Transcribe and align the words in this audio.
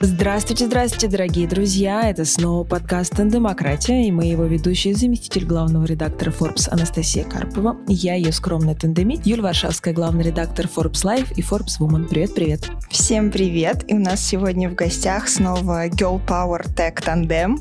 Здравствуйте, 0.00 0.66
здравствуйте, 0.66 1.08
дорогие 1.08 1.48
друзья! 1.48 2.08
Это 2.08 2.24
снова 2.24 2.62
подкаст 2.62 3.16
«Тандемократия» 3.16 4.06
и 4.06 4.12
мы 4.12 4.26
его 4.26 4.44
ведущие 4.44 4.94
заместитель 4.94 5.44
главного 5.44 5.86
редактора 5.86 6.30
Forbes 6.30 6.68
Анастасия 6.70 7.24
Карпова, 7.24 7.78
я 7.88 8.14
ее 8.14 8.30
скромная 8.30 8.76
тандемит, 8.76 9.26
Юль 9.26 9.40
Варшавская, 9.40 9.92
главный 9.92 10.22
редактор 10.22 10.66
Forbes 10.66 11.04
Life 11.04 11.34
и 11.34 11.42
Forbes 11.42 11.80
Woman. 11.80 12.06
Привет-привет! 12.06 12.70
Всем 12.90 13.32
привет! 13.32 13.90
И 13.90 13.94
у 13.94 13.98
нас 13.98 14.24
сегодня 14.24 14.70
в 14.70 14.76
гостях 14.76 15.28
снова 15.28 15.88
Girl 15.88 16.24
Power 16.24 16.64
Tech 16.76 17.02
Тандем 17.04 17.58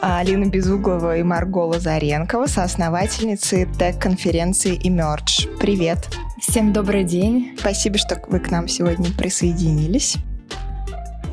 Алина 0.00 0.46
Безуглова 0.46 1.18
и 1.18 1.22
Марго 1.22 1.58
Лазаренкова, 1.58 2.46
соосновательницы 2.46 3.68
тег-конференции 3.78 4.80
Emerge. 4.82 5.54
Привет! 5.58 6.08
Всем 6.40 6.72
добрый 6.72 7.04
день! 7.04 7.54
Спасибо, 7.58 7.98
что 7.98 8.18
вы 8.28 8.40
к 8.40 8.50
нам 8.50 8.66
сегодня 8.66 9.10
присоединились. 9.12 10.16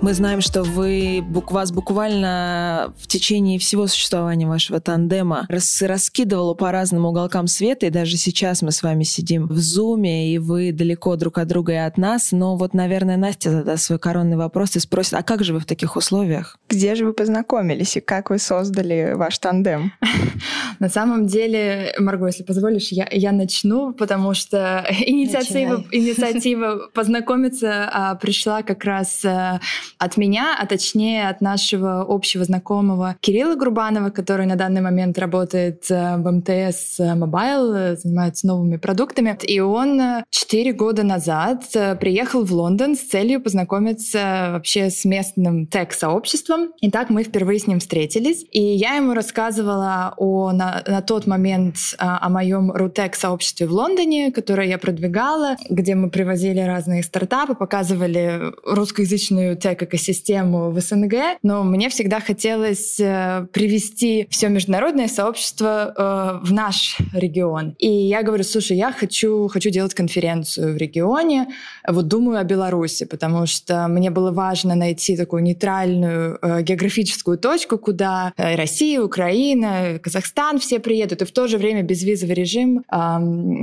Мы 0.01 0.13
знаем, 0.13 0.41
что 0.41 0.63
вы 0.63 1.23
вас 1.49 1.71
буквально 1.71 2.93
в 2.97 3.07
течение 3.07 3.59
всего 3.59 3.87
существования 3.87 4.47
вашего 4.47 4.79
тандема 4.79 5.45
рас, 5.49 5.81
раскидывало 5.81 6.53
по 6.53 6.71
разным 6.71 7.05
уголкам 7.05 7.47
света, 7.47 7.85
и 7.85 7.89
даже 7.89 8.17
сейчас 8.17 8.61
мы 8.61 8.71
с 8.71 8.83
вами 8.83 9.03
сидим 9.03 9.47
в 9.47 9.57
зуме, 9.57 10.33
и 10.33 10.37
вы 10.39 10.71
далеко 10.71 11.15
друг 11.15 11.37
от 11.37 11.47
друга 11.47 11.73
и 11.73 11.77
от 11.77 11.97
нас. 11.97 12.31
Но 12.31 12.57
вот, 12.57 12.73
наверное, 12.73 13.17
Настя 13.17 13.51
задаст 13.51 13.83
свой 13.83 13.99
коронный 13.99 14.37
вопрос 14.37 14.75
и 14.75 14.79
спросит, 14.79 15.13
а 15.13 15.23
как 15.23 15.43
же 15.43 15.53
вы 15.53 15.59
в 15.59 15.65
таких 15.65 15.95
условиях? 15.95 16.57
Где 16.69 16.95
же 16.95 17.05
вы 17.05 17.13
познакомились 17.13 17.95
и 17.97 18.01
как 18.01 18.29
вы 18.29 18.39
создали 18.39 19.13
ваш 19.15 19.37
тандем? 19.37 19.93
На 20.79 20.89
самом 20.89 21.27
деле, 21.27 21.93
Марго, 21.97 22.27
если 22.27 22.43
позволишь, 22.43 22.89
я, 22.89 23.07
я 23.11 23.31
начну, 23.31 23.93
потому 23.93 24.33
что 24.33 24.85
инициатива, 25.05 25.83
инициатива 25.91 26.89
познакомиться 26.93 27.89
а, 27.91 28.15
пришла 28.15 28.63
как 28.63 28.83
раз 28.83 29.23
а, 29.23 29.59
от 29.97 30.17
меня, 30.17 30.57
а 30.59 30.65
точнее 30.65 31.29
от 31.29 31.41
нашего 31.41 32.05
общего 32.07 32.43
знакомого 32.43 33.15
Кирилла 33.19 33.55
Грубанова, 33.55 34.09
который 34.09 34.45
на 34.45 34.55
данный 34.55 34.81
момент 34.81 35.17
работает 35.17 35.89
э, 35.89 36.17
в 36.17 36.31
МТС 36.31 36.99
Мобайл, 36.99 37.73
э, 37.73 37.95
занимается 37.97 38.47
новыми 38.47 38.77
продуктами. 38.77 39.37
И 39.43 39.59
он 39.59 39.99
э, 39.99 40.23
четыре 40.29 40.73
года 40.73 41.03
назад 41.03 41.65
приехал 41.99 42.43
в 42.43 42.51
Лондон 42.51 42.95
с 42.95 42.99
целью 42.99 43.41
познакомиться 43.41 44.49
вообще 44.53 44.89
с 44.89 45.05
местным 45.05 45.67
tech-сообществом. 45.67 46.71
И 46.81 46.91
так 46.91 47.09
мы 47.09 47.23
впервые 47.23 47.59
с 47.59 47.67
ним 47.67 47.79
встретились. 47.79 48.45
И 48.51 48.61
я 48.61 48.95
ему 48.95 49.13
рассказывала 49.13 50.13
о, 50.17 50.51
на, 50.51 50.83
на 50.85 51.01
тот 51.01 51.27
момент 51.27 51.75
о 51.97 52.29
моем 52.29 52.71
RuTech-сообществе 52.71 53.67
в 53.67 53.71
Лондоне, 53.71 54.31
которое 54.31 54.67
я 54.67 54.77
продвигала, 54.77 55.55
где 55.69 55.95
мы 55.95 56.09
привозили 56.09 56.59
разные 56.59 57.03
стартапы, 57.03 57.55
показывали 57.55 58.53
русскоязычную 58.65 59.57
tech 59.57 59.72
экосистему 59.81 60.69
в 60.69 60.79
СНГ, 60.79 61.39
но 61.41 61.63
мне 61.63 61.89
всегда 61.89 62.19
хотелось 62.19 62.99
э, 62.99 63.47
привести 63.51 64.27
все 64.29 64.49
международное 64.49 65.07
сообщество 65.07 65.93
э, 65.95 66.45
в 66.45 66.53
наш 66.53 66.97
регион. 67.13 67.75
И 67.79 67.87
я 67.87 68.21
говорю, 68.21 68.43
слушай, 68.43 68.77
я 68.77 68.91
хочу, 68.91 69.47
хочу 69.47 69.69
делать 69.69 69.93
конференцию 69.93 70.73
в 70.73 70.77
регионе, 70.77 71.47
вот 71.87 72.07
думаю 72.07 72.39
о 72.39 72.43
Беларуси, 72.43 73.05
потому 73.05 73.45
что 73.45 73.87
мне 73.87 74.11
было 74.11 74.31
важно 74.31 74.75
найти 74.75 75.17
такую 75.17 75.43
нейтральную 75.43 76.37
э, 76.41 76.61
географическую 76.61 77.37
точку, 77.37 77.77
куда 77.77 78.33
Россия, 78.37 79.01
Украина, 79.01 79.99
Казахстан 80.01 80.59
все 80.59 80.79
приедут, 80.79 81.21
и 81.21 81.25
в 81.25 81.31
то 81.31 81.47
же 81.47 81.57
время 81.57 81.81
безвизовый 81.81 82.35
режим, 82.35 82.83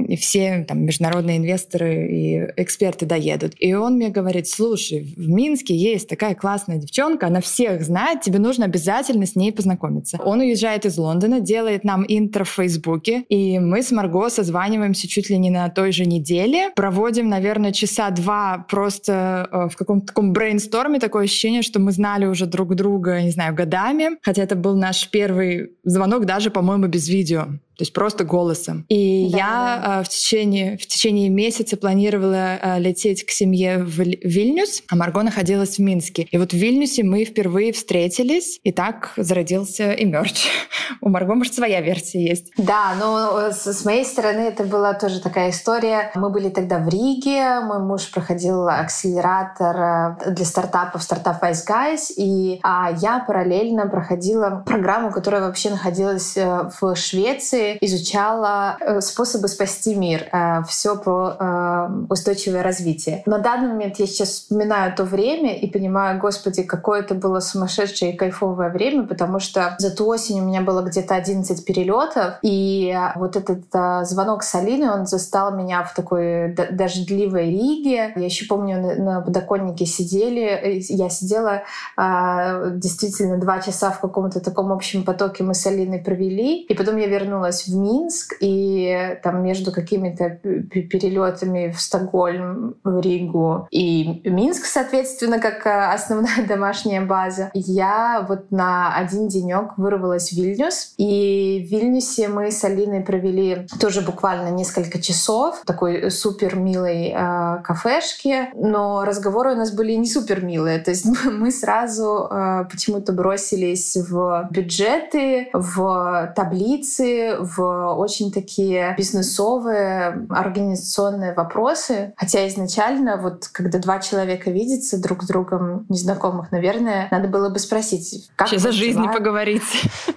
и 0.09 0.17
все 0.17 0.65
там, 0.67 0.85
международные 0.85 1.37
инвесторы 1.37 2.09
и 2.11 2.53
эксперты 2.57 3.07
доедут. 3.07 3.53
И 3.59 3.75
он 3.75 3.95
мне 3.95 4.09
говорит, 4.09 4.49
слушай, 4.49 5.15
в 5.17 5.29
Минске 5.29 5.75
есть 5.75 6.00
такая 6.09 6.35
классная 6.35 6.79
девчонка, 6.79 7.27
она 7.27 7.41
всех 7.41 7.83
знает, 7.83 8.23
тебе 8.23 8.39
нужно 8.39 8.65
обязательно 8.65 9.27
с 9.27 9.37
ней 9.37 9.53
познакомиться. 9.53 10.19
Он 10.25 10.41
уезжает 10.41 10.87
из 10.87 10.99
Лондона, 10.99 11.41
делает 11.41 11.85
нам 11.85 12.05
интро 12.07 12.45
в 12.45 12.51
Фейсбуке, 12.51 13.25
и 13.29 13.59
мы 13.59 13.83
с 13.83 13.91
Марго 13.91 14.29
созваниваемся 14.29 15.09
чуть 15.09 15.31
ли 15.31 15.39
не 15.39 15.51
на 15.51 15.69
той 15.69 15.93
же 15.93 16.05
неделе, 16.05 16.71
проводим, 16.75 17.29
наверное, 17.29 17.73
часа 17.73 18.11
два 18.11 18.67
просто 18.69 19.49
э, 19.51 19.69
в 19.69 19.77
каком-то 19.77 20.09
таком 20.09 20.33
брейнсторме, 20.33 20.99
такое 20.99 21.25
ощущение, 21.25 21.63
что 21.63 21.81
мы 21.81 21.93
знали 21.93 22.27
уже 22.27 22.47
друг 22.47 22.75
друга, 22.75 23.23
не 23.23 23.31
знаю, 23.31 23.55
годами, 23.55 24.19
хотя 24.23 24.43
это 24.43 24.57
был 24.57 24.77
наш 24.77 25.09
первый 25.11 25.71
звонок 25.85 26.25
даже, 26.25 26.51
по-моему, 26.51 26.87
без 26.87 27.09
видео 27.09 27.49
то 27.81 27.83
есть 27.83 27.95
просто 27.95 28.25
голосом. 28.25 28.85
И 28.91 29.31
да, 29.33 29.39
я 29.39 29.83
да. 29.83 30.03
в 30.03 30.09
течение 30.11 30.77
в 30.77 30.87
течение 30.87 31.31
месяца 31.31 31.79
планировала 31.79 32.59
а, 32.61 32.79
лететь 32.79 33.25
к 33.25 33.31
семье 33.31 33.79
в 33.79 34.01
Вильнюс, 34.01 34.83
а 34.91 34.97
Марго 34.97 35.23
находилась 35.23 35.77
в 35.77 35.79
Минске. 35.79 36.29
И 36.31 36.37
вот 36.37 36.51
в 36.51 36.57
Вильнюсе 36.57 37.05
мы 37.05 37.25
впервые 37.25 37.73
встретились, 37.73 38.61
и 38.65 38.71
так 38.71 39.15
зародился 39.17 39.93
и 39.93 40.05
мерч. 40.05 40.47
У 41.01 41.09
Марго, 41.09 41.35
может, 41.35 41.55
своя 41.55 41.81
версия 41.81 42.23
есть. 42.23 42.53
Да, 42.59 42.95
но 43.01 43.51
с, 43.51 43.65
с 43.65 43.85
моей 43.87 44.05
стороны 44.05 44.41
это 44.41 44.65
была 44.65 44.93
тоже 44.93 45.21
такая 45.21 45.49
история. 45.49 46.11
Мы 46.15 46.29
были 46.29 46.51
тогда 46.51 46.81
в 46.81 46.89
Риге, 46.89 47.61
мой 47.61 47.79
муж 47.79 48.11
проходил 48.11 48.69
акселератор 48.69 50.19
э, 50.27 50.33
для 50.33 50.45
стартапов 50.45 51.03
стартап 51.03 51.43
Wise 51.43 51.67
Guys, 51.67 52.13
и 52.15 52.61
а 52.63 52.91
я 53.01 53.21
параллельно 53.21 53.89
проходила 53.89 54.63
программу, 54.67 55.11
которая 55.11 55.41
вообще 55.41 55.71
находилась 55.71 56.37
э, 56.37 56.69
в 56.79 56.95
Швеции, 56.95 57.70
изучала 57.81 58.77
э, 58.81 59.01
способы 59.01 59.49
спасти 59.49 59.95
мир, 59.95 60.29
э, 60.33 60.63
все 60.69 60.97
про 60.97 61.37
э, 61.39 61.89
устойчивое 62.09 62.63
развитие. 62.63 63.23
На 63.27 63.39
данный 63.39 63.69
момент 63.69 63.99
я 63.99 64.07
сейчас 64.07 64.29
вспоминаю 64.31 64.95
то 64.95 65.05
время 65.05 65.57
и 65.57 65.67
понимаю, 65.67 66.19
господи, 66.21 66.63
какое 66.63 67.01
это 67.01 67.15
было 67.15 67.41
сумасшедшее 67.41 68.13
и 68.13 68.17
кайфовое 68.17 68.71
время, 68.71 69.05
потому 69.05 69.41
что 69.41 69.77
за 69.79 69.95
ту 69.95 70.07
осень 70.07 70.41
у 70.41 70.45
меня 70.45 70.61
было 70.63 70.83
где-то 70.83 71.15
11 71.15 71.65
перелетов, 71.65 72.35
и 72.43 72.97
вот 73.17 73.37
этот 73.37 73.65
звонок 74.07 74.43
с 74.43 74.55
Алиной, 74.55 74.91
он 74.91 75.07
застал 75.07 75.55
меня 75.55 75.83
в 75.83 75.95
такой 75.95 76.55
дождливой 76.55 77.51
Риге. 77.51 78.13
Я 78.17 78.25
еще 78.25 78.47
помню, 78.47 79.03
на 79.03 79.21
подоконнике 79.21 79.87
сидели, 79.87 80.83
я 80.89 81.09
сидела 81.09 81.63
действительно 81.97 83.39
два 83.39 83.61
часа 83.61 83.91
в 83.91 84.01
каком-то 84.01 84.41
таком 84.41 84.73
общем 84.73 85.05
потоке 85.05 85.45
мы 85.45 85.55
с 85.55 85.67
Алиной 85.67 85.99
провели, 85.99 86.63
и 86.63 86.75
потом 86.75 86.97
я 86.97 87.07
вернулась 87.07 87.60
вернулась 87.67 87.67
в 87.67 87.77
Минск, 87.77 88.35
и 88.41 89.19
там 89.23 89.43
между 89.43 89.73
какими-то 89.73 90.31
перелетами 90.31 91.71
в 91.71 91.81
Стокгольм, 91.81 92.77
в 92.85 93.01
Ригу 93.01 93.69
и 93.71 94.21
Минск, 94.25 94.65
соответственно, 94.67 95.39
как 95.39 95.67
э, 95.67 95.93
основная 95.93 96.45
домашняя 96.49 97.01
база, 97.01 97.51
я 97.55 98.25
вот 98.29 98.51
на 98.51 98.95
один 98.97 99.29
денек 99.29 99.77
вырвалась 99.77 100.31
в 100.31 100.37
Вильнюс. 100.37 100.95
И 100.97 101.67
в 101.67 101.71
Вильнюсе 101.71 102.29
мы 102.29 102.51
с 102.51 102.63
Алиной 102.65 103.01
провели 103.01 103.67
тоже 103.81 104.01
буквально 104.03 104.51
несколько 104.51 105.01
часов 105.01 105.61
в 105.63 105.67
такой 105.67 106.11
супер 106.11 106.57
милой 106.57 107.13
э, 107.15 107.63
кафешке, 107.63 108.51
но 108.55 109.05
разговоры 109.05 109.53
у 109.53 109.57
нас 109.57 109.73
были 109.73 109.93
не 109.95 110.09
супер 110.09 110.45
милые. 110.45 110.79
То 110.79 110.91
есть 110.91 111.07
мы 111.25 111.51
сразу 111.51 112.29
э, 112.31 112.65
почему-то 112.71 113.13
бросились 113.13 113.97
в 113.97 114.49
бюджеты, 114.51 115.49
в 115.53 116.33
таблицы, 116.37 117.37
в 117.41 117.50
очень 117.59 118.33
такие 118.33 118.95
бизнесовые, 118.97 120.27
организационные 120.31 121.35
вопросы. 121.35 122.13
Хотя 122.17 122.47
изначально, 122.49 123.17
вот 123.17 123.49
когда 123.49 123.79
два 123.79 124.01
человека 124.01 124.51
видятся 124.51 125.01
друг 125.01 125.23
с 125.23 125.27
другом, 125.27 125.87
незнакомых, 125.89 126.53
наверное, 126.53 127.09
надо 127.11 127.29
было 127.29 127.49
бы 127.49 127.59
спросить, 127.59 128.31
как 128.37 128.49
Вообще 128.49 128.59
за 128.59 128.73
жизнь 128.73 129.03
поговорить. 129.13 129.63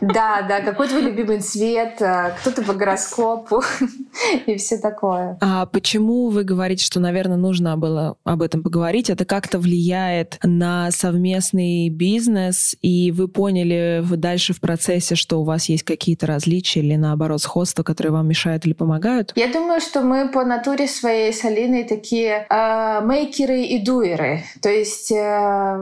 Да, 0.01 0.41
да, 0.47 0.61
какой 0.65 0.87
твой 0.87 1.01
любимый 1.01 1.39
цвет, 1.39 2.01
а, 2.01 2.31
кто 2.31 2.51
ты 2.51 2.63
по 2.63 2.73
гороскопу 2.73 3.61
и 4.45 4.55
все 4.57 4.77
такое. 4.77 5.37
А 5.41 5.65
почему 5.65 6.29
вы 6.29 6.43
говорите, 6.43 6.83
что, 6.83 6.99
наверное, 6.99 7.37
нужно 7.37 7.77
было 7.77 8.15
об 8.23 8.41
этом 8.41 8.63
поговорить? 8.63 9.09
Это 9.09 9.25
как-то 9.25 9.59
влияет 9.59 10.39
на 10.43 10.91
совместный 10.91 11.89
бизнес, 11.89 12.75
и 12.81 13.11
вы 13.11 13.27
поняли 13.27 14.03
дальше 14.15 14.53
в 14.53 14.59
процессе, 14.59 15.15
что 15.15 15.41
у 15.41 15.43
вас 15.43 15.69
есть 15.69 15.83
какие-то 15.83 16.27
различия 16.27 16.81
или 16.81 16.95
наоборот 16.95 17.12
наоборот, 17.13 17.41
сходства, 17.41 17.83
которые 17.83 18.11
вам 18.11 18.27
мешают 18.27 18.65
или 18.65 18.73
помогают? 18.73 19.33
Я 19.35 19.47
думаю, 19.47 19.79
что 19.79 20.01
мы 20.01 20.29
по 20.29 20.43
натуре 20.43 20.87
своей 20.87 21.31
с 21.31 21.45
Алиной 21.45 21.83
такие 21.83 22.47
э, 22.49 23.01
мейкеры 23.05 23.61
и 23.61 23.83
дуэры. 23.83 24.43
То 24.61 24.69
есть 24.69 25.11
э, 25.11 25.77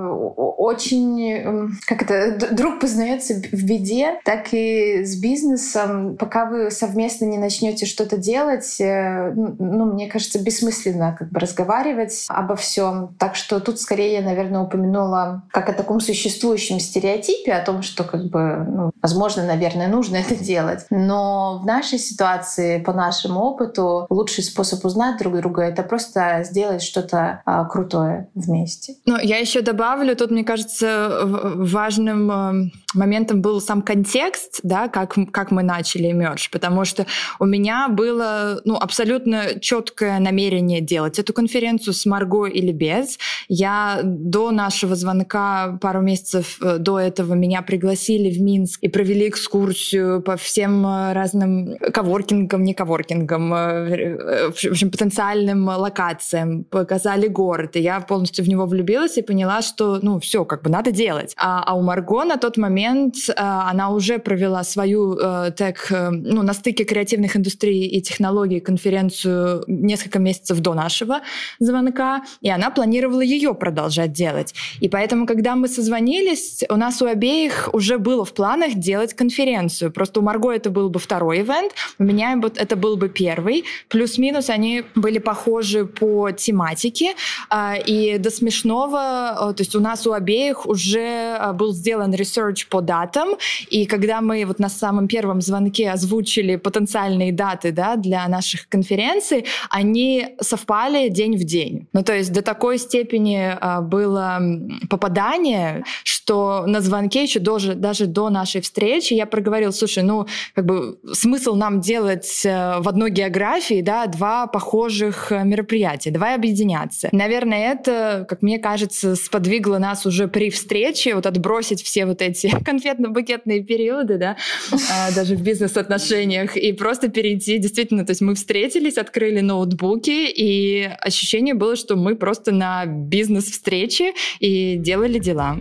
очень, 0.58 1.32
э, 1.32 1.68
как 1.86 2.04
это, 2.04 2.54
друг 2.54 2.82
познается 2.82 3.36
в 3.36 3.64
беде, 3.64 4.20
так 4.26 4.48
и 4.52 5.06
с 5.06 5.16
бизнесом. 5.16 6.18
Пока 6.18 6.46
вы 6.46 6.70
совместно 6.70 7.26
не 7.26 7.38
начнете 7.38 7.86
что-то 7.86 8.18
делать, 8.18 8.82
э, 8.82 9.32
ну, 9.34 9.86
мне 9.86 10.08
кажется, 10.08 10.44
бессмысленно 10.44 11.16
как 11.18 11.30
бы 11.30 11.40
разговаривать 11.40 12.26
обо 12.28 12.56
всем. 12.58 13.16
Так 13.18 13.36
что 13.36 13.62
тут 13.62 13.80
скорее 13.80 14.14
я, 14.14 14.22
наверное, 14.22 14.62
упомянула 14.62 15.44
как 15.52 15.70
о 15.70 15.74
таком 15.74 16.02
существующем 16.02 16.80
стереотипе, 16.80 17.54
о 17.54 17.64
том, 17.64 17.84
что 17.84 18.04
как 18.04 18.26
бы, 18.26 18.66
ну, 18.68 18.92
возможно, 19.02 19.46
наверное, 19.46 19.88
нужно 19.88 20.18
это 20.18 20.36
делать. 20.36 20.86
Но 20.90 21.21
Но 21.22 21.60
в 21.62 21.66
нашей 21.66 22.00
ситуации, 22.00 22.82
по 22.82 22.94
нашему 22.94 23.42
опыту, 23.42 24.08
лучший 24.10 24.44
способ 24.44 24.84
узнать 24.86 25.20
друг 25.20 25.38
друга— 25.38 25.62
это 25.64 25.84
просто 25.84 26.42
сделать 26.44 26.82
что-то 26.82 27.42
а, 27.46 27.66
крутое 27.66 28.30
вместе. 28.34 28.96
Ну, 29.06 29.18
я 29.20 29.38
еще 29.38 29.62
добавлю, 29.62 30.16
тут, 30.16 30.32
мне 30.32 30.44
кажется, 30.44 31.20
важным 31.24 32.32
э, 32.32 32.72
моментом 32.94 33.42
был 33.42 33.62
сам 33.62 33.82
контекст, 33.82 34.62
да, 34.64 34.88
как, 34.88 35.16
как 35.32 35.52
мы 35.52 35.64
начали 35.64 36.10
Merge, 36.12 36.48
потому 36.52 36.86
что 36.86 37.06
у 37.40 37.46
меня 37.46 37.88
было 37.90 38.62
ну, 38.66 38.76
абсолютно 38.76 39.60
четкое 39.60 40.20
намерение 40.20 40.82
делать 40.82 41.20
эту 41.20 41.34
конференцию 41.34 41.94
с 41.94 42.06
Марго 42.06 42.46
или 42.46 42.72
без. 42.72 43.18
Я 43.48 44.02
до 44.04 44.52
нашего 44.52 44.96
звонка 44.96 45.78
пару 45.82 46.02
месяцев 46.02 46.58
э, 46.62 46.78
до 46.80 47.00
этого 47.00 47.34
меня 47.34 47.62
пригласили 47.62 48.32
в 48.32 48.42
Минск 48.42 48.80
и 48.82 48.88
провели 48.88 49.30
экскурсию 49.30 50.22
по 50.22 50.36
всем 50.36 50.86
э, 50.86 51.11
разным 51.14 51.78
коворкингам, 51.78 52.64
не 52.64 52.74
коворкингам, 52.74 53.54
э, 53.54 54.52
в 54.52 54.66
общем, 54.66 54.92
потенциальным 54.92 55.68
локациям, 55.68 56.64
показали 56.64 57.28
город, 57.28 57.76
и 57.76 57.82
я 57.82 58.00
полностью 58.02 58.46
в 58.46 58.50
него 58.50 58.66
влюбилась 58.66 59.18
и 59.18 59.22
поняла, 59.22 59.62
что, 59.62 60.00
ну, 60.02 60.20
все, 60.20 60.46
как 60.46 60.62
бы 60.64 60.70
надо 60.70 60.92
делать. 60.92 61.34
А, 61.38 61.64
а 61.66 61.76
у 61.76 61.82
Марго 61.82 62.24
на 62.24 62.38
тот 62.38 62.58
момент 62.58 63.16
она 63.36 63.90
уже 63.90 64.20
провела 64.20 64.64
свою 64.64 65.16
тег, 65.56 65.88
ну, 65.90 66.44
на 66.44 66.54
стыке 66.54 66.84
креативных 66.84 67.36
индустрий 67.36 67.88
и 67.88 68.02
технологий 68.02 68.60
конференцию 68.60 69.64
несколько 69.68 70.20
месяцев 70.20 70.60
до 70.60 70.74
нашего 70.74 71.22
звонка, 71.60 72.24
и 72.42 72.50
она 72.50 72.70
планировала 72.70 73.22
ее 73.22 73.54
продолжать 73.54 74.12
делать. 74.12 74.54
И 74.80 74.90
поэтому, 74.90 75.26
когда 75.26 75.56
мы 75.56 75.68
созвонились, 75.68 76.64
у 76.70 76.76
нас 76.76 77.02
у 77.02 77.06
обеих 77.06 77.70
уже 77.74 77.98
было 77.98 78.26
в 78.26 78.34
планах 78.34 78.76
делать 78.76 79.14
конференцию. 79.14 79.92
Просто 79.92 80.20
у 80.20 80.24
Марго 80.24 80.52
это 80.52 80.70
был 80.70 80.90
бы 80.90 81.00
второй 81.02 81.42
event, 81.42 81.74
у 82.00 82.04
меня 82.04 82.40
это 82.56 82.76
был 82.76 82.96
бы 82.98 83.10
первый. 83.10 83.66
Плюс-минус 83.90 84.50
они 84.50 84.84
были 84.96 85.20
похожи 85.20 85.86
по 85.86 86.32
тематике, 86.32 87.14
а, 87.50 87.76
и 87.76 88.18
до 88.18 88.30
смешного, 88.30 89.54
то 89.56 89.56
есть 89.60 89.76
у 89.76 89.80
нас 89.80 90.08
у 90.08 90.14
обеих 90.14 90.66
уже 90.66 91.36
а, 91.40 91.54
был 91.54 91.74
сделан 91.74 92.14
research 92.14 92.68
по 92.68 92.82
датам, 92.82 93.30
и 93.70 93.86
когда 93.86 94.22
мы 94.22 94.46
вот 94.46 94.60
на 94.60 94.70
самом 94.70 95.08
первом 95.08 95.42
звонке 95.42 95.90
озвучили 95.92 96.56
потенциальные 96.56 97.32
даты 97.32 97.72
да, 97.72 97.96
для 97.96 98.28
наших 98.28 98.70
конференций, 98.70 99.46
они 99.70 100.36
совпали 100.40 101.10
день 101.10 101.38
в 101.38 101.44
день. 101.44 101.88
Ну, 101.94 102.04
то 102.04 102.16
есть 102.16 102.32
до 102.32 102.42
такой 102.42 102.78
степени 102.78 103.58
а, 103.60 103.82
было 103.82 104.42
попадание, 104.90 105.84
что 106.04 106.64
на 106.68 106.82
звонке 106.82 107.24
еще 107.24 107.40
даже, 107.40 107.76
даже 107.76 108.06
до 108.06 108.30
нашей 108.30 108.62
встречи 108.62 109.14
я 109.14 109.26
проговорил, 109.26 109.74
слушай, 109.74 110.04
ну, 110.04 110.28
как 110.56 110.66
бы 110.66 110.91
смысл 111.12 111.56
нам 111.56 111.82
делать 111.82 112.42
э, 112.46 112.80
в 112.80 112.88
одной 112.88 113.12
географии, 113.12 113.82
да, 113.82 114.08
два 114.08 114.48
похожих 114.48 115.32
э, 115.32 115.44
мероприятия, 115.44 116.12
давай 116.12 116.36
объединяться. 116.36 117.10
Наверное, 117.12 117.74
это, 117.74 118.26
как 118.28 118.42
мне 118.42 118.60
кажется, 118.60 119.16
сподвигло 119.16 119.78
нас 119.78 120.06
уже 120.06 120.28
при 120.28 120.50
встрече 120.50 121.16
вот 121.16 121.26
отбросить 121.26 121.84
все 121.84 122.06
вот 122.06 122.22
эти 122.22 122.48
конфетно-букетные 122.66 123.64
периоды, 123.64 124.18
да, 124.18 124.38
а, 124.72 125.12
даже 125.14 125.36
в 125.36 125.42
бизнес-отношениях, 125.42 126.58
и 126.58 126.74
просто 126.74 127.10
перейти, 127.10 127.58
действительно, 127.58 128.06
то 128.06 128.12
есть 128.12 128.22
мы 128.22 128.36
встретились, 128.36 128.98
открыли 128.98 129.42
ноутбуки, 129.42 130.30
и 130.30 130.90
ощущение 131.00 131.54
было, 131.54 131.76
что 131.76 131.96
мы 131.96 132.16
просто 132.16 132.52
на 132.52 132.86
бизнес-встрече 132.86 134.14
и 134.40 134.78
делали 134.78 135.20
дела. 135.20 135.58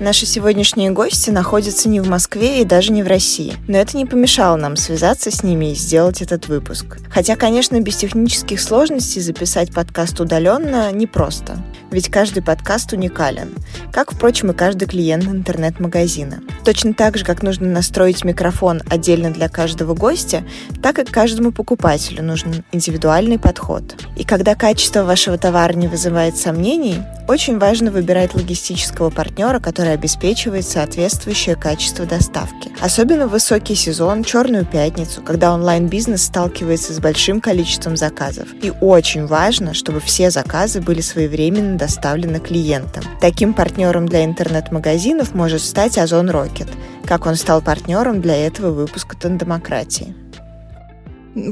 Наши 0.00 0.26
сегодняшние 0.26 0.90
гости 0.90 1.30
находятся 1.30 1.88
не 1.88 2.00
в 2.00 2.08
Москве 2.08 2.60
и 2.60 2.64
даже 2.64 2.90
не 2.90 3.04
в 3.04 3.06
России, 3.06 3.54
но 3.68 3.78
это 3.78 3.96
не 3.96 4.06
помешало 4.06 4.56
нам 4.56 4.74
связаться 4.74 5.30
с 5.30 5.44
ними 5.44 5.70
и 5.70 5.74
сделать 5.76 6.20
этот 6.20 6.48
выпуск. 6.48 6.98
Хотя, 7.10 7.36
конечно, 7.36 7.80
без 7.80 7.96
технических 7.96 8.60
сложностей 8.60 9.20
записать 9.20 9.72
подкаст 9.72 10.18
удаленно 10.18 10.90
непросто, 10.90 11.62
ведь 11.92 12.10
каждый 12.10 12.42
подкаст 12.42 12.92
уникален, 12.92 13.54
как, 13.92 14.12
впрочем, 14.12 14.50
и 14.50 14.54
каждый 14.54 14.88
клиент 14.88 15.26
интернет-магазина. 15.26 16.40
Точно 16.64 16.92
так 16.92 17.16
же, 17.16 17.24
как 17.24 17.44
нужно 17.44 17.68
настроить 17.68 18.24
микрофон 18.24 18.82
отдельно 18.90 19.30
для 19.30 19.48
каждого 19.48 19.94
гостя, 19.94 20.42
так 20.82 20.98
и 20.98 21.04
каждому 21.04 21.52
покупателю 21.52 22.24
нужен 22.24 22.64
индивидуальный 22.72 23.38
подход. 23.38 23.94
И 24.16 24.24
когда 24.24 24.56
качество 24.56 25.04
вашего 25.04 25.38
товара 25.38 25.74
не 25.74 25.86
вызывает 25.86 26.36
сомнений, 26.36 26.96
очень 27.28 27.58
важно 27.58 27.90
выбирать 27.90 28.34
логистического 28.34 29.10
партнера, 29.10 29.60
который 29.60 29.83
обеспечивает 29.90 30.66
соответствующее 30.66 31.56
качество 31.56 32.06
доставки. 32.06 32.72
Особенно 32.80 33.26
высокий 33.26 33.74
сезон, 33.74 34.24
черную 34.24 34.64
пятницу, 34.64 35.22
когда 35.22 35.52
онлайн-бизнес 35.54 36.24
сталкивается 36.24 36.92
с 36.92 37.00
большим 37.00 37.40
количеством 37.40 37.96
заказов. 37.96 38.48
И 38.62 38.72
очень 38.80 39.26
важно, 39.26 39.74
чтобы 39.74 40.00
все 40.00 40.30
заказы 40.30 40.80
были 40.80 41.00
своевременно 41.00 41.76
доставлены 41.76 42.40
клиентам. 42.40 43.04
Таким 43.20 43.54
партнером 43.54 44.06
для 44.06 44.24
интернет-магазинов 44.24 45.34
может 45.34 45.62
стать 45.62 45.98
Озон 45.98 46.30
Rocket, 46.30 46.68
как 47.04 47.26
он 47.26 47.36
стал 47.36 47.62
партнером 47.62 48.20
для 48.20 48.36
этого 48.36 48.70
выпуска 48.70 49.16
Тандемократии. 49.16 50.14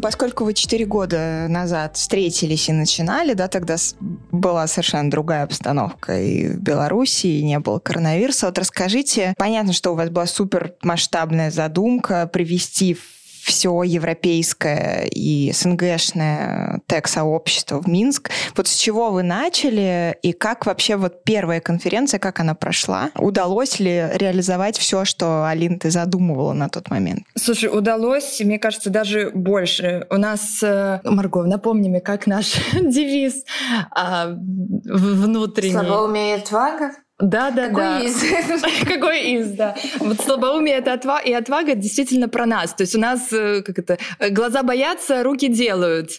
Поскольку 0.00 0.44
вы 0.44 0.54
четыре 0.54 0.84
года 0.86 1.46
назад 1.48 1.96
встретились 1.96 2.68
и 2.68 2.72
начинали, 2.72 3.34
да, 3.34 3.48
тогда 3.48 3.76
была 4.00 4.66
совершенно 4.66 5.10
другая 5.10 5.44
обстановка 5.44 6.20
и 6.20 6.48
в 6.48 6.60
Беларуси, 6.60 7.26
и 7.26 7.44
не 7.44 7.58
было 7.58 7.78
коронавируса. 7.78 8.46
Вот 8.46 8.58
расскажите, 8.58 9.34
понятно, 9.38 9.72
что 9.72 9.92
у 9.92 9.94
вас 9.94 10.10
была 10.10 10.26
супер 10.26 10.74
масштабная 10.82 11.50
задумка 11.50 12.26
привести 12.26 12.96
все 13.42 13.82
европейское 13.82 15.06
и 15.06 15.50
СНГшное 15.52 16.80
тег-сообщество 16.86 17.82
в 17.82 17.88
Минск. 17.88 18.30
Вот 18.56 18.68
с 18.68 18.74
чего 18.74 19.10
вы 19.10 19.22
начали 19.22 20.16
и 20.22 20.32
как 20.32 20.66
вообще 20.66 20.96
вот 20.96 21.24
первая 21.24 21.60
конференция, 21.60 22.20
как 22.20 22.40
она 22.40 22.54
прошла? 22.54 23.10
Удалось 23.18 23.80
ли 23.80 24.04
реализовать 24.14 24.78
все, 24.78 25.04
что, 25.04 25.46
Алин, 25.46 25.78
ты 25.78 25.90
задумывала 25.90 26.52
на 26.52 26.68
тот 26.68 26.90
момент? 26.90 27.24
Слушай, 27.36 27.70
удалось, 27.76 28.40
мне 28.40 28.58
кажется, 28.58 28.90
даже 28.90 29.30
больше. 29.34 30.06
У 30.10 30.16
нас, 30.16 30.62
э, 30.62 31.00
Марго, 31.04 31.44
напомни 31.44 31.88
мне, 31.88 32.00
как 32.00 32.26
наш 32.26 32.54
девиз 32.80 33.44
а, 33.90 34.28
внутренний. 34.28 35.72
Слабоумие 35.72 36.36
и 36.36 36.40
отвага? 36.40 36.92
Да, 37.22 37.52
да, 37.52 37.68
Какой 37.68 37.84
да. 37.84 38.00
из? 38.00 38.84
Какой 38.84 39.30
из, 39.30 39.52
да. 39.52 39.76
Вот 40.00 40.20
слабоумие 40.20 40.74
это 40.74 40.92
отва 40.92 41.20
и 41.20 41.32
отвага 41.32 41.76
действительно 41.76 42.28
про 42.28 42.46
нас. 42.46 42.74
То 42.74 42.82
есть 42.82 42.96
у 42.96 42.98
нас, 42.98 43.32
э, 43.32 43.62
как 43.62 43.78
это, 43.78 43.98
глаза 44.30 44.64
боятся, 44.64 45.22
руки 45.22 45.46
делают. 45.46 46.10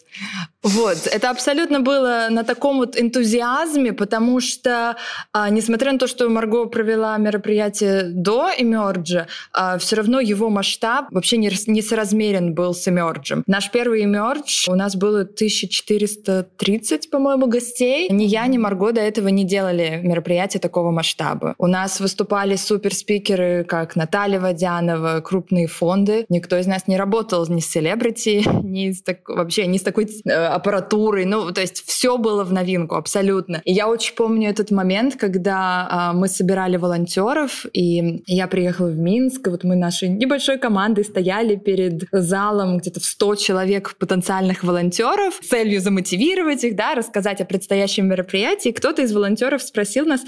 Вот, 0.63 1.07
это 1.11 1.29
абсолютно 1.29 1.81
было 1.81 2.27
на 2.29 2.43
таком 2.43 2.77
вот 2.77 2.99
энтузиазме, 2.99 3.91
потому 3.91 4.39
что, 4.39 4.95
а, 5.33 5.49
несмотря 5.49 5.91
на 5.91 5.99
то, 5.99 6.07
что 6.07 6.29
Марго 6.29 6.65
провела 6.65 7.17
мероприятие 7.17 8.03
до 8.03 8.49
Emerge, 8.57 9.25
а, 9.51 9.77
все 9.77 9.97
равно 9.97 10.21
его 10.21 10.49
масштаб 10.49 11.07
вообще 11.11 11.35
не, 11.35 11.51
не 11.67 11.81
соразмерен 11.81 12.53
был 12.53 12.73
с 12.73 12.87
Emerge. 12.87 13.43
Наш 13.45 13.71
первый 13.71 14.05
Emerge, 14.05 14.69
у 14.69 14.75
нас 14.75 14.95
было 14.95 15.21
1430, 15.21 17.09
по-моему, 17.09 17.47
гостей. 17.47 18.07
Ни 18.09 18.23
я, 18.23 18.47
ни 18.47 18.57
Марго 18.57 18.93
до 18.93 19.01
этого 19.01 19.27
не 19.27 19.43
делали 19.43 19.99
мероприятие 20.01 20.61
такого 20.61 20.91
масштаба. 20.91 21.55
У 21.57 21.67
нас 21.67 21.99
выступали 21.99 22.55
суперспикеры, 22.55 23.65
как 23.65 23.97
Наталья 23.97 24.39
Водянова, 24.39 25.19
крупные 25.19 25.67
фонды. 25.67 26.25
Никто 26.29 26.57
из 26.57 26.67
нас 26.67 26.87
не 26.87 26.95
работал 26.95 27.45
ни 27.49 27.59
с 27.59 27.69
селебрити, 27.69 28.43
ни 28.63 28.91
с 28.91 29.01
так, 29.01 29.27
вообще 29.27 29.67
ни 29.67 29.77
с 29.77 29.81
такой 29.81 30.05
э, 30.05 30.52
аппаратурой. 30.53 31.25
Ну, 31.25 31.51
то 31.51 31.61
есть 31.61 31.83
все 31.85 32.17
было 32.17 32.43
в 32.43 32.53
новинку 32.53 32.95
абсолютно. 32.95 33.61
И 33.65 33.73
я 33.73 33.87
очень 33.87 34.15
помню 34.15 34.49
этот 34.49 34.71
момент, 34.71 35.15
когда 35.15 35.87
а, 35.89 36.13
мы 36.13 36.27
собирали 36.27 36.77
волонтеров, 36.77 37.65
и 37.73 38.23
я 38.27 38.47
приехала 38.47 38.87
в 38.87 38.97
Минск, 38.97 39.47
и 39.47 39.49
вот 39.49 39.63
мы 39.63 39.75
нашей 39.75 40.09
небольшой 40.09 40.57
командой 40.57 41.03
стояли 41.03 41.55
перед 41.55 42.03
залом 42.11 42.77
где-то 42.77 42.99
в 42.99 43.05
100 43.05 43.35
человек 43.35 43.95
потенциальных 43.97 44.63
волонтеров 44.63 45.35
с 45.41 45.47
целью 45.47 45.79
замотивировать 45.81 46.63
их, 46.63 46.75
да, 46.75 46.95
рассказать 46.95 47.41
о 47.41 47.45
предстоящем 47.45 48.07
мероприятии. 48.07 48.69
Кто-то 48.69 49.01
из 49.01 49.13
волонтеров 49.13 49.61
спросил 49.61 50.05
нас, 50.05 50.21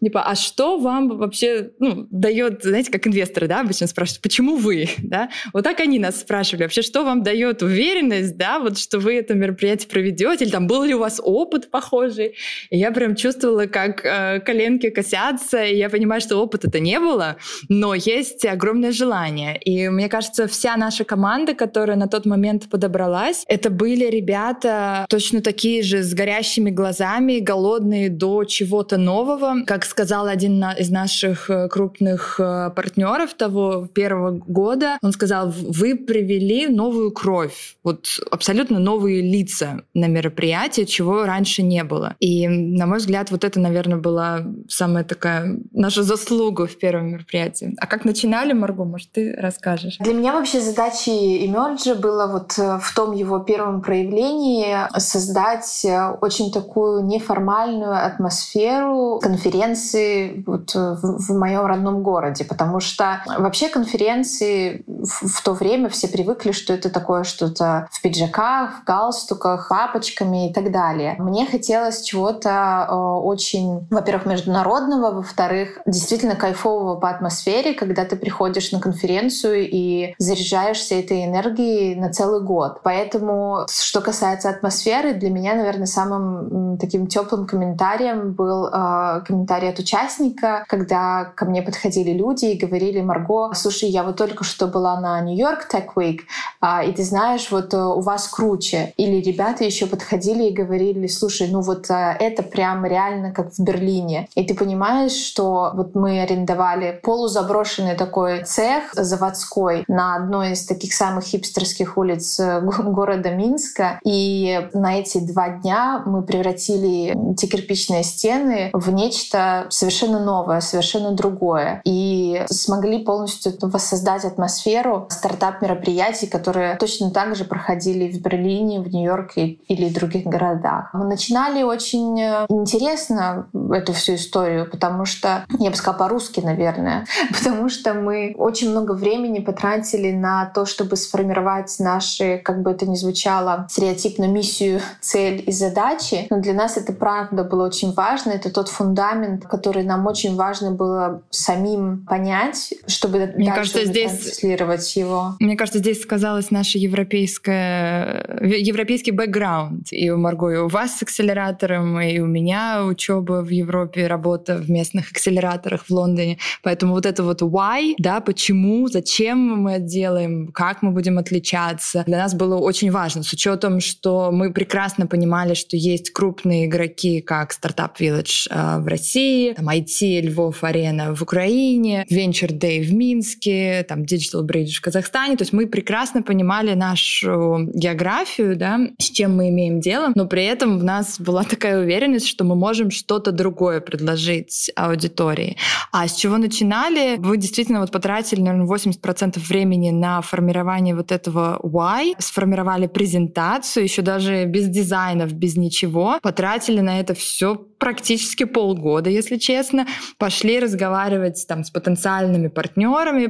типа, 0.00 0.22
а 0.22 0.34
что 0.34 0.78
вам 0.78 1.18
вообще 1.18 1.70
ну, 1.78 2.06
дает, 2.10 2.62
знаете, 2.62 2.90
как 2.90 3.06
инвесторы, 3.06 3.48
да, 3.48 3.60
обычно 3.60 3.86
спрашивают, 3.86 4.22
почему 4.22 4.56
вы, 4.56 4.88
да? 4.98 5.30
Вот 5.52 5.64
так 5.64 5.80
они 5.80 5.98
нас 5.98 6.20
спрашивали, 6.20 6.64
вообще, 6.64 6.82
что 6.82 7.04
вам 7.04 7.22
дает 7.22 7.62
уверенность, 7.62 8.36
да, 8.36 8.58
вот 8.58 8.78
что 8.78 8.98
вы 8.98 9.16
это 9.16 9.34
мероприятие 9.34 9.71
мероприятие 9.72 9.88
проведете, 9.88 10.44
или 10.44 10.50
там 10.50 10.66
был 10.66 10.84
ли 10.84 10.94
у 10.94 10.98
вас 10.98 11.20
опыт 11.22 11.70
похожий. 11.70 12.34
И 12.70 12.78
я 12.78 12.90
прям 12.90 13.14
чувствовала, 13.14 13.66
как 13.66 14.04
э, 14.04 14.40
коленки 14.40 14.90
косятся, 14.90 15.62
и 15.64 15.76
я 15.76 15.88
понимаю, 15.88 16.20
что 16.20 16.36
опыта-то 16.36 16.80
не 16.80 16.98
было, 16.98 17.36
но 17.68 17.94
есть 17.94 18.44
огромное 18.44 18.92
желание. 18.92 19.58
И 19.58 19.88
мне 19.88 20.08
кажется, 20.08 20.46
вся 20.46 20.76
наша 20.76 21.04
команда, 21.04 21.54
которая 21.54 21.96
на 21.96 22.06
тот 22.06 22.26
момент 22.26 22.68
подобралась, 22.70 23.44
это 23.48 23.70
были 23.70 24.06
ребята 24.10 25.06
точно 25.08 25.40
такие 25.40 25.82
же, 25.82 26.02
с 26.02 26.14
горящими 26.14 26.70
глазами, 26.70 27.40
голодные 27.40 28.08
до 28.08 28.44
чего-то 28.44 28.96
нового. 28.96 29.64
Как 29.66 29.84
сказал 29.84 30.26
один 30.26 30.64
из 30.78 30.90
наших 30.90 31.50
э, 31.50 31.68
крупных 31.68 32.40
э, 32.40 32.70
партнеров 32.74 33.34
того 33.34 33.88
первого 33.94 34.30
года, 34.46 34.98
он 35.02 35.12
сказал, 35.12 35.50
вы 35.50 35.96
привели 35.96 36.66
новую 36.66 37.12
кровь, 37.12 37.76
вот 37.84 38.06
абсолютно 38.30 38.78
новые 38.78 39.22
лица 39.22 39.61
на 39.94 40.06
мероприятие, 40.06 40.86
чего 40.86 41.24
раньше 41.24 41.62
не 41.62 41.84
было. 41.84 42.14
И, 42.20 42.48
на 42.48 42.86
мой 42.86 42.98
взгляд, 42.98 43.30
вот 43.30 43.44
это, 43.44 43.60
наверное, 43.60 43.98
была 43.98 44.40
самая 44.68 45.04
такая 45.04 45.58
наша 45.72 46.02
заслуга 46.02 46.66
в 46.66 46.78
первом 46.78 47.08
мероприятии. 47.10 47.74
А 47.78 47.86
как 47.86 48.04
начинали, 48.04 48.52
Марго, 48.52 48.84
может, 48.84 49.12
ты 49.12 49.34
расскажешь? 49.36 49.98
Для 49.98 50.14
меня 50.14 50.32
вообще 50.32 50.60
задачей 50.60 51.46
Emerge 51.46 51.94
было 51.94 52.26
вот 52.26 52.58
э, 52.58 52.78
в 52.80 52.94
том 52.94 53.12
его 53.12 53.38
первом 53.38 53.82
проявлении 53.82 54.76
создать 54.98 55.86
очень 56.20 56.52
такую 56.52 57.04
неформальную 57.04 58.04
атмосферу 58.06 59.20
конференции 59.22 60.42
вот 60.46 60.74
в, 60.74 61.18
в 61.18 61.38
моем 61.38 61.66
родном 61.66 62.02
городе, 62.02 62.44
потому 62.44 62.80
что 62.80 63.22
вообще 63.38 63.68
конференции 63.68 64.84
в, 64.86 65.28
в 65.28 65.42
то 65.42 65.52
время 65.52 65.88
все 65.88 66.08
привыкли, 66.08 66.52
что 66.52 66.72
это 66.72 66.90
такое 66.90 67.24
что-то 67.24 67.88
в 67.90 68.00
пиджаках, 68.02 68.80
в 68.80 68.84
галстуках, 68.84 69.51
папочками 69.56 70.50
и 70.50 70.52
так 70.52 70.70
далее. 70.70 71.16
Мне 71.18 71.46
хотелось 71.46 72.02
чего-то 72.02 72.86
э, 72.88 72.94
очень, 72.94 73.86
во-первых, 73.90 74.26
международного, 74.26 75.10
во-вторых, 75.10 75.78
действительно 75.86 76.36
кайфового 76.36 76.96
по 76.96 77.10
атмосфере, 77.10 77.74
когда 77.74 78.04
ты 78.04 78.16
приходишь 78.16 78.72
на 78.72 78.80
конференцию 78.80 79.68
и 79.70 80.14
заряжаешься 80.18 80.94
этой 80.94 81.24
энергией 81.24 81.94
на 81.94 82.10
целый 82.12 82.42
год. 82.42 82.80
Поэтому, 82.82 83.66
что 83.68 84.00
касается 84.00 84.48
атмосферы, 84.48 85.14
для 85.14 85.30
меня, 85.30 85.54
наверное, 85.54 85.86
самым 85.86 86.78
таким 86.78 87.06
теплым 87.06 87.46
комментарием 87.46 88.32
был 88.32 88.66
э, 88.66 89.22
комментарий 89.26 89.70
от 89.70 89.78
участника, 89.78 90.64
когда 90.68 91.32
ко 91.34 91.44
мне 91.44 91.62
подходили 91.62 92.12
люди 92.12 92.46
и 92.46 92.58
говорили, 92.58 93.00
Марго, 93.00 93.52
слушай, 93.54 93.88
я 93.88 94.02
вот 94.02 94.16
только 94.16 94.44
что 94.44 94.66
была 94.66 95.00
на 95.00 95.20
Нью-Йорк 95.20 95.68
Tech 95.72 95.86
Week, 95.96 96.20
э, 96.60 96.88
и 96.88 96.92
ты 96.92 97.04
знаешь, 97.04 97.50
вот 97.50 97.74
э, 97.74 97.78
у 97.78 98.00
вас 98.00 98.28
круче. 98.28 98.92
Или 98.96 99.20
ребята 99.32 99.64
еще 99.64 99.86
подходили 99.86 100.44
и 100.44 100.52
говорили, 100.52 101.06
слушай, 101.06 101.48
ну 101.48 101.62
вот 101.62 101.90
э, 101.90 102.16
это 102.20 102.42
прям 102.42 102.84
реально 102.84 103.32
как 103.32 103.52
в 103.52 103.60
Берлине. 103.60 104.28
И 104.34 104.44
ты 104.44 104.54
понимаешь, 104.54 105.12
что 105.12 105.72
вот 105.74 105.94
мы 105.94 106.20
арендовали 106.20 107.00
полузаброшенный 107.02 107.94
такой 107.94 108.44
цех 108.44 108.92
заводской 108.94 109.84
на 109.88 110.16
одной 110.16 110.52
из 110.52 110.66
таких 110.66 110.92
самых 110.92 111.24
хипстерских 111.24 111.96
улиц 111.96 112.38
э, 112.40 112.60
города 112.60 113.30
Минска. 113.30 113.98
И 114.04 114.68
на 114.74 115.00
эти 115.00 115.18
два 115.18 115.48
дня 115.48 116.02
мы 116.04 116.22
превратили 116.22 117.32
эти 117.32 117.46
кирпичные 117.46 118.02
стены 118.02 118.70
в 118.74 118.92
нечто 118.92 119.66
совершенно 119.70 120.22
новое, 120.22 120.60
совершенно 120.60 121.12
другое. 121.12 121.80
И 121.84 122.44
смогли 122.50 123.04
полностью 123.04 123.54
воссоздать 123.62 124.24
атмосферу 124.24 125.06
стартап-мероприятий, 125.08 126.26
которые 126.26 126.76
точно 126.76 127.10
так 127.10 127.34
же 127.34 127.44
проходили 127.44 128.12
в 128.12 128.20
Берлине, 128.20 128.80
в 128.80 128.92
Нью-Йорке 128.92 129.21
или 129.36 129.88
в 129.88 129.94
других 129.94 130.24
городах. 130.24 130.90
Мы 130.92 131.04
начинали 131.06 131.62
очень 131.62 132.20
э, 132.20 132.46
интересно 132.48 133.48
эту 133.72 133.92
всю 133.92 134.14
историю, 134.14 134.68
потому 134.70 135.04
что, 135.04 135.44
я 135.58 135.70
бы 135.70 135.76
сказала 135.76 135.98
по-русски, 135.98 136.40
наверное, 136.40 137.06
потому 137.32 137.68
что 137.68 137.94
мы 137.94 138.34
очень 138.36 138.70
много 138.70 138.92
времени 138.92 139.40
потратили 139.40 140.12
на 140.12 140.46
то, 140.46 140.66
чтобы 140.66 140.96
сформировать 140.96 141.74
наши, 141.78 142.38
как 142.38 142.62
бы 142.62 142.70
это 142.70 142.86
ни 142.86 142.94
звучало, 142.94 143.66
стереотипно 143.70 144.24
миссию, 144.24 144.80
цель 145.00 145.42
и 145.46 145.52
задачи. 145.52 146.26
Но 146.30 146.40
для 146.40 146.54
нас 146.54 146.76
это 146.76 146.92
правда 146.92 147.44
было 147.44 147.66
очень 147.66 147.92
важно. 147.92 148.30
Это 148.30 148.50
тот 148.50 148.68
фундамент, 148.68 149.46
который 149.46 149.84
нам 149.84 150.06
очень 150.06 150.36
важно 150.36 150.72
было 150.72 151.22
самим 151.30 152.04
понять, 152.06 152.74
чтобы 152.86 153.32
Мне 153.36 153.52
кажется, 153.52 153.84
здесь 153.84 154.10
транслировать 154.10 154.96
его. 154.96 155.36
Мне 155.40 155.56
кажется, 155.56 155.78
здесь 155.78 156.02
сказалась 156.02 156.50
наша 156.50 156.78
европейская, 156.78 158.38
европейский 158.40 159.11
бэкграунд. 159.12 159.92
И 159.92 160.10
у 160.10 160.18
Марго, 160.18 160.50
и 160.50 160.56
у 160.56 160.68
вас 160.68 160.98
с 160.98 161.02
акселератором, 161.02 162.00
и 162.00 162.18
у 162.18 162.26
меня 162.26 162.84
учеба 162.84 163.42
в 163.42 163.48
Европе, 163.48 164.06
работа 164.06 164.56
в 164.56 164.70
местных 164.70 165.10
акселераторах 165.10 165.84
в 165.86 165.90
Лондоне. 165.90 166.38
Поэтому 166.62 166.94
вот 166.94 167.06
это 167.06 167.22
вот 167.22 167.42
why, 167.42 167.94
да, 167.98 168.20
почему, 168.20 168.88
зачем 168.88 169.38
мы 169.38 169.72
это 169.72 169.84
делаем, 169.84 170.48
как 170.48 170.82
мы 170.82 170.90
будем 170.90 171.18
отличаться, 171.18 172.04
для 172.06 172.18
нас 172.18 172.34
было 172.34 172.56
очень 172.56 172.90
важно, 172.90 173.22
с 173.22 173.32
учетом, 173.32 173.80
что 173.80 174.30
мы 174.32 174.52
прекрасно 174.52 175.06
понимали, 175.06 175.54
что 175.54 175.76
есть 175.76 176.10
крупные 176.10 176.66
игроки, 176.66 177.20
как 177.20 177.52
Startup 177.52 177.90
Village 177.98 178.48
э, 178.50 178.80
в 178.80 178.86
России, 178.86 179.52
там 179.52 179.68
IT 179.68 180.20
Львов 180.22 180.64
Арена 180.64 181.14
в 181.14 181.22
Украине, 181.22 182.06
Venture 182.10 182.52
Day 182.52 182.82
в 182.82 182.92
Минске, 182.92 183.84
там 183.88 184.02
Digital 184.02 184.46
Bridge 184.46 184.72
в 184.74 184.80
Казахстане. 184.80 185.36
То 185.36 185.42
есть 185.42 185.52
мы 185.52 185.66
прекрасно 185.66 186.22
понимали 186.22 186.74
нашу 186.74 187.70
географию, 187.74 188.56
да, 188.56 188.80
с 189.02 189.10
чем 189.10 189.36
мы 189.36 189.48
имеем 189.48 189.80
дело, 189.80 190.12
но 190.14 190.26
при 190.26 190.44
этом 190.44 190.78
в 190.78 190.84
нас 190.84 191.20
была 191.20 191.44
такая 191.44 191.80
уверенность, 191.80 192.26
что 192.26 192.44
мы 192.44 192.54
можем 192.54 192.90
что-то 192.90 193.32
другое 193.32 193.80
предложить 193.80 194.70
аудитории. 194.76 195.56
А 195.92 196.08
с 196.08 196.14
чего 196.14 196.38
начинали? 196.38 197.16
Вы 197.18 197.36
действительно 197.36 197.80
вот 197.80 197.90
потратили, 197.90 198.40
наверное, 198.40 198.66
80% 198.66 199.38
времени 199.38 199.90
на 199.90 200.22
формирование 200.22 200.94
вот 200.94 201.12
этого 201.12 201.60
why, 201.62 202.14
сформировали 202.18 202.86
презентацию, 202.86 203.84
еще 203.84 204.02
даже 204.02 204.44
без 204.44 204.68
дизайнов, 204.68 205.32
без 205.32 205.56
ничего, 205.56 206.18
потратили 206.22 206.80
на 206.80 207.00
это 207.00 207.14
все 207.14 207.66
практически 207.82 208.44
полгода, 208.44 209.10
если 209.10 209.38
честно, 209.38 209.88
пошли 210.16 210.60
разговаривать 210.60 211.44
там 211.48 211.64
с 211.64 211.70
потенциальными 211.70 212.46
партнерами, 212.46 213.26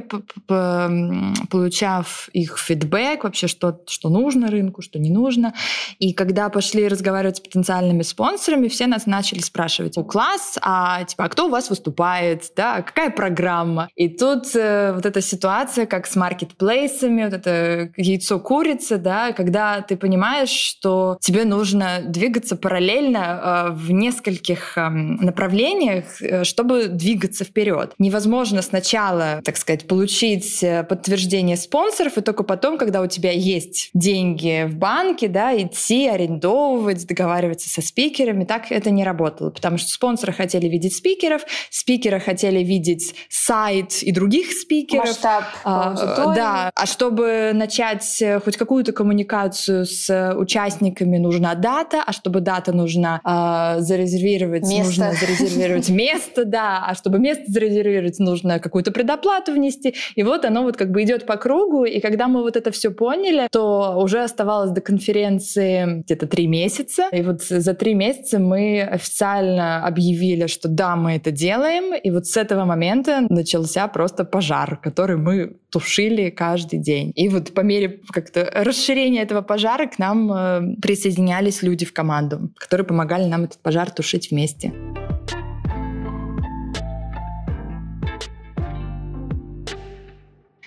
получав 1.49 2.29
их 2.33 2.59
фидбэк 2.59 3.23
вообще, 3.23 3.47
что, 3.47 3.81
что 3.87 4.09
нужно 4.09 4.51
рынку, 4.51 4.83
что 4.83 4.99
не 4.99 5.09
нужно. 5.09 5.55
И 5.97 6.13
когда 6.13 6.49
пошли 6.49 6.87
разговаривать 6.87 7.37
с 7.37 7.39
потенциальными 7.39 8.03
спонсорами, 8.03 8.67
все 8.67 8.85
нас 8.85 9.07
начали 9.07 9.39
спрашивать, 9.39 9.97
у 9.97 10.03
класс, 10.03 10.59
а 10.61 11.03
типа, 11.03 11.23
а 11.23 11.29
кто 11.29 11.47
у 11.47 11.49
вас 11.49 11.71
выступает, 11.71 12.51
да, 12.55 12.83
какая 12.83 13.09
программа? 13.09 13.89
И 13.95 14.07
тут 14.07 14.55
э, 14.55 14.93
вот 14.93 15.07
эта 15.07 15.19
ситуация, 15.21 15.87
как 15.87 16.05
с 16.05 16.15
маркетплейсами, 16.15 17.23
вот 17.23 17.33
это 17.33 17.91
яйцо-курица, 17.97 18.99
да, 18.99 19.31
когда 19.31 19.81
ты 19.81 19.97
понимаешь, 19.97 20.51
что 20.51 21.17
тебе 21.21 21.43
нужно 21.43 22.03
двигаться 22.05 22.55
параллельно 22.55 23.17
э, 23.17 23.71
в 23.71 23.89
несколько 23.89 24.42
нескольких 24.43 24.77
эм, 24.77 25.15
направлениях, 25.17 26.21
э, 26.21 26.43
чтобы 26.43 26.87
двигаться 26.87 27.43
вперед. 27.43 27.93
Невозможно 27.97 28.61
сначала, 28.61 29.41
так 29.43 29.57
сказать, 29.57 29.87
получить 29.87 30.63
э, 30.63 30.83
подтверждение 30.83 31.57
спонсоров, 31.57 32.17
и 32.17 32.21
только 32.21 32.43
потом, 32.43 32.77
когда 32.77 33.01
у 33.01 33.07
тебя 33.07 33.31
есть 33.31 33.89
деньги 33.93 34.65
в 34.67 34.75
банке, 34.75 35.27
да, 35.27 35.55
идти, 35.59 36.07
арендовывать, 36.07 37.05
договариваться 37.07 37.69
со 37.69 37.81
спикерами. 37.81 38.43
Так 38.45 38.71
это 38.71 38.89
не 38.91 39.03
работало, 39.03 39.49
потому 39.49 39.77
что 39.77 39.89
спонсоры 39.89 40.33
хотели 40.33 40.67
видеть 40.67 40.95
спикеров, 40.95 41.41
спикеры 41.69 42.19
хотели 42.19 42.63
видеть 42.63 43.15
сайт 43.29 44.03
и 44.03 44.11
других 44.11 44.51
спикеров. 44.51 45.07
Масштаб 45.07 45.43
а, 45.63 46.33
Да, 46.35 46.71
а 46.75 46.85
чтобы 46.85 47.51
начать 47.53 48.21
э, 48.21 48.39
хоть 48.39 48.57
какую-то 48.57 48.91
коммуникацию 48.91 49.85
с 49.85 50.33
участниками, 50.37 51.17
нужна 51.17 51.55
дата, 51.55 52.03
а 52.05 52.11
чтобы 52.11 52.41
дата 52.41 52.71
нужна 52.73 53.21
а, 53.23 53.79
зарезервировать 53.79 54.32
зарезервировать, 54.33 54.63
место. 54.63 54.85
нужно 54.85 55.13
зарезервировать 55.13 55.89
место, 56.03 56.45
да, 56.45 56.85
а 56.87 56.95
чтобы 56.95 57.19
место 57.19 57.43
зарезервировать, 57.47 58.19
нужно 58.19 58.59
какую-то 58.59 58.91
предоплату 58.91 59.53
внести. 59.53 59.95
И 60.15 60.23
вот 60.23 60.45
оно 60.45 60.63
вот 60.63 60.77
как 60.77 60.91
бы 60.91 61.03
идет 61.03 61.25
по 61.25 61.37
кругу, 61.37 61.85
и 61.85 61.99
когда 61.99 62.27
мы 62.27 62.41
вот 62.41 62.55
это 62.55 62.71
все 62.71 62.91
поняли, 62.91 63.47
то 63.51 63.95
уже 63.97 64.23
оставалось 64.23 64.71
до 64.71 64.81
конференции 64.81 66.01
где-то 66.01 66.27
три 66.27 66.47
месяца. 66.47 67.09
И 67.11 67.21
вот 67.21 67.41
за 67.43 67.73
три 67.73 67.93
месяца 67.93 68.39
мы 68.39 68.81
официально 68.81 69.85
объявили, 69.85 70.47
что 70.47 70.67
да, 70.67 70.95
мы 70.95 71.15
это 71.15 71.31
делаем. 71.31 71.93
И 71.93 72.11
вот 72.11 72.25
с 72.25 72.37
этого 72.37 72.65
момента 72.65 73.25
начался 73.29 73.87
просто 73.87 74.25
пожар, 74.25 74.77
который 74.77 75.17
мы 75.17 75.57
тушили 75.73 76.29
каждый 76.29 76.77
день. 76.77 77.11
И 77.15 77.29
вот 77.29 77.53
по 77.53 77.61
мере 77.61 77.99
как-то 78.11 78.49
расширения 78.53 79.23
этого 79.23 79.41
пожара 79.41 79.87
к 79.87 79.97
нам 79.97 80.31
э, 80.31 80.75
присоединялись 80.81 81.63
люди 81.63 81.83
в 81.83 81.93
команду, 81.93 82.51
которые 82.57 82.85
помогали 82.85 83.25
нам 83.25 83.45
этот 83.45 83.59
пожар 83.59 83.89
тушить 83.89 84.22
вместе. 84.31 84.73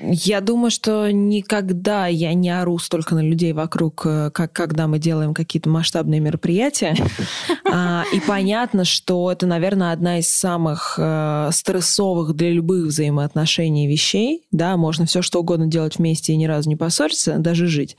Я 0.08 0.40
думаю, 0.40 0.70
что 0.70 1.10
никогда 1.10 2.06
я 2.06 2.32
не 2.34 2.50
ору 2.50 2.78
столько 2.78 3.14
на 3.14 3.20
людей 3.20 3.52
вокруг, 3.52 4.02
э, 4.06 4.30
как 4.30 4.52
когда 4.52 4.86
мы 4.86 4.98
делаем 4.98 5.34
какие-то 5.34 5.68
масштабные 5.68 6.20
мероприятия. 6.20 6.96
А, 7.68 8.04
и 8.12 8.20
понятно, 8.20 8.84
что 8.84 9.30
это, 9.30 9.44
наверное, 9.44 9.92
одна 9.92 10.20
из 10.20 10.28
самых 10.28 10.94
э, 10.98 11.50
стрессовых 11.52 12.34
для 12.34 12.50
любых 12.50 12.86
взаимоотношений 12.86 13.88
вещей. 13.88 14.46
Да, 14.52 14.76
можно 14.76 15.04
все 15.04 15.20
что 15.20 15.40
угодно 15.40 15.66
делать 15.66 15.98
вместе 15.98 16.32
и 16.32 16.36
ни 16.36 16.46
разу 16.46 16.68
не 16.68 16.76
поссориться, 16.76 17.38
даже 17.38 17.66
жить. 17.66 17.96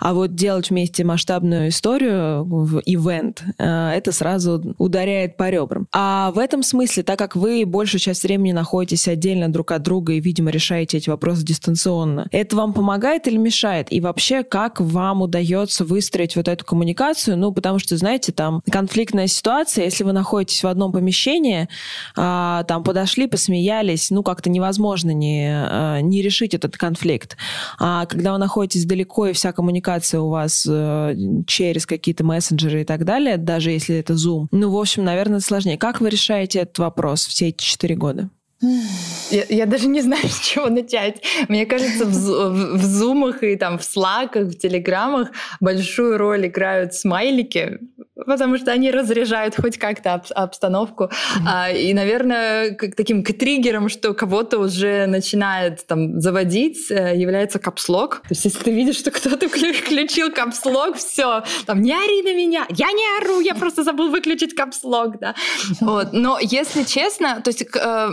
А 0.00 0.14
вот 0.14 0.34
делать 0.34 0.70
вместе 0.70 1.04
масштабную 1.04 1.68
историю 1.68 2.44
в 2.44 2.80
ивент, 2.86 3.44
э, 3.58 3.90
это 3.90 4.10
сразу 4.10 4.74
ударяет 4.78 5.36
по 5.36 5.50
ребрам. 5.50 5.86
А 5.92 6.32
в 6.32 6.38
этом 6.38 6.62
смысле, 6.62 7.02
так 7.02 7.18
как 7.18 7.36
вы 7.36 7.64
большую 7.66 8.00
часть 8.00 8.22
времени 8.22 8.52
находитесь 8.52 9.06
отдельно 9.06 9.52
друг 9.52 9.70
от 9.72 9.82
друга 9.82 10.14
и, 10.14 10.20
видимо, 10.20 10.50
решаете 10.50 10.96
эти 10.96 11.10
вопросы 11.10 11.44
дистанционно, 11.50 12.28
это 12.30 12.56
вам 12.56 12.72
помогает 12.72 13.26
или 13.26 13.36
мешает? 13.36 13.92
И 13.92 14.00
вообще, 14.00 14.42
как 14.44 14.80
вам 14.80 15.22
удается 15.22 15.84
выстроить 15.84 16.36
вот 16.36 16.48
эту 16.48 16.64
коммуникацию? 16.64 17.36
Ну, 17.36 17.52
потому 17.52 17.78
что, 17.78 17.96
знаете, 17.96 18.32
там 18.32 18.62
конфликтная 18.70 19.26
ситуация, 19.26 19.84
если 19.84 20.04
вы 20.04 20.12
находитесь 20.12 20.62
в 20.62 20.66
одном 20.66 20.92
помещении, 20.92 21.68
а, 22.16 22.64
там 22.64 22.84
подошли, 22.84 23.26
посмеялись, 23.26 24.10
ну, 24.10 24.22
как-то 24.22 24.48
невозможно 24.48 25.10
не, 25.10 25.48
а, 25.52 26.00
не 26.00 26.22
решить 26.22 26.54
этот 26.54 26.76
конфликт. 26.76 27.36
А 27.78 28.06
когда 28.06 28.32
вы 28.32 28.38
находитесь 28.38 28.84
далеко, 28.84 29.26
и 29.26 29.32
вся 29.32 29.52
коммуникация 29.52 30.20
у 30.20 30.28
вас 30.28 30.66
а, 30.68 31.14
через 31.46 31.86
какие-то 31.86 32.24
мессенджеры 32.24 32.82
и 32.82 32.84
так 32.84 33.04
далее, 33.04 33.36
даже 33.36 33.70
если 33.70 33.96
это 33.96 34.14
Zoom, 34.14 34.46
ну, 34.52 34.70
в 34.70 34.78
общем, 34.78 35.04
наверное, 35.04 35.40
сложнее. 35.40 35.78
Как 35.78 36.00
вы 36.00 36.10
решаете 36.10 36.60
этот 36.60 36.78
вопрос 36.78 37.26
все 37.26 37.48
эти 37.48 37.62
четыре 37.62 37.96
года? 37.96 38.30
Я, 38.62 39.44
я 39.48 39.66
даже 39.66 39.88
не 39.88 40.02
знаю, 40.02 40.22
с 40.28 40.40
чего 40.40 40.68
начать. 40.68 41.22
Мне 41.48 41.66
кажется, 41.66 42.04
в, 42.04 42.10
в, 42.10 42.78
в 42.78 42.84
зумах 42.84 43.42
и 43.42 43.56
там 43.56 43.78
в 43.78 43.84
слаках, 43.84 44.44
в 44.44 44.58
телеграммах 44.58 45.30
большую 45.60 46.18
роль 46.18 46.46
играют 46.46 46.94
смайлики, 46.94 47.78
потому 48.26 48.58
что 48.58 48.72
они 48.72 48.90
разряжают 48.90 49.56
хоть 49.56 49.78
как-то 49.78 50.14
об, 50.14 50.24
обстановку. 50.34 51.04
Mm-hmm. 51.04 51.46
А, 51.46 51.70
и, 51.70 51.94
наверное, 51.94 52.74
как 52.74 52.94
таким 52.94 53.22
триггером, 53.24 53.88
что 53.88 54.12
кого-то 54.12 54.58
уже 54.58 55.06
начинает 55.06 55.86
там 55.86 56.20
заводить, 56.20 56.90
э, 56.90 57.16
является 57.16 57.58
капслог. 57.58 58.16
То 58.22 58.30
есть, 58.30 58.44
если 58.44 58.62
ты 58.62 58.70
видишь, 58.72 58.98
что 58.98 59.10
кто-то 59.10 59.48
включил 59.48 60.30
капслог, 60.32 60.96
все, 60.96 61.44
там, 61.64 61.80
не 61.80 61.92
ори 61.92 62.22
на 62.22 62.34
меня, 62.34 62.66
я 62.68 62.92
не 62.92 63.04
ору, 63.20 63.40
я 63.40 63.54
просто 63.54 63.84
забыл 63.84 64.10
выключить 64.10 64.54
капслог, 64.54 65.18
да. 65.18 65.34
Вот. 65.80 66.12
Но 66.12 66.38
если 66.40 66.82
честно, 66.82 67.40
то 67.40 67.48
есть... 67.48 67.64
Э, 67.76 68.10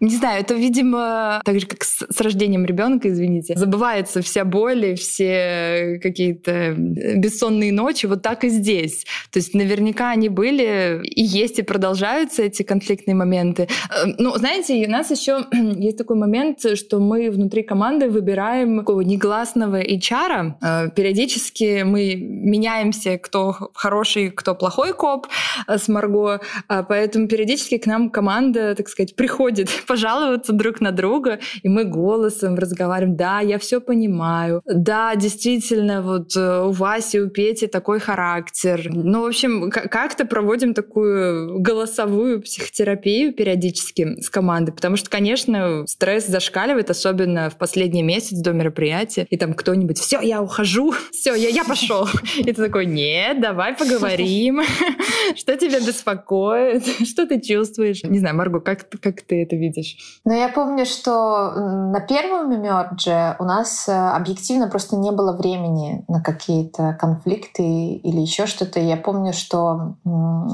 не 0.00 0.16
знаю, 0.16 0.40
это, 0.40 0.54
видимо, 0.54 1.40
так 1.44 1.58
же, 1.58 1.66
как 1.66 1.82
с, 1.82 2.06
с 2.08 2.20
рождением 2.20 2.64
ребенка, 2.64 3.08
извините, 3.08 3.54
забывается 3.56 4.22
вся 4.22 4.44
боль 4.44 4.86
и 4.86 4.94
все 4.94 5.98
какие-то 6.02 6.74
бессонные 6.76 7.72
ночи, 7.72 8.06
вот 8.06 8.22
так 8.22 8.44
и 8.44 8.48
здесь. 8.48 9.04
То 9.32 9.38
есть 9.38 9.54
наверняка 9.54 10.10
они 10.10 10.28
были 10.28 11.00
и 11.02 11.22
есть, 11.22 11.58
и 11.58 11.62
продолжаются 11.62 12.42
эти 12.42 12.62
конфликтные 12.62 13.14
моменты. 13.14 13.68
Э, 13.90 14.06
ну, 14.18 14.36
знаете, 14.36 14.86
у 14.86 14.90
нас 14.90 15.10
еще 15.10 15.46
есть 15.52 15.98
такой 15.98 16.16
момент, 16.16 16.60
что 16.76 17.00
мы 17.00 17.30
внутри 17.30 17.62
команды 17.62 18.08
выбираем 18.08 18.78
такого 18.78 19.00
негласного 19.00 19.82
HR. 19.82 20.52
Э, 20.62 20.90
периодически 20.94 21.82
мы 21.82 22.14
меняемся, 22.14 23.18
кто 23.18 23.70
хороший, 23.74 24.30
кто 24.30 24.54
плохой 24.54 24.92
коп 24.92 25.26
э, 25.66 25.78
с 25.78 25.88
Марго, 25.88 26.40
поэтому 26.68 27.26
периодически 27.28 27.78
к 27.78 27.86
нам 27.86 28.10
команда, 28.10 28.74
так 28.74 28.88
сказать, 28.88 29.16
приходит 29.16 29.68
пожаловаться 29.88 30.52
друг 30.52 30.80
на 30.80 30.92
друга, 30.92 31.40
и 31.62 31.68
мы 31.68 31.84
голосом 31.84 32.56
разговариваем. 32.56 33.16
Да, 33.16 33.40
я 33.40 33.58
все 33.58 33.80
понимаю. 33.80 34.62
Да, 34.66 35.16
действительно, 35.16 36.02
вот 36.02 36.36
э, 36.36 36.62
у 36.64 36.70
Васи, 36.72 37.20
у 37.20 37.30
Пети 37.30 37.66
такой 37.66 37.98
характер. 37.98 38.88
Ну, 38.92 39.22
в 39.22 39.26
общем, 39.26 39.70
как-то 39.70 40.26
проводим 40.26 40.74
такую 40.74 41.58
голосовую 41.60 42.42
психотерапию 42.42 43.32
периодически 43.32 44.20
с 44.20 44.28
командой, 44.28 44.72
потому 44.72 44.96
что, 44.96 45.08
конечно, 45.08 45.86
стресс 45.86 46.26
зашкаливает, 46.26 46.90
особенно 46.90 47.48
в 47.48 47.56
последний 47.56 48.02
месяц 48.02 48.38
до 48.38 48.52
мероприятия, 48.52 49.26
и 49.30 49.36
там 49.36 49.54
кто-нибудь, 49.54 49.98
все, 49.98 50.20
я 50.20 50.42
ухожу, 50.42 50.92
все, 51.12 51.34
я, 51.34 51.48
я 51.48 51.64
пошел. 51.64 52.06
И 52.36 52.44
ты 52.44 52.54
такой, 52.54 52.86
нет, 52.86 53.40
давай 53.40 53.74
поговорим, 53.74 54.60
что 55.36 55.56
тебя 55.56 55.80
беспокоит, 55.80 56.84
что 57.08 57.26
ты 57.26 57.40
чувствуешь. 57.40 58.02
Не 58.04 58.18
знаю, 58.18 58.36
Марго, 58.36 58.60
как, 58.60 58.86
как 59.00 59.22
ты 59.22 59.42
это 59.42 59.56
видишь? 59.56 59.77
Видишь? 59.78 60.20
Ну, 60.24 60.32
я 60.32 60.48
помню, 60.48 60.84
что 60.84 61.52
на 61.52 62.00
первом 62.00 62.60
мердже 62.60 63.36
у 63.38 63.44
нас 63.44 63.88
э, 63.88 63.92
объективно 63.92 64.68
просто 64.68 64.96
не 64.96 65.10
было 65.10 65.32
времени 65.32 66.04
на 66.08 66.20
какие-то 66.20 66.96
конфликты 67.00 67.62
или 67.62 68.20
еще 68.20 68.46
что-то. 68.46 68.80
Я 68.80 68.96
помню, 68.96 69.32
что 69.32 69.94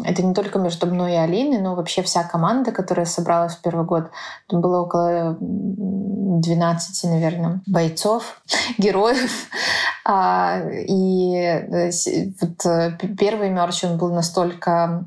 это 0.04 0.22
не 0.22 0.34
только 0.34 0.58
между 0.58 0.86
мной 0.86 1.12
и 1.12 1.16
Алиной, 1.16 1.60
но 1.60 1.74
вообще 1.74 2.02
вся 2.02 2.24
команда, 2.24 2.72
которая 2.72 3.06
собралась 3.06 3.56
в 3.56 3.62
первый 3.62 3.84
год, 3.84 4.10
там 4.48 4.60
было 4.60 4.82
около 4.82 5.37
12, 5.40 7.10
наверное, 7.10 7.62
бойцов, 7.66 8.42
героев. 8.78 9.48
А, 10.06 10.60
и 10.70 11.34
э, 11.34 11.90
вот 12.40 12.66
э, 12.66 12.98
первый 13.18 13.48
мерч, 13.48 13.84
он 13.84 13.96
был 13.96 14.12
настолько 14.12 15.04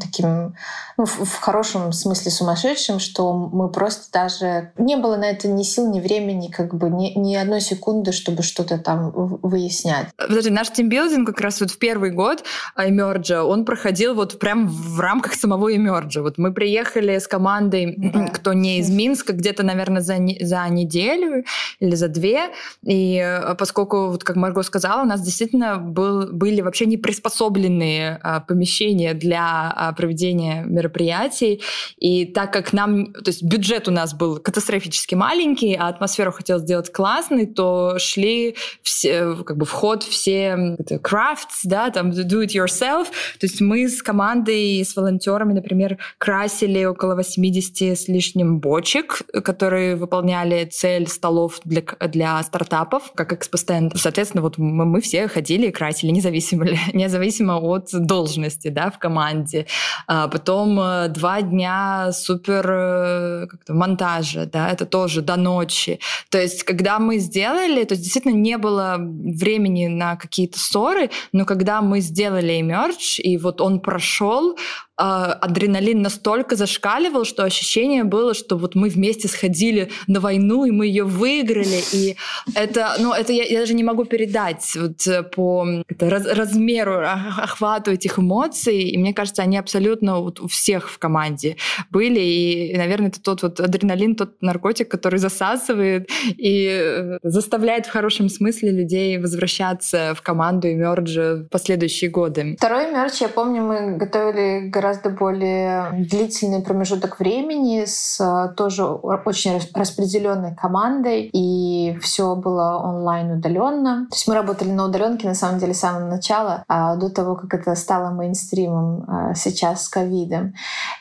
таким, 0.00 0.54
ну, 0.96 1.04
в 1.04 1.40
хорошем 1.40 1.92
смысле 1.92 2.30
сумасшедшим, 2.30 3.00
что 3.00 3.32
мы 3.32 3.68
просто 3.70 4.12
даже... 4.12 4.72
Не 4.78 4.96
было 4.96 5.16
на 5.16 5.24
это 5.24 5.48
ни 5.48 5.62
сил, 5.62 5.90
ни 5.90 6.00
времени, 6.00 6.48
как 6.48 6.74
бы 6.74 6.90
ни, 6.90 7.18
ни 7.18 7.34
одной 7.34 7.60
секунды, 7.60 8.12
чтобы 8.12 8.42
что-то 8.42 8.78
там 8.78 9.10
выяснять. 9.10 10.08
Подожди, 10.16 10.50
наш 10.50 10.70
тимбилдинг 10.70 11.26
как 11.26 11.40
раз 11.40 11.60
вот 11.60 11.70
в 11.70 11.78
первый 11.78 12.10
год 12.10 12.44
Эмерджа, 12.76 13.44
он 13.44 13.64
проходил 13.64 14.14
вот 14.14 14.38
прям 14.38 14.68
в 14.68 15.00
рамках 15.00 15.34
самого 15.34 15.74
Эмерджа. 15.74 16.22
Вот 16.22 16.38
мы 16.38 16.52
приехали 16.52 17.18
с 17.18 17.26
командой, 17.26 17.94
да. 17.96 18.26
кто 18.28 18.52
не 18.52 18.78
из 18.78 18.90
Минска, 18.90 19.32
где-то, 19.32 19.64
наверное, 19.64 20.02
за, 20.02 20.16
за 20.40 20.68
неделю 20.68 21.44
или 21.80 21.94
за 21.94 22.08
две. 22.08 22.50
И 22.84 23.23
э, 23.24 23.54
поскольку, 23.54 24.08
вот 24.08 24.24
как 24.24 24.36
Марго 24.36 24.62
сказала, 24.62 25.02
у 25.02 25.06
нас 25.06 25.22
действительно 25.22 25.78
был, 25.78 26.32
были 26.32 26.60
вообще 26.60 26.86
не 26.86 26.96
приспособленные 26.96 28.20
а, 28.22 28.40
помещения 28.40 29.14
для 29.14 29.72
а, 29.74 29.92
проведения 29.92 30.64
мероприятий. 30.66 31.62
И 31.98 32.26
так 32.26 32.52
как 32.52 32.72
нам, 32.72 33.12
то 33.12 33.28
есть 33.28 33.42
бюджет 33.42 33.88
у 33.88 33.90
нас 33.90 34.14
был 34.14 34.38
катастрофически 34.38 35.14
маленький, 35.14 35.74
а 35.74 35.88
атмосферу 35.88 36.32
хотел 36.32 36.58
сделать 36.58 36.92
классный, 36.92 37.46
то 37.46 37.98
шли 37.98 38.56
все, 38.82 39.36
как 39.44 39.56
бы 39.56 39.66
вход 39.66 40.02
все 40.02 40.76
crafts, 41.02 41.62
да, 41.64 41.90
там 41.90 42.10
do 42.10 42.44
it 42.44 42.54
yourself. 42.54 43.06
То 43.38 43.46
есть 43.46 43.60
мы 43.60 43.88
с 43.88 44.02
командой, 44.02 44.84
с 44.84 44.94
волонтерами, 44.96 45.52
например, 45.52 45.98
красили 46.18 46.84
около 46.84 47.14
80 47.14 47.98
с 47.98 48.08
лишним 48.08 48.60
бочек, 48.60 49.22
которые 49.44 49.96
выполняли 49.96 50.64
цель 50.64 51.08
столов 51.08 51.60
для, 51.64 51.82
для 52.08 52.42
стартапов, 52.42 53.12
как 53.14 53.32
экспостенд. 53.32 53.92
Соответственно, 53.96 54.42
вот 54.42 54.58
мы, 54.58 54.84
мы 54.84 55.00
все 55.00 55.28
ходили 55.28 55.68
и 55.68 55.70
красили, 55.70 56.10
независимо, 56.10 56.66
независимо 56.92 57.58
от 57.58 57.88
должности, 57.92 58.68
да, 58.68 58.90
в 58.90 58.98
команде. 58.98 59.66
А 60.06 60.28
потом 60.28 60.78
э, 60.80 61.08
два 61.08 61.42
дня 61.42 62.10
супер 62.12 62.66
э, 62.68 63.46
как-то 63.48 63.74
монтажа, 63.74 64.46
да, 64.46 64.70
это 64.70 64.86
тоже 64.86 65.22
до 65.22 65.36
ночи. 65.36 66.00
То 66.30 66.40
есть, 66.40 66.64
когда 66.64 66.98
мы 66.98 67.18
сделали, 67.18 67.84
то 67.84 67.92
есть 67.92 68.02
действительно 68.02 68.34
не 68.34 68.58
было 68.58 68.96
времени 68.98 69.86
на 69.86 70.16
какие-то 70.16 70.58
ссоры, 70.58 71.10
но 71.32 71.44
когда 71.44 71.80
мы 71.82 72.00
сделали 72.00 72.60
мерч, 72.60 73.20
и 73.20 73.38
вот 73.38 73.60
он 73.60 73.80
прошел, 73.80 74.56
адреналин 74.96 76.02
настолько 76.02 76.56
зашкаливал, 76.56 77.24
что 77.24 77.44
ощущение 77.44 78.04
было, 78.04 78.34
что 78.34 78.56
вот 78.56 78.74
мы 78.74 78.88
вместе 78.88 79.28
сходили 79.28 79.90
на 80.06 80.20
войну, 80.20 80.64
и 80.64 80.70
мы 80.70 80.86
ее 80.86 81.04
выиграли. 81.04 81.82
И 81.92 82.16
это, 82.54 82.94
ну, 82.98 83.12
это 83.12 83.32
я, 83.32 83.44
я 83.44 83.60
даже 83.60 83.74
не 83.74 83.82
могу 83.82 84.04
передать 84.04 84.76
вот 84.76 85.06
э, 85.06 85.22
по 85.22 85.66
это, 85.88 86.10
раз, 86.10 86.26
размеру, 86.26 87.02
охвату 87.02 87.90
этих 87.90 88.18
эмоций. 88.18 88.82
И 88.82 88.98
мне 88.98 89.12
кажется, 89.12 89.42
они 89.42 89.56
абсолютно 89.56 90.20
вот 90.20 90.40
у 90.40 90.48
всех 90.48 90.90
в 90.90 90.98
команде 90.98 91.56
были. 91.90 92.20
И, 92.20 92.76
наверное, 92.76 93.08
это 93.08 93.20
тот 93.20 93.42
вот 93.42 93.60
адреналин, 93.60 94.14
тот 94.14 94.42
наркотик, 94.42 94.88
который 94.88 95.18
засасывает 95.18 96.08
и 96.36 96.68
э, 96.70 97.18
заставляет 97.22 97.86
в 97.86 97.90
хорошем 97.90 98.28
смысле 98.28 98.70
людей 98.70 99.18
возвращаться 99.18 100.14
в 100.16 100.22
команду 100.22 100.68
и 100.68 100.74
мерджа 100.74 101.34
в 101.36 101.48
последующие 101.48 102.10
годы. 102.10 102.54
Второй 102.58 102.92
мерч, 102.92 103.20
я 103.20 103.28
помню, 103.28 103.62
мы 103.62 103.96
готовили 103.96 104.68
гораздо 104.84 105.08
более 105.08 105.92
длительный 105.92 106.60
промежуток 106.60 107.18
времени 107.18 107.84
с 107.86 108.20
э, 108.20 108.54
тоже 108.54 108.84
очень 108.84 109.58
распределенной 109.74 110.54
командой. 110.54 111.30
И 111.32 111.38
и 111.84 111.98
все 111.98 112.34
было 112.34 112.78
онлайн 112.78 113.32
удаленно. 113.32 114.06
То 114.10 114.16
есть 114.16 114.28
мы 114.28 114.34
работали 114.34 114.70
на 114.70 114.86
удаленке 114.86 115.26
на 115.26 115.34
самом 115.34 115.58
деле 115.58 115.74
с 115.74 115.80
самого 115.80 116.08
начала, 116.08 116.64
а 116.68 116.96
до 116.96 117.10
того, 117.10 117.36
как 117.36 117.54
это 117.54 117.74
стало 117.74 118.10
мейнстримом 118.10 119.04
а, 119.08 119.34
сейчас 119.34 119.84
с 119.84 119.88
ковидом. 119.88 120.54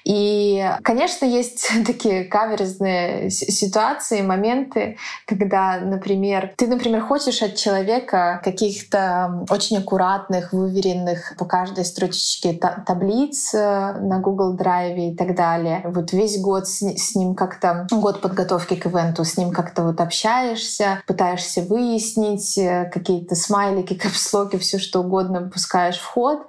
И, 0.04 0.70
конечно, 0.84 1.26
есть 1.26 1.70
такие 1.86 2.26
каверзные 2.26 3.30
ситуации, 3.30 4.22
моменты, 4.22 4.98
когда, 5.28 5.80
например, 5.80 6.54
ты, 6.58 6.68
например, 6.68 7.02
хочешь 7.02 7.42
от 7.42 7.56
человека 7.56 8.42
каких-то 8.44 9.46
очень 9.50 9.78
аккуратных, 9.78 10.54
выверенных 10.54 11.34
по 11.38 11.46
каждой 11.46 11.86
строчечке 11.86 12.60
таблиц 12.86 13.54
э, 13.54 13.94
на 14.00 14.20
Google 14.20 14.56
Drive 14.56 14.98
и 14.98 15.16
так 15.16 15.36
далее. 15.36 15.82
Вот 15.86 16.14
весь 16.14 16.40
год 16.40 16.68
с, 16.68 16.82
с 16.82 17.16
ним 17.16 17.36
как-то, 17.36 17.88
год 17.92 18.22
подготовки 18.22 18.76
к 18.76 18.86
ивенту, 18.88 19.24
с 19.24 19.38
ним 19.38 19.52
как-то 19.52 19.84
вот 19.84 20.02
общаешься, 20.02 20.73
пытаешься 21.08 21.62
выяснить 21.62 22.58
э, 22.58 22.90
какие-то 22.94 23.36
смайлики, 23.36 23.94
капслоки, 24.02 24.58
все 24.58 24.78
что 24.78 25.02
угодно 25.02 25.50
пускаешь 25.52 25.98
в 25.98 26.06
ход, 26.06 26.40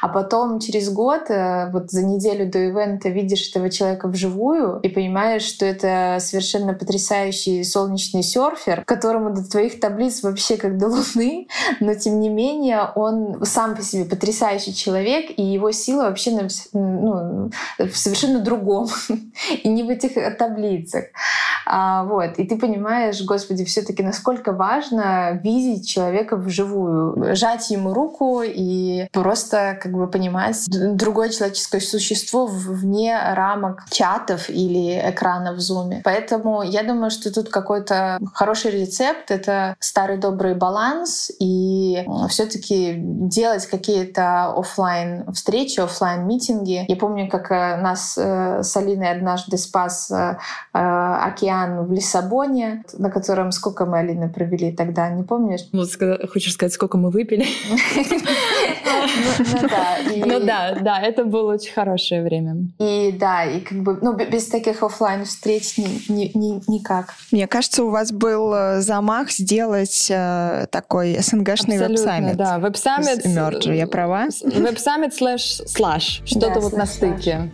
а 0.00 0.08
потом 0.08 0.60
через 0.60 0.90
год, 0.90 1.30
э, 1.30 1.70
вот 1.72 1.90
за 1.90 2.04
неделю 2.04 2.50
до 2.50 2.58
ивента 2.58 3.08
видишь 3.08 3.48
этого 3.50 3.70
человека 3.70 4.08
вживую 4.08 4.80
и 4.80 4.88
понимаешь, 4.88 5.42
что 5.42 5.66
это 5.66 6.18
совершенно 6.20 6.74
потрясающий 6.74 7.64
солнечный 7.64 8.22
серфер, 8.22 8.84
которому 8.84 9.34
до 9.34 9.48
твоих 9.48 9.80
таблиц 9.80 10.22
вообще 10.22 10.56
как 10.56 10.78
до 10.78 10.88
луны, 10.88 11.48
но 11.80 11.94
тем 11.94 12.20
не 12.20 12.28
менее 12.28 12.90
он 12.94 13.44
сам 13.44 13.76
по 13.76 13.82
себе 13.82 14.04
потрясающий 14.04 14.74
человек, 14.74 15.30
и 15.36 15.42
его 15.42 15.72
сила 15.72 16.04
вообще 16.04 16.30
ну, 16.72 17.50
в 17.78 17.96
совершенно 17.96 18.40
другом, 18.40 18.88
и 19.62 19.68
не 19.68 19.82
в 19.82 19.88
этих 19.88 20.36
таблицах. 20.36 21.04
А, 21.66 22.04
вот. 22.04 22.38
И 22.38 22.44
ты 22.44 22.56
понимаешь, 22.56 23.22
господи, 23.22 23.64
все 23.68 23.82
таки 23.82 24.02
насколько 24.02 24.52
важно 24.52 25.38
видеть 25.42 25.88
человека 25.88 26.36
вживую, 26.36 27.36
жать 27.36 27.70
ему 27.70 27.94
руку 27.94 28.42
и 28.44 29.06
просто 29.12 29.78
как 29.80 29.92
бы 29.92 30.08
понимать 30.08 30.66
другое 30.68 31.28
человеческое 31.30 31.80
существо 31.80 32.46
вне 32.46 33.16
рамок 33.34 33.84
чатов 33.90 34.48
или 34.50 35.00
экранов 35.10 35.56
в 35.56 35.60
зуме. 35.60 36.00
Поэтому 36.04 36.62
я 36.62 36.82
думаю, 36.82 37.10
что 37.10 37.32
тут 37.32 37.48
какой-то 37.48 38.18
хороший 38.34 38.70
рецепт— 38.70 39.18
это 39.30 39.76
старый 39.80 40.18
добрый 40.18 40.54
баланс 40.54 41.30
и 41.38 42.04
все 42.28 42.46
таки 42.46 42.94
делать 42.96 43.66
какие-то 43.66 44.52
офлайн 44.56 45.30
встречи, 45.32 45.80
офлайн 45.80 46.26
митинги. 46.26 46.84
Я 46.88 46.96
помню, 46.96 47.28
как 47.28 47.50
э, 47.50 47.76
нас 47.76 48.16
э, 48.16 48.62
с 48.62 48.76
Алиной 48.76 49.10
однажды 49.10 49.58
спас 49.58 50.10
э, 50.10 50.36
океан 50.72 51.86
в 51.86 51.92
Лиссабоне, 51.92 52.84
на 52.94 53.10
котором 53.10 53.52
сколько 53.58 53.84
мы, 53.84 53.98
Алина, 53.98 54.28
провели 54.28 54.72
тогда, 54.72 55.10
не 55.10 55.22
помнишь? 55.22 55.66
Ну, 55.72 55.84
хочешь 56.32 56.54
сказать, 56.54 56.72
сколько 56.72 56.96
мы 56.96 57.10
выпили? 57.10 57.46
Ну, 57.68 59.36
ну 59.52 59.68
да. 59.68 59.98
Ну 60.26 60.40
да, 60.40 60.78
да, 60.80 61.00
это 61.00 61.24
было 61.24 61.54
очень 61.54 61.72
хорошее 61.72 62.22
время. 62.22 62.68
И 62.78 63.12
да, 63.12 63.44
и 63.44 63.60
как 63.60 63.78
бы, 63.78 63.98
ну, 64.00 64.14
без 64.14 64.46
таких 64.46 64.82
офлайн 64.82 65.24
встреч 65.24 65.76
никак. 65.78 67.14
Мне 67.32 67.46
кажется, 67.46 67.84
у 67.84 67.90
вас 67.90 68.12
был 68.12 68.52
э, 68.54 68.80
замах 68.80 69.30
сделать 69.30 70.08
э, 70.10 70.66
такой 70.70 71.18
СНГшный 71.20 71.78
Web 71.78 71.95
Summit. 71.95 72.36
да, 72.36 72.58
Web 72.58 72.78
Summit. 72.78 73.24
Я 73.66 73.86
права? 73.86 74.28
Web 74.42 74.66
Summit 74.66 75.14
slash 75.14 75.62
Slush, 75.66 76.22
что-то 76.24 76.60
вот 76.60 76.72
на 76.72 76.86
стыке. 76.86 77.50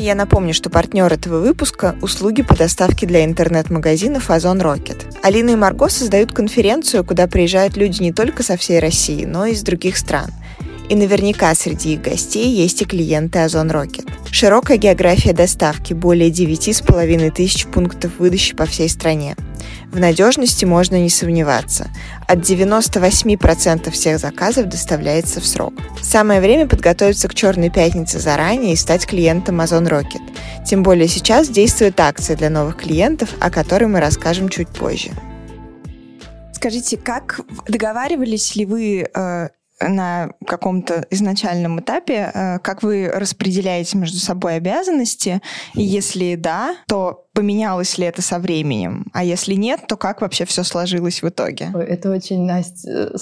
Я 0.00 0.14
напомню, 0.14 0.54
что 0.54 0.70
партнер 0.70 1.12
этого 1.12 1.40
выпуска– 1.40 1.94
услуги 2.00 2.40
по 2.40 2.56
доставке 2.56 3.06
для 3.06 3.22
интернет-магазинов 3.22 4.30
Озон 4.30 4.62
Rocket. 4.62 5.14
Алина 5.22 5.50
и 5.50 5.56
Марго 5.56 5.90
создают 5.90 6.32
конференцию, 6.32 7.04
куда 7.04 7.26
приезжают 7.26 7.76
люди 7.76 8.00
не 8.00 8.10
только 8.10 8.42
со 8.42 8.56
всей 8.56 8.78
России, 8.78 9.26
но 9.26 9.44
и 9.44 9.52
из 9.52 9.62
других 9.62 9.98
стран. 9.98 10.30
И 10.88 10.94
наверняка 10.94 11.54
среди 11.54 11.94
их 11.94 12.00
гостей 12.00 12.48
есть 12.48 12.80
и 12.80 12.86
клиенты 12.86 13.40
Озон 13.40 13.70
Rocket. 13.70 14.08
Широкая 14.30 14.78
география 14.78 15.34
доставки, 15.34 15.92
более 15.92 16.30
9,5 16.30 17.30
тысяч 17.32 17.66
пунктов 17.66 18.12
выдачи 18.18 18.56
по 18.56 18.64
всей 18.64 18.88
стране. 18.88 19.36
В 19.92 19.98
надежности 19.98 20.64
можно 20.64 21.00
не 21.00 21.10
сомневаться. 21.10 21.90
От 22.28 22.38
98% 22.38 23.90
всех 23.90 24.20
заказов 24.20 24.66
доставляется 24.66 25.40
в 25.40 25.46
срок. 25.46 25.74
Самое 26.00 26.40
время 26.40 26.68
подготовиться 26.68 27.28
к 27.28 27.34
Черной 27.34 27.70
пятнице 27.70 28.20
заранее 28.20 28.74
и 28.74 28.76
стать 28.76 29.04
клиентом 29.04 29.60
Amazon 29.60 29.88
Rocket. 29.88 30.22
Тем 30.64 30.84
более 30.84 31.08
сейчас 31.08 31.48
действует 31.48 31.98
акция 31.98 32.36
для 32.36 32.50
новых 32.50 32.76
клиентов, 32.76 33.30
о 33.40 33.50
которой 33.50 33.86
мы 33.86 33.98
расскажем 33.98 34.48
чуть 34.48 34.68
позже. 34.68 35.10
Скажите, 36.52 36.96
как 36.96 37.40
договаривались 37.66 38.54
ли 38.54 38.66
вы 38.66 39.08
э, 39.12 39.48
на 39.80 40.30
каком-то 40.46 41.06
изначальном 41.10 41.80
этапе, 41.80 42.30
э, 42.32 42.58
как 42.60 42.82
вы 42.82 43.10
распределяете 43.12 43.98
между 43.98 44.18
собой 44.18 44.56
обязанности, 44.56 45.40
и 45.74 45.82
если 45.82 46.34
да, 46.36 46.76
то 46.86 47.26
поменялось 47.40 47.96
ли 47.96 48.04
это 48.04 48.20
со 48.20 48.38
временем? 48.38 49.06
А 49.14 49.24
если 49.24 49.54
нет, 49.54 49.80
то 49.88 49.96
как 49.96 50.20
вообще 50.20 50.44
все 50.44 50.62
сложилось 50.62 51.22
в 51.22 51.28
итоге? 51.28 51.72
Это 51.74 52.10
очень, 52.10 52.44
Настя, 52.44 53.12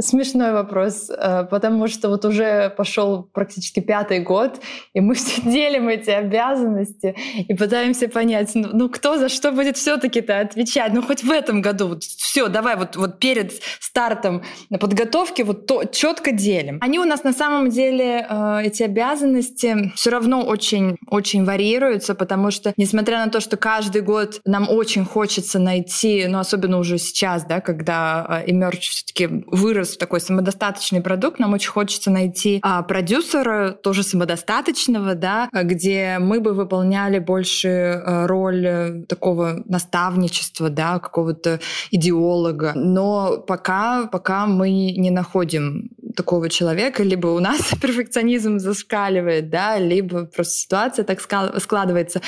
смешной 0.00 0.52
вопрос, 0.52 1.10
э, 1.10 1.46
потому 1.50 1.88
что 1.88 2.08
вот 2.08 2.24
уже 2.24 2.70
пошел 2.70 3.22
практически 3.22 3.80
пятый 3.80 4.20
год, 4.20 4.60
и 4.94 5.00
мы 5.00 5.14
все 5.14 5.42
делим 5.50 5.88
эти 5.88 6.10
обязанности 6.10 7.16
и 7.36 7.54
пытаемся 7.54 8.08
понять, 8.08 8.50
ну, 8.54 8.68
ну 8.72 8.88
кто 8.88 9.18
за 9.18 9.28
что 9.28 9.52
будет 9.52 9.76
все-таки-то 9.76 10.40
отвечать? 10.40 10.92
Ну 10.92 11.02
хоть 11.02 11.22
в 11.22 11.30
этом 11.30 11.62
году 11.62 11.88
вот 11.88 12.04
все, 12.04 12.48
давай 12.48 12.76
вот, 12.76 12.96
вот 12.96 13.18
перед 13.18 13.52
стартом 13.80 14.42
на 14.70 14.78
подготовке 14.78 15.44
вот 15.44 15.66
то 15.66 15.84
четко 15.84 16.32
делим. 16.32 16.78
Они 16.82 16.98
у 16.98 17.04
нас 17.04 17.24
на 17.24 17.32
самом 17.32 17.70
деле, 17.70 18.26
э, 18.28 18.60
эти 18.64 18.82
обязанности 18.82 19.92
все 19.94 20.10
равно 20.10 20.42
очень, 20.42 20.96
очень 21.08 21.44
варьируются, 21.44 22.14
потому 22.14 22.50
что, 22.50 22.72
несмотря 22.76 23.24
на 23.24 23.30
то, 23.30 23.40
что 23.40 23.55
каждый 23.56 24.02
год 24.02 24.40
нам 24.44 24.68
очень 24.68 25.04
хочется 25.04 25.58
найти, 25.58 26.26
ну 26.28 26.38
особенно 26.38 26.78
уже 26.78 26.98
сейчас, 26.98 27.44
да, 27.44 27.60
когда 27.60 28.42
э, 28.46 28.50
Emerge 28.50 28.80
все-таки 28.80 29.44
вырос 29.46 29.94
в 29.94 29.98
такой 29.98 30.20
самодостаточный 30.20 31.00
продукт, 31.00 31.38
нам 31.38 31.52
очень 31.52 31.70
хочется 31.70 32.10
найти 32.10 32.60
а, 32.62 32.82
продюсера, 32.82 33.72
тоже 33.72 34.02
самодостаточного, 34.02 35.14
да, 35.14 35.48
где 35.52 36.18
мы 36.20 36.40
бы 36.40 36.52
выполняли 36.52 37.18
больше 37.18 37.68
а, 37.68 38.26
роль 38.26 38.66
э, 38.66 39.02
такого 39.08 39.62
наставничества, 39.66 40.70
да, 40.70 40.98
какого-то 40.98 41.60
идеолога. 41.90 42.72
Но 42.74 43.38
пока, 43.38 44.06
пока 44.06 44.46
мы 44.46 44.70
не 44.70 45.10
находим 45.10 45.90
такого 46.16 46.48
человека, 46.48 47.02
либо 47.02 47.28
у 47.28 47.40
нас 47.40 47.60
перфекционизм 47.80 48.58
зашкаливает, 48.58 49.50
да, 49.50 49.78
либо 49.78 50.24
просто 50.24 50.54
ситуация 50.54 51.04
так 51.04 51.20
складывается. 51.20 52.20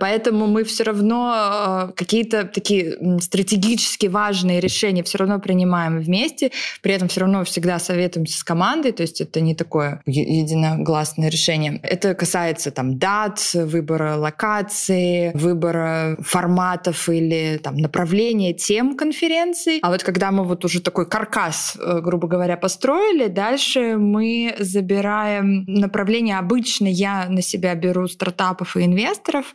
Поэтому 0.00 0.46
мы 0.46 0.64
все 0.64 0.84
равно 0.84 1.90
э, 1.90 1.92
какие-то 1.96 2.44
такие 2.44 2.96
стратегически 3.20 4.06
важные 4.06 4.60
решения 4.60 5.02
все 5.02 5.18
равно 5.18 5.38
принимаем 5.38 6.00
вместе, 6.00 6.50
при 6.82 6.94
этом 6.94 7.08
все 7.08 7.20
равно 7.20 7.44
всегда 7.44 7.78
советуемся 7.78 8.38
с 8.38 8.44
командой, 8.44 8.92
то 8.92 9.02
есть 9.02 9.20
это 9.20 9.40
не 9.40 9.54
такое 9.54 10.02
единогласное 10.06 11.28
решение. 11.28 11.80
Это 11.82 12.14
касается 12.14 12.70
там 12.70 12.98
дат, 12.98 13.40
выбора 13.54 14.16
локации, 14.16 15.32
выбора 15.34 16.16
форматов 16.20 17.08
или 17.08 17.60
там 17.62 17.76
направления 17.76 18.54
тем 18.54 18.96
конференции. 18.96 19.78
А 19.82 19.90
вот 19.90 20.02
когда 20.02 20.30
мы 20.30 20.44
вот 20.44 20.64
уже 20.64 20.80
такой 20.80 21.08
каркас, 21.08 21.76
э, 21.78 22.00
грубо 22.00 22.28
говоря, 22.28 22.56
построили, 22.56 23.28
Дальше 23.34 23.96
мы 23.96 24.54
забираем 24.60 25.64
направление. 25.66 26.38
Обычно 26.38 26.86
я 26.86 27.26
на 27.28 27.42
себя 27.42 27.74
беру 27.74 28.06
стартапов 28.06 28.76
и 28.76 28.84
инвесторов. 28.84 29.46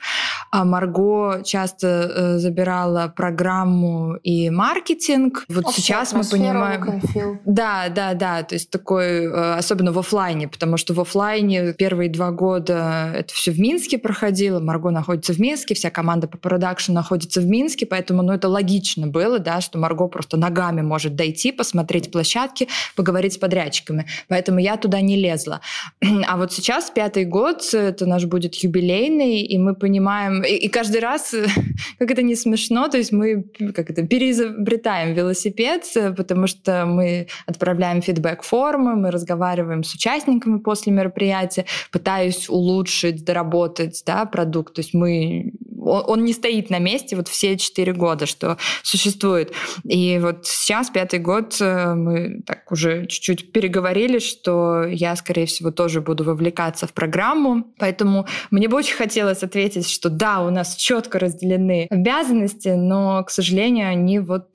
А 0.51 0.65
Марго 0.65 1.41
часто 1.45 1.87
э, 1.87 2.37
забирала 2.39 3.13
программу 3.15 4.15
и 4.15 4.49
маркетинг. 4.49 5.45
Вот 5.47 5.67
О, 5.67 5.71
сейчас 5.71 6.11
мы 6.11 6.23
понимаем... 6.25 7.01
Да, 7.45 7.87
да, 7.89 8.13
да. 8.15 8.43
То 8.43 8.55
есть 8.55 8.69
такой, 8.69 9.25
э, 9.25 9.53
особенно 9.53 9.93
в 9.93 9.99
офлайне, 9.99 10.49
потому 10.49 10.75
что 10.75 10.93
в 10.93 10.99
офлайне 10.99 11.73
первые 11.73 12.09
два 12.09 12.31
года 12.31 13.13
это 13.15 13.33
все 13.33 13.51
в 13.51 13.59
Минске 13.59 13.97
проходило. 13.97 14.59
Марго 14.59 14.91
находится 14.91 15.31
в 15.31 15.39
Минске, 15.39 15.73
вся 15.73 15.89
команда 15.89 16.27
по 16.27 16.37
продакшн 16.37 16.91
находится 16.91 17.39
в 17.39 17.45
Минске, 17.45 17.85
поэтому 17.85 18.23
ну, 18.23 18.33
это 18.33 18.49
логично 18.49 19.07
было, 19.07 19.39
да, 19.39 19.61
что 19.61 19.79
Марго 19.79 20.07
просто 20.07 20.35
ногами 20.35 20.81
может 20.81 21.15
дойти, 21.15 21.53
посмотреть 21.53 22.11
площадки, 22.11 22.67
поговорить 22.95 23.33
с 23.33 23.37
подрядчиком 23.37 23.68
подрядчиками. 23.69 24.05
Поэтому 24.27 24.59
я 24.59 24.77
туда 24.77 25.01
не 25.01 25.15
лезла. 25.15 25.61
А 26.29 26.37
вот 26.37 26.53
сейчас 26.53 26.91
пятый 26.91 27.25
год, 27.25 27.73
это 27.73 28.05
наш 28.05 28.25
будет 28.25 28.55
юбилейный, 28.55 29.41
и 29.41 29.57
мы 29.57 29.75
понимаем, 29.75 30.43
и, 30.43 30.53
и 30.53 30.69
каждый 30.69 31.01
раз, 31.01 31.33
как 31.99 32.11
это 32.11 32.21
не 32.21 32.35
смешно, 32.35 32.87
то 32.87 32.97
есть 32.97 33.11
мы 33.11 33.43
как 33.75 33.89
это, 33.89 34.05
переизобретаем 34.07 35.13
велосипед, 35.13 35.83
потому 36.17 36.47
что 36.47 36.85
мы 36.85 37.27
отправляем 37.47 38.01
фидбэк-формы, 38.01 38.95
мы 38.95 39.11
разговариваем 39.11 39.83
с 39.83 39.95
участниками 39.95 40.59
после 40.59 40.93
мероприятия, 40.93 41.65
пытаясь 41.91 42.49
улучшить, 42.49 43.25
доработать 43.25 44.03
да, 44.05 44.25
продукт. 44.25 44.73
То 44.75 44.81
есть 44.81 44.93
мы 44.93 45.53
он, 45.89 46.23
не 46.23 46.33
стоит 46.33 46.69
на 46.69 46.79
месте 46.79 47.15
вот 47.15 47.27
все 47.27 47.57
четыре 47.57 47.93
года, 47.93 48.25
что 48.25 48.57
существует. 48.83 49.51
И 49.83 50.19
вот 50.19 50.45
сейчас, 50.45 50.89
пятый 50.89 51.19
год, 51.19 51.57
э, 51.59 51.93
мы 51.93 52.41
так 52.45 52.71
уже 52.71 53.05
чуть-чуть 53.07 53.51
переговорили, 53.51 54.19
что 54.19 54.83
я, 54.83 55.15
скорее 55.15 55.45
всего, 55.45 55.71
тоже 55.71 56.01
буду 56.01 56.23
вовлекаться 56.23 56.87
в 56.87 56.93
программу. 56.93 57.65
Поэтому 57.77 58.25
мне 58.51 58.67
бы 58.67 58.77
очень 58.77 58.95
хотелось 58.95 59.43
ответить, 59.43 59.89
что 59.89 60.09
да, 60.09 60.41
у 60.41 60.49
нас 60.49 60.75
четко 60.75 61.19
разделены 61.19 61.87
обязанности, 61.89 62.69
но, 62.69 63.23
к 63.23 63.29
сожалению, 63.29 63.89
они 63.89 64.19
вот 64.19 64.49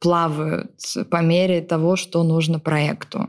плавают 0.00 0.72
по 1.10 1.22
мере 1.22 1.60
того, 1.60 1.96
что 1.96 2.22
нужно 2.22 2.60
проекту. 2.60 3.26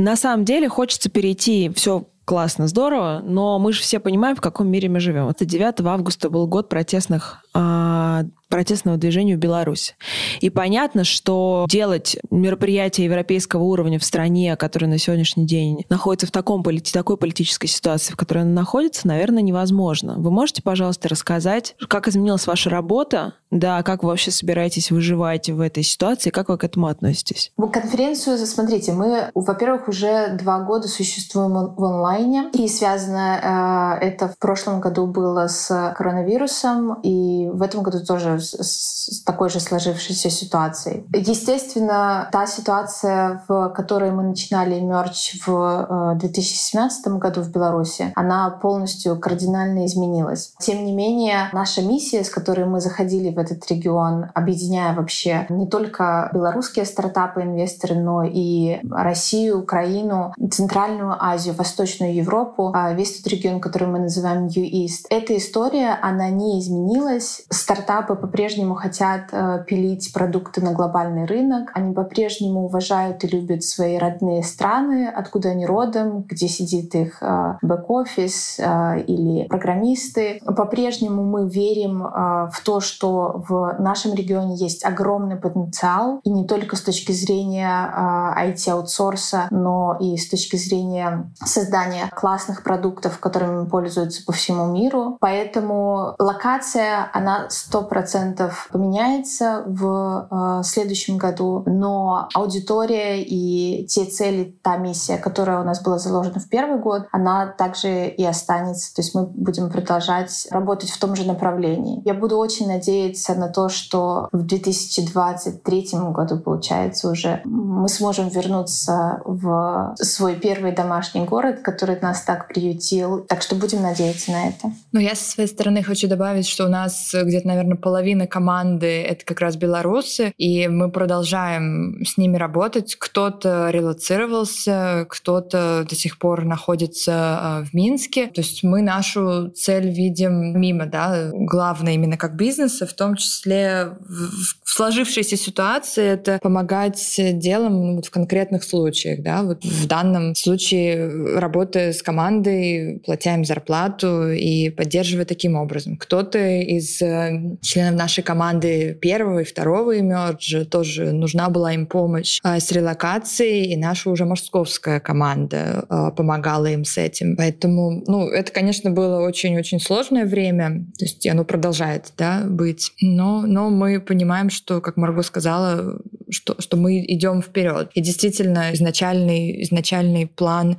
На 0.00 0.16
самом 0.16 0.46
деле 0.46 0.68
хочется 0.68 1.10
перейти, 1.10 1.70
все 1.74 2.06
классно, 2.24 2.68
здорово, 2.68 3.20
но 3.22 3.58
мы 3.58 3.72
же 3.72 3.82
все 3.82 4.00
понимаем, 4.00 4.34
в 4.34 4.40
каком 4.40 4.68
мире 4.68 4.88
мы 4.88 4.98
живем. 4.98 5.28
Это 5.28 5.44
9 5.44 5.80
августа 5.80 6.30
был 6.30 6.46
год 6.46 6.68
протестных 6.68 7.44
протестного 7.52 8.98
движения 8.98 9.36
в 9.36 9.38
Беларуси. 9.38 9.94
И 10.40 10.50
понятно, 10.50 11.04
что 11.04 11.66
делать 11.68 12.18
мероприятие 12.30 13.06
европейского 13.06 13.62
уровня 13.62 13.98
в 13.98 14.04
стране, 14.04 14.56
которая 14.56 14.90
на 14.90 14.98
сегодняшний 14.98 15.46
день 15.46 15.86
находится 15.88 16.26
в 16.26 16.30
таком, 16.30 16.62
такой 16.92 17.16
политической 17.16 17.68
ситуации, 17.68 18.12
в 18.12 18.16
которой 18.16 18.40
она 18.40 18.52
находится, 18.52 19.06
наверное, 19.06 19.42
невозможно. 19.42 20.16
Вы 20.18 20.30
можете, 20.30 20.62
пожалуйста, 20.62 21.08
рассказать, 21.08 21.76
как 21.88 22.08
изменилась 22.08 22.46
ваша 22.46 22.70
работа, 22.70 23.34
да, 23.50 23.82
как 23.82 24.02
вы 24.02 24.10
вообще 24.10 24.30
собираетесь 24.30 24.90
выживать 24.90 25.48
в 25.48 25.60
этой 25.60 25.82
ситуации, 25.82 26.30
как 26.30 26.48
вы 26.48 26.58
к 26.58 26.64
этому 26.64 26.86
относитесь? 26.86 27.52
Конференцию, 27.72 28.38
смотрите, 28.38 28.92
мы, 28.92 29.30
во-первых, 29.34 29.88
уже 29.88 30.36
два 30.40 30.60
года 30.60 30.88
существуем 30.88 31.74
в 31.74 31.84
онлайне, 31.84 32.50
и 32.52 32.68
связано 32.68 33.98
э, 34.00 34.06
это 34.06 34.28
в 34.28 34.38
прошлом 34.38 34.80
году 34.80 35.06
было 35.06 35.48
с 35.48 35.94
коронавирусом, 35.96 37.00
и 37.02 37.39
в 37.48 37.62
этом 37.62 37.82
году 37.82 38.04
тоже 38.04 38.40
с, 38.40 39.22
такой 39.24 39.50
же 39.50 39.60
сложившейся 39.60 40.30
ситуацией. 40.30 41.04
Естественно, 41.12 42.28
та 42.32 42.46
ситуация, 42.46 43.42
в 43.48 43.70
которой 43.70 44.10
мы 44.10 44.22
начинали 44.22 44.80
мерч 44.80 45.40
в 45.46 46.16
2017 46.18 47.06
э, 47.06 47.10
году 47.18 47.42
в 47.42 47.50
Беларуси, 47.50 48.12
она 48.14 48.50
полностью 48.50 49.18
кардинально 49.18 49.86
изменилась. 49.86 50.52
Тем 50.58 50.84
не 50.84 50.92
менее, 50.92 51.48
наша 51.52 51.82
миссия, 51.82 52.24
с 52.24 52.30
которой 52.30 52.66
мы 52.66 52.80
заходили 52.80 53.30
в 53.30 53.38
этот 53.38 53.68
регион, 53.70 54.26
объединяя 54.34 54.94
вообще 54.94 55.46
не 55.48 55.66
только 55.66 56.30
белорусские 56.32 56.84
стартапы, 56.84 57.42
инвесторы, 57.42 57.94
но 57.94 58.22
и 58.24 58.80
Россию, 58.90 59.60
Украину, 59.60 60.34
Центральную 60.50 61.16
Азию, 61.18 61.54
Восточную 61.54 62.14
Европу, 62.14 62.72
а 62.74 62.92
весь 62.92 63.20
тот 63.20 63.32
регион, 63.32 63.60
который 63.60 63.88
мы 63.88 63.98
называем 63.98 64.46
New 64.46 64.64
East. 64.64 65.06
Эта 65.10 65.36
история, 65.36 65.98
она 66.02 66.30
не 66.30 66.60
изменилась. 66.60 67.29
Стартапы 67.50 68.14
по-прежнему 68.14 68.74
хотят 68.74 69.28
э, 69.32 69.64
пилить 69.66 70.12
продукты 70.12 70.60
на 70.60 70.72
глобальный 70.72 71.24
рынок. 71.24 71.70
Они 71.74 71.94
по-прежнему 71.94 72.64
уважают 72.64 73.24
и 73.24 73.28
любят 73.28 73.62
свои 73.62 73.98
родные 73.98 74.42
страны, 74.42 75.08
откуда 75.08 75.50
они 75.50 75.66
родом, 75.66 76.22
где 76.22 76.48
сидит 76.48 76.94
их 76.94 77.18
э, 77.22 77.54
бэк-офис 77.62 78.58
э, 78.58 79.02
или 79.06 79.46
программисты. 79.48 80.40
По-прежнему 80.44 81.24
мы 81.24 81.48
верим 81.48 82.00
в 82.00 82.60
то, 82.64 82.80
что 82.80 83.44
в 83.48 83.76
нашем 83.78 84.14
регионе 84.14 84.56
есть 84.56 84.84
огромный 84.84 85.36
потенциал, 85.36 86.20
и 86.24 86.30
не 86.30 86.46
только 86.46 86.76
с 86.76 86.82
точки 86.82 87.12
зрения 87.12 88.34
IT-аутсорса, 88.38 89.48
но 89.50 89.96
и 90.00 90.16
с 90.16 90.28
точки 90.28 90.56
зрения 90.56 91.30
создания 91.44 92.10
классных 92.14 92.62
продуктов, 92.62 93.18
которыми 93.18 93.66
пользуются 93.66 94.24
по 94.24 94.32
всему 94.32 94.66
миру. 94.66 95.16
Поэтому 95.20 96.14
локация, 96.18 97.10
она 97.20 97.48
сто 97.50 97.82
процентов 97.82 98.00
процентов 98.00 98.68
поменяется 98.72 99.62
в 99.66 100.28
э, 100.30 100.62
следующем 100.64 101.18
году, 101.18 101.62
но 101.66 102.28
аудитория 102.34 103.22
и 103.22 103.86
те 103.86 104.04
цели, 104.04 104.56
та 104.62 104.76
миссия, 104.76 105.18
которая 105.18 105.60
у 105.60 105.64
нас 105.64 105.82
была 105.82 105.98
заложена 105.98 106.40
в 106.40 106.48
первый 106.48 106.80
год, 106.80 107.06
она 107.12 107.46
также 107.46 108.08
и 108.08 108.24
останется. 108.24 108.94
То 108.94 109.02
есть 109.02 109.14
мы 109.14 109.26
будем 109.26 109.70
продолжать 109.70 110.48
работать 110.50 110.90
в 110.90 110.98
том 110.98 111.14
же 111.14 111.24
направлении. 111.24 112.02
Я 112.04 112.14
буду 112.14 112.36
очень 112.36 112.68
надеяться 112.68 113.34
на 113.34 113.48
то, 113.48 113.68
что 113.68 114.28
в 114.32 114.42
2023 114.42 115.88
году, 116.10 116.38
получается, 116.38 117.10
уже 117.10 117.40
мы 117.44 117.88
сможем 117.88 118.28
вернуться 118.28 119.20
в 119.24 119.94
свой 120.00 120.36
первый 120.36 120.72
домашний 120.72 121.24
город, 121.24 121.60
который 121.62 121.98
нас 122.00 122.22
так 122.22 122.48
приютил. 122.48 123.20
Так 123.20 123.42
что 123.42 123.54
будем 123.54 123.82
надеяться 123.82 124.30
на 124.32 124.48
это. 124.48 124.72
Ну, 124.92 125.00
я 125.00 125.14
со 125.14 125.30
своей 125.30 125.48
стороны 125.48 125.82
хочу 125.82 126.08
добавить, 126.08 126.46
что 126.46 126.66
у 126.66 126.68
нас 126.68 127.09
где-то, 127.12 127.48
наверное, 127.48 127.76
половина 127.76 128.26
команды— 128.26 129.02
это 129.02 129.24
как 129.24 129.40
раз 129.40 129.56
белорусы, 129.56 130.32
и 130.36 130.68
мы 130.68 130.90
продолжаем 130.90 132.04
с 132.04 132.16
ними 132.16 132.36
работать. 132.36 132.96
Кто-то 132.98 133.70
релацировался, 133.70 135.06
кто-то 135.08 135.86
до 135.88 135.94
сих 135.94 136.18
пор 136.18 136.44
находится 136.44 137.12
а, 137.14 137.64
в 137.64 137.74
Минске. 137.74 138.26
То 138.26 138.40
есть 138.40 138.62
мы 138.62 138.82
нашу 138.82 139.50
цель 139.50 139.90
видим 139.90 140.58
мимо, 140.60 140.86
да, 140.86 141.30
главное 141.32 141.94
именно 141.94 142.16
как 142.16 142.36
бизнеса, 142.36 142.86
в 142.86 142.92
том 142.92 143.16
числе 143.16 143.96
в 144.08 144.70
сложившейся 144.70 145.36
ситуации 145.36 146.04
это 146.04 146.38
помогать 146.40 147.14
делам 147.18 147.86
ну, 147.86 147.96
вот 147.96 148.06
в 148.06 148.10
конкретных 148.10 148.64
случаях, 148.64 149.22
да, 149.22 149.42
вот 149.42 149.64
в 149.64 149.86
данном 149.86 150.34
случае 150.34 151.38
работая 151.38 151.92
с 151.92 152.02
командой, 152.02 153.00
платя 153.04 153.34
им 153.34 153.44
зарплату 153.44 154.30
и 154.30 154.70
поддерживая 154.70 155.24
таким 155.24 155.56
образом. 155.56 155.96
Кто-то 155.96 156.38
из 156.38 156.99
э, 157.02 157.56
членов 157.62 157.94
нашей 157.94 158.22
команды 158.22 158.94
первого 159.00 159.40
и 159.40 159.44
второго 159.44 159.92
имерджа 159.92 160.64
тоже 160.64 161.12
нужна 161.12 161.48
была 161.50 161.72
им 161.72 161.86
помощь 161.86 162.38
а, 162.42 162.60
с 162.60 162.70
релокацией, 162.72 163.72
и 163.72 163.76
наша 163.76 164.10
уже 164.10 164.24
московская 164.24 165.00
команда 165.00 165.84
а, 165.88 166.10
помогала 166.10 166.66
им 166.66 166.84
с 166.84 166.98
этим. 166.98 167.36
Поэтому, 167.36 168.02
ну, 168.06 168.28
это, 168.28 168.52
конечно, 168.52 168.90
было 168.90 169.20
очень-очень 169.20 169.80
сложное 169.80 170.26
время, 170.26 170.86
то 170.98 171.04
есть 171.04 171.26
оно 171.26 171.44
продолжает, 171.44 172.12
да, 172.16 172.44
быть. 172.46 172.92
Но, 173.00 173.42
но 173.42 173.70
мы 173.70 174.00
понимаем, 174.00 174.50
что, 174.50 174.80
как 174.80 174.96
Марго 174.96 175.22
сказала, 175.22 175.98
что, 176.30 176.56
что 176.60 176.76
мы 176.76 177.04
идем 177.06 177.42
вперед. 177.42 177.90
И 177.94 178.00
действительно, 178.00 178.72
изначальный, 178.72 179.62
изначальный 179.62 180.26
план 180.26 180.78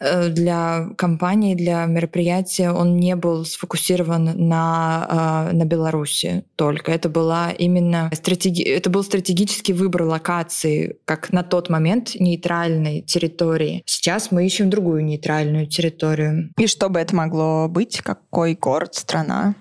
э, 0.00 0.28
для 0.28 0.88
компании, 0.96 1.54
для 1.54 1.84
мероприятия, 1.86 2.70
он 2.70 2.96
не 2.96 3.16
был 3.16 3.44
сфокусирован 3.44 4.32
на, 4.48 5.06
а, 5.08 5.50
на 5.52 5.64
Беларуси 5.64 6.44
только. 6.56 6.92
Это 6.92 7.08
была 7.08 7.50
именно 7.50 8.10
стратеги... 8.12 8.62
это 8.62 8.90
был 8.90 9.02
стратегический 9.02 9.72
выбор 9.72 10.02
локации, 10.02 10.96
как 11.04 11.32
на 11.32 11.42
тот 11.42 11.68
момент 11.68 12.14
нейтральной 12.14 13.02
территории. 13.02 13.82
Сейчас 13.86 14.30
мы 14.30 14.46
ищем 14.46 14.70
другую 14.70 15.04
нейтральную 15.04 15.66
территорию. 15.66 16.50
И 16.58 16.66
что 16.66 16.88
бы 16.88 17.00
это 17.00 17.14
могло 17.14 17.68
быть? 17.68 18.00
Какой 18.00 18.54
город, 18.54 18.94
страна? 18.94 19.54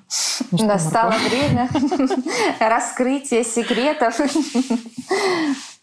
Ну, 0.51 0.65
Настало 0.65 1.15
время 1.29 1.69
раскрытия 2.59 3.43
секретов. 3.43 4.19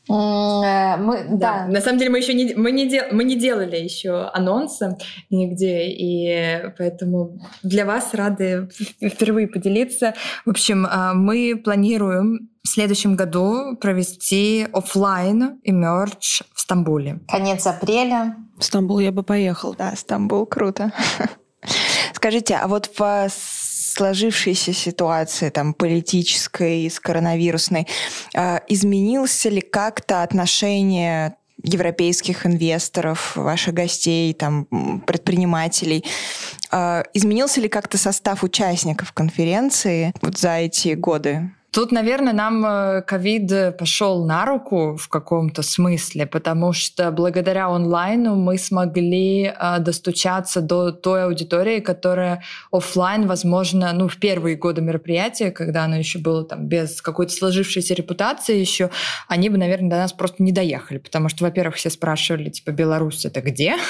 Э, 0.08 0.96
мы, 0.96 1.26
да. 1.28 1.66
да. 1.66 1.66
На 1.66 1.80
самом 1.80 1.98
деле 1.98 2.10
мы 2.10 2.18
еще 2.18 2.34
не 2.34 2.54
мы 2.54 2.72
не 2.72 2.88
дел, 2.88 3.04
мы 3.12 3.24
не 3.24 3.36
делали 3.36 3.76
еще 3.76 4.30
анонса 4.32 4.98
нигде, 5.30 5.86
и 5.88 6.72
поэтому 6.78 7.38
для 7.62 7.84
вас 7.84 8.14
рады 8.14 8.68
впервые 9.02 9.48
поделиться. 9.48 10.14
В 10.46 10.50
общем, 10.50 10.86
э, 10.86 11.12
мы 11.14 11.60
планируем 11.62 12.50
в 12.64 12.68
следующем 12.68 13.16
году 13.16 13.76
провести 13.76 14.66
офлайн 14.72 15.58
и 15.62 15.72
мерч 15.72 16.42
в 16.54 16.60
Стамбуле. 16.60 17.20
Конец 17.28 17.66
апреля. 17.66 18.36
В 18.58 18.64
Стамбул 18.64 18.98
я 18.98 19.12
бы 19.12 19.22
поехал. 19.22 19.74
Да, 19.74 19.94
Стамбул 19.96 20.46
круто. 20.46 20.92
Скажите, 22.12 22.56
а 22.56 22.68
вот 22.68 22.90
по 22.94 23.28
сложившейся 23.98 24.72
ситуации 24.72 25.50
там, 25.50 25.74
политической, 25.74 26.88
с 26.88 27.00
коронавирусной, 27.00 27.88
э, 28.34 28.60
изменился 28.68 29.48
ли 29.48 29.60
как-то 29.60 30.22
отношение 30.22 31.34
европейских 31.64 32.46
инвесторов, 32.46 33.34
ваших 33.34 33.74
гостей, 33.74 34.32
там, 34.34 34.66
предпринимателей. 35.04 36.04
Э, 36.70 37.02
изменился 37.12 37.60
ли 37.60 37.68
как-то 37.68 37.98
состав 37.98 38.44
участников 38.44 39.12
конференции 39.12 40.12
вот 40.22 40.38
за 40.38 40.58
эти 40.58 40.94
годы? 40.94 41.50
Тут, 41.70 41.92
наверное, 41.92 42.32
нам 42.32 42.64
э, 42.64 43.02
ковид 43.02 43.76
пошел 43.76 44.24
на 44.24 44.46
руку 44.46 44.96
в 44.96 45.08
каком-то 45.08 45.62
смысле, 45.62 46.26
потому 46.26 46.72
что 46.72 47.10
благодаря 47.10 47.68
онлайну 47.68 48.36
мы 48.36 48.56
смогли 48.56 49.44
э, 49.44 49.78
достучаться 49.78 50.62
до 50.62 50.92
той 50.92 51.24
аудитории, 51.24 51.80
которая 51.80 52.42
офлайн, 52.72 53.26
возможно, 53.26 53.92
ну, 53.92 54.08
в 54.08 54.16
первые 54.16 54.56
годы 54.56 54.80
мероприятия, 54.80 55.50
когда 55.50 55.84
оно 55.84 55.96
еще 55.96 56.18
было 56.18 56.42
там 56.42 56.66
без 56.66 57.02
какой-то 57.02 57.34
сложившейся 57.34 57.92
репутации 57.92 58.56
еще, 58.56 58.88
они 59.28 59.50
бы, 59.50 59.58
наверное, 59.58 59.90
до 59.90 59.96
нас 59.96 60.14
просто 60.14 60.42
не 60.42 60.52
доехали, 60.52 60.96
потому 60.96 61.28
что, 61.28 61.44
во-первых, 61.44 61.76
все 61.76 61.90
спрашивали, 61.90 62.48
типа, 62.48 62.70
Беларусь 62.70 63.26
это 63.26 63.42
где? 63.42 63.76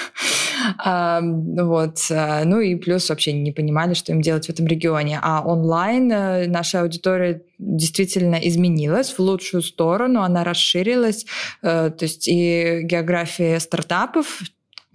Вот. 0.80 1.98
Ну 2.10 2.60
и 2.60 2.74
плюс 2.74 3.08
вообще 3.08 3.32
не 3.32 3.52
понимали, 3.52 3.94
что 3.94 4.10
им 4.10 4.20
делать 4.20 4.46
в 4.46 4.50
этом 4.50 4.66
регионе. 4.66 5.20
А 5.22 5.40
онлайн 5.44 6.08
наша 6.50 6.80
аудитория 6.80 7.42
действительно 7.68 8.36
изменилась 8.36 9.12
в 9.12 9.18
лучшую 9.20 9.62
сторону, 9.62 10.22
она 10.22 10.42
расширилась. 10.42 11.26
То 11.60 11.96
есть 12.00 12.26
и 12.26 12.80
география 12.82 13.60
стартапов 13.60 14.40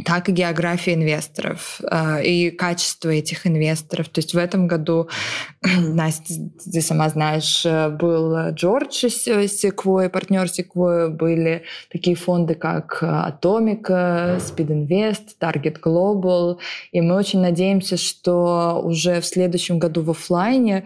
так 0.05 0.29
и 0.29 0.31
география 0.31 0.93
инвесторов 0.93 1.81
э, 1.89 2.23
и 2.23 2.51
качество 2.51 3.09
этих 3.09 3.47
инвесторов. 3.47 4.09
То 4.09 4.19
есть 4.19 4.33
в 4.33 4.37
этом 4.37 4.67
году, 4.67 5.07
Настя, 5.61 6.33
ты 6.71 6.81
сама 6.81 7.09
знаешь, 7.09 7.65
э, 7.65 7.89
был 7.89 8.51
Джордж 8.51 9.07
Секвой, 9.07 10.09
партнер 10.09 10.49
Секвой, 10.49 11.09
были 11.09 11.63
такие 11.91 12.15
фонды, 12.15 12.55
как 12.55 13.01
Atomic, 13.01 13.83
Speed 13.83 14.87
Invest, 14.87 15.35
Target 15.39 15.79
Global, 15.81 16.57
и 16.91 17.01
мы 17.01 17.15
очень 17.15 17.39
надеемся, 17.39 17.97
что 17.97 18.81
уже 18.83 19.21
в 19.21 19.25
следующем 19.25 19.79
году 19.79 20.01
в 20.01 20.11
офлайне, 20.11 20.85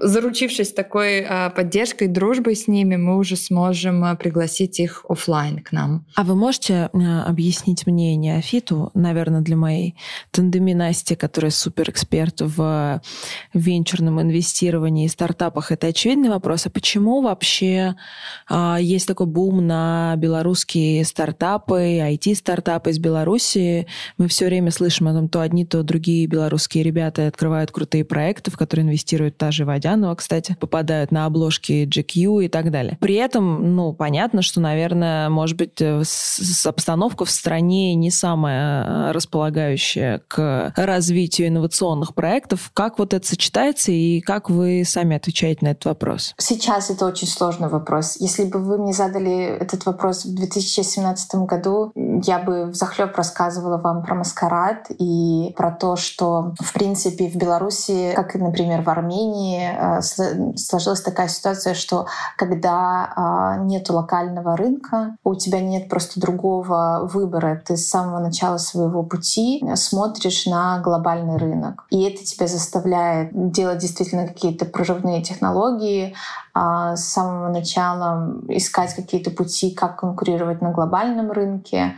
заручившись 0.00 0.72
такой 0.72 1.20
э, 1.20 1.50
поддержкой, 1.50 2.08
дружбой 2.08 2.56
с 2.56 2.68
ними, 2.68 2.96
мы 2.96 3.16
уже 3.16 3.36
сможем 3.36 4.16
пригласить 4.16 4.80
их 4.80 5.04
офлайн 5.08 5.58
к 5.58 5.72
нам. 5.72 6.06
А 6.14 6.24
вы 6.24 6.34
можете 6.34 6.90
объяснить 7.26 7.73
объяснить 7.74 7.86
мне, 7.86 8.16
неофиту, 8.16 8.90
наверное, 8.94 9.40
для 9.40 9.56
моей 9.56 9.94
тандеми 10.30 10.72
Насти, 10.72 11.14
которая 11.14 11.50
суперэксперт 11.50 12.40
в 12.40 13.00
венчурном 13.52 14.20
инвестировании 14.20 15.06
и 15.06 15.08
стартапах, 15.08 15.72
это 15.72 15.88
очевидный 15.88 16.28
вопрос. 16.28 16.66
А 16.66 16.70
почему 16.70 17.22
вообще 17.22 17.96
а, 18.48 18.78
есть 18.80 19.06
такой 19.06 19.26
бум 19.26 19.66
на 19.66 20.14
белорусские 20.16 21.04
стартапы, 21.04 21.98
IT-стартапы 21.98 22.90
из 22.90 22.98
Беларуси? 22.98 23.86
Мы 24.18 24.28
все 24.28 24.46
время 24.46 24.70
слышим 24.70 25.08
о 25.08 25.12
том, 25.12 25.28
то 25.28 25.40
одни, 25.40 25.64
то 25.64 25.82
другие 25.82 26.26
белорусские 26.26 26.84
ребята 26.84 27.26
открывают 27.26 27.70
крутые 27.70 28.04
проекты, 28.04 28.50
в 28.50 28.56
которые 28.56 28.84
инвестируют 28.86 29.36
та 29.36 29.50
же 29.50 29.64
Водянова, 29.64 30.14
кстати, 30.14 30.56
попадают 30.60 31.10
на 31.10 31.26
обложки 31.26 31.86
GQ 31.86 32.44
и 32.44 32.48
так 32.48 32.70
далее. 32.70 32.96
При 33.00 33.14
этом, 33.14 33.74
ну, 33.74 33.92
понятно, 33.92 34.42
что, 34.42 34.60
наверное, 34.60 35.28
может 35.28 35.56
быть, 35.56 35.80
э, 35.80 36.02
с, 36.04 36.66
обстановка 36.66 37.24
в 37.24 37.30
стране 37.30 37.53
стране 37.54 37.94
не 37.94 38.10
самая 38.10 38.84
э, 38.84 39.12
располагающая 39.12 40.20
к 40.26 40.72
развитию 40.76 41.48
инновационных 41.48 42.12
проектов. 42.14 42.70
Как 42.74 42.98
вот 42.98 43.14
это 43.14 43.24
сочетается 43.24 43.92
и 43.92 44.20
как 44.20 44.50
вы 44.50 44.82
сами 44.84 45.16
отвечаете 45.16 45.64
на 45.64 45.68
этот 45.68 45.84
вопрос? 45.84 46.34
Сейчас 46.38 46.90
это 46.90 47.06
очень 47.06 47.28
сложный 47.28 47.68
вопрос. 47.68 48.16
Если 48.18 48.44
бы 48.44 48.58
вы 48.58 48.78
мне 48.78 48.92
задали 48.92 49.56
этот 49.60 49.86
вопрос 49.86 50.24
в 50.24 50.34
2017 50.34 51.34
году, 51.46 51.92
я 51.94 52.40
бы 52.40 52.66
в 52.66 52.74
захлеб 52.74 53.14
рассказывала 53.16 53.78
вам 53.78 54.02
про 54.02 54.16
маскарад 54.16 54.86
и 54.98 55.54
про 55.56 55.70
то, 55.70 55.94
что, 55.94 56.54
в 56.60 56.72
принципе, 56.72 57.28
в 57.28 57.36
Беларуси, 57.36 58.14
как, 58.16 58.34
например, 58.34 58.82
в 58.82 58.88
Армении, 58.88 59.62
э, 59.62 60.00
сложилась 60.56 61.02
такая 61.02 61.28
ситуация, 61.28 61.74
что 61.74 62.06
когда 62.36 63.12
а, 63.14 63.58
нет 63.58 63.88
локального 63.90 64.56
рынка, 64.56 65.16
у 65.22 65.36
тебя 65.36 65.60
нет 65.60 65.88
просто 65.88 66.18
другого 66.18 67.08
выбора, 67.12 67.43
выбора. 67.44 67.62
Ты 67.64 67.76
с 67.76 67.88
самого 67.88 68.18
начала 68.20 68.58
своего 68.58 69.02
пути 69.02 69.62
смотришь 69.74 70.46
на 70.46 70.80
глобальный 70.80 71.36
рынок. 71.36 71.84
И 71.90 72.02
это 72.02 72.24
тебя 72.24 72.46
заставляет 72.46 73.30
делать 73.52 73.78
действительно 73.78 74.26
какие-то 74.26 74.64
прорывные 74.64 75.22
технологии, 75.22 76.14
с 76.54 77.00
самого 77.00 77.48
начала 77.48 78.36
искать 78.48 78.94
какие-то 78.94 79.30
пути, 79.30 79.72
как 79.72 80.00
конкурировать 80.00 80.62
на 80.62 80.70
глобальном 80.70 81.32
рынке. 81.32 81.96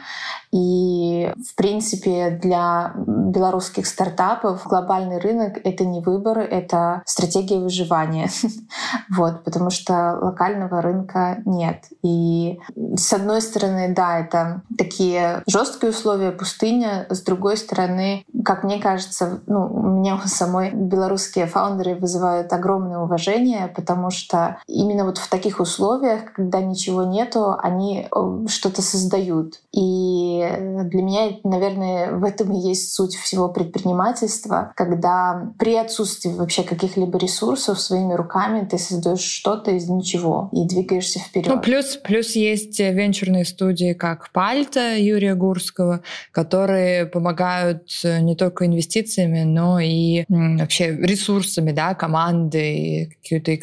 И, 0.52 1.32
в 1.36 1.54
принципе, 1.54 2.30
для 2.30 2.92
белорусских 2.96 3.86
стартапов 3.86 4.64
глобальный 4.64 5.18
рынок— 5.18 5.58
это 5.64 5.84
не 5.84 6.00
выбор, 6.00 6.38
это 6.38 7.02
стратегия 7.04 7.58
выживания. 7.58 8.30
вот, 9.10 9.44
потому 9.44 9.70
что 9.70 10.18
локального 10.20 10.80
рынка 10.80 11.38
нет. 11.44 11.84
И, 12.02 12.58
с 12.96 13.12
одной 13.12 13.42
стороны, 13.42 13.92
да, 13.94 14.20
это 14.20 14.62
такие 14.78 15.42
жесткие 15.46 15.90
условия, 15.90 16.30
пустыня. 16.30 17.06
С 17.10 17.20
другой 17.20 17.58
стороны, 17.58 18.24
как 18.44 18.64
мне 18.64 18.78
кажется, 18.80 19.40
ну, 19.46 19.66
у 19.66 19.82
меня 19.82 20.18
самой 20.24 20.70
белорусские 20.70 21.46
фаундеры 21.46 21.96
вызывают 21.96 22.52
огромное 22.52 22.98
уважение, 22.98 23.68
потому 23.68 24.10
что 24.10 24.45
именно 24.66 25.04
вот 25.04 25.18
в 25.18 25.28
таких 25.28 25.60
условиях, 25.60 26.32
когда 26.34 26.60
ничего 26.60 27.04
нету, 27.04 27.56
они 27.58 28.08
э, 28.10 28.46
что-то 28.48 28.82
создают. 28.82 29.60
И 29.72 30.46
для 30.84 31.02
меня, 31.02 31.38
наверное, 31.44 32.12
в 32.12 32.24
этом 32.24 32.52
и 32.52 32.58
есть 32.58 32.92
суть 32.92 33.14
всего 33.14 33.48
предпринимательства, 33.48 34.72
когда 34.76 35.52
при 35.58 35.76
отсутствии 35.76 36.30
вообще 36.30 36.62
каких-либо 36.62 37.18
ресурсов 37.18 37.80
своими 37.80 38.14
руками 38.14 38.66
ты 38.66 38.78
создаешь 38.78 39.20
что-то 39.20 39.70
из 39.70 39.88
ничего 39.88 40.50
и 40.52 40.66
двигаешься 40.66 41.18
вперед. 41.18 41.48
Ну, 41.48 41.60
плюс, 41.60 41.96
плюс 41.96 42.32
есть 42.36 42.78
венчурные 42.78 43.44
студии, 43.44 43.92
как 43.92 44.30
Пальта 44.32 44.96
Юрия 44.96 45.34
Гурского, 45.34 46.02
которые 46.32 47.06
помогают 47.06 47.88
не 48.04 48.36
только 48.36 48.66
инвестициями, 48.66 49.42
но 49.42 49.78
и 49.80 50.24
вообще 50.28 50.96
ресурсами, 50.96 51.72
да, 51.72 51.94
команды, 51.94 53.16
какой-то 53.22 53.54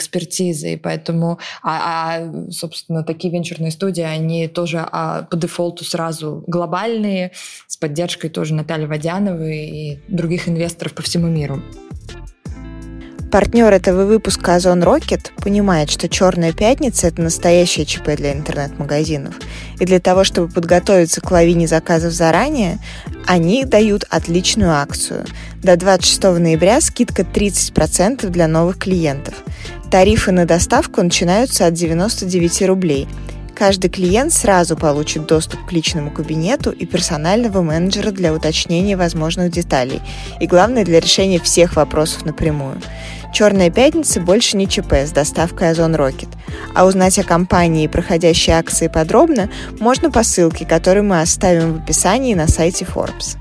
экспертизой. 0.74 0.78
Поэтому, 0.78 1.40
а, 1.62 2.18
а, 2.18 2.52
собственно, 2.52 3.04
такие 3.04 3.34
венчурные 3.34 3.72
студии, 3.72 4.04
они 4.04 4.48
тоже 4.48 4.86
а, 4.92 5.24
по 5.24 5.38
дефолту 5.38 5.84
сразу 5.84 6.44
глобальные, 6.48 7.32
с 7.68 7.78
поддержкой 7.78 8.30
тоже 8.30 8.54
Натальи 8.54 8.86
Водяновой 8.86 9.66
и 9.66 10.00
других 10.08 10.48
инвесторов 10.48 10.94
по 10.94 11.02
всему 11.02 11.28
миру. 11.28 11.62
Партнер 13.34 13.74
этого 13.74 14.06
выпуска 14.06 14.54
Озон 14.54 14.84
Rocket 14.84 15.32
понимает, 15.42 15.90
что 15.90 16.08
«Черная 16.08 16.54
пятница»— 16.54 17.08
это 17.08 17.24
настоящее 17.24 17.84
ЧП 17.84 18.16
для 18.16 18.32
интернет-магазинов. 18.32 19.34
И 19.80 19.86
для 19.86 20.00
того, 20.00 20.24
чтобы 20.24 20.54
подготовиться 20.54 21.20
к 21.20 21.32
лавине 21.32 21.68
заказов 21.68 22.14
заранее, 22.14 22.78
они 23.26 23.66
дают 23.66 24.06
отличную 24.12 24.74
акцию. 24.74 25.26
До 25.64 25.76
26 25.76 26.38
ноября 26.38 26.80
скидка 26.80 27.24
30% 27.24 28.30
для 28.30 28.48
новых 28.48 28.78
клиентов. 28.78 29.34
Тарифы 29.90 30.32
на 30.32 30.46
доставку 30.46 31.02
начинаются 31.02 31.66
от 31.66 31.74
99 31.74 32.62
рублей– 32.68 33.08
Каждый 33.56 33.90
клиент 33.90 34.34
сразу 34.34 34.76
получит 34.76 35.28
доступ 35.28 35.66
к 35.68 35.72
личному 35.72 36.10
кабинету 36.10 36.72
и 36.72 36.86
персонального 36.86 37.62
менеджера 37.62 38.12
для 38.12 38.34
уточнения 38.34 38.98
возможных 38.98 39.52
деталей. 39.52 40.02
И 40.40 40.48
главное, 40.48 40.84
для 40.84 41.00
решения 41.00 41.40
всех 41.40 41.76
вопросов 41.76 42.26
напрямую. 42.26 42.82
«Черная 43.34 43.72
пятница» 43.72 44.22
больше 44.22 44.58
не 44.58 44.70
ЧП 44.70 44.94
с 44.94 45.12
доставкой 45.12 45.72
Озон 45.72 45.96
Рокет. 45.96 46.30
А 46.76 46.86
узнать 46.86 47.18
о 47.18 47.24
компании 47.24 47.86
и 47.86 47.88
проходящей 47.88 48.54
акции 48.54 48.88
подробно 48.88 49.50
можно 49.80 50.12
по 50.12 50.24
ссылке, 50.24 50.66
которую 50.66 51.06
мы 51.06 51.20
оставим 51.20 51.74
в 51.74 51.84
описании 51.84 52.36
на 52.36 52.48
сайте 52.48 52.86
Forbes. 52.86 53.38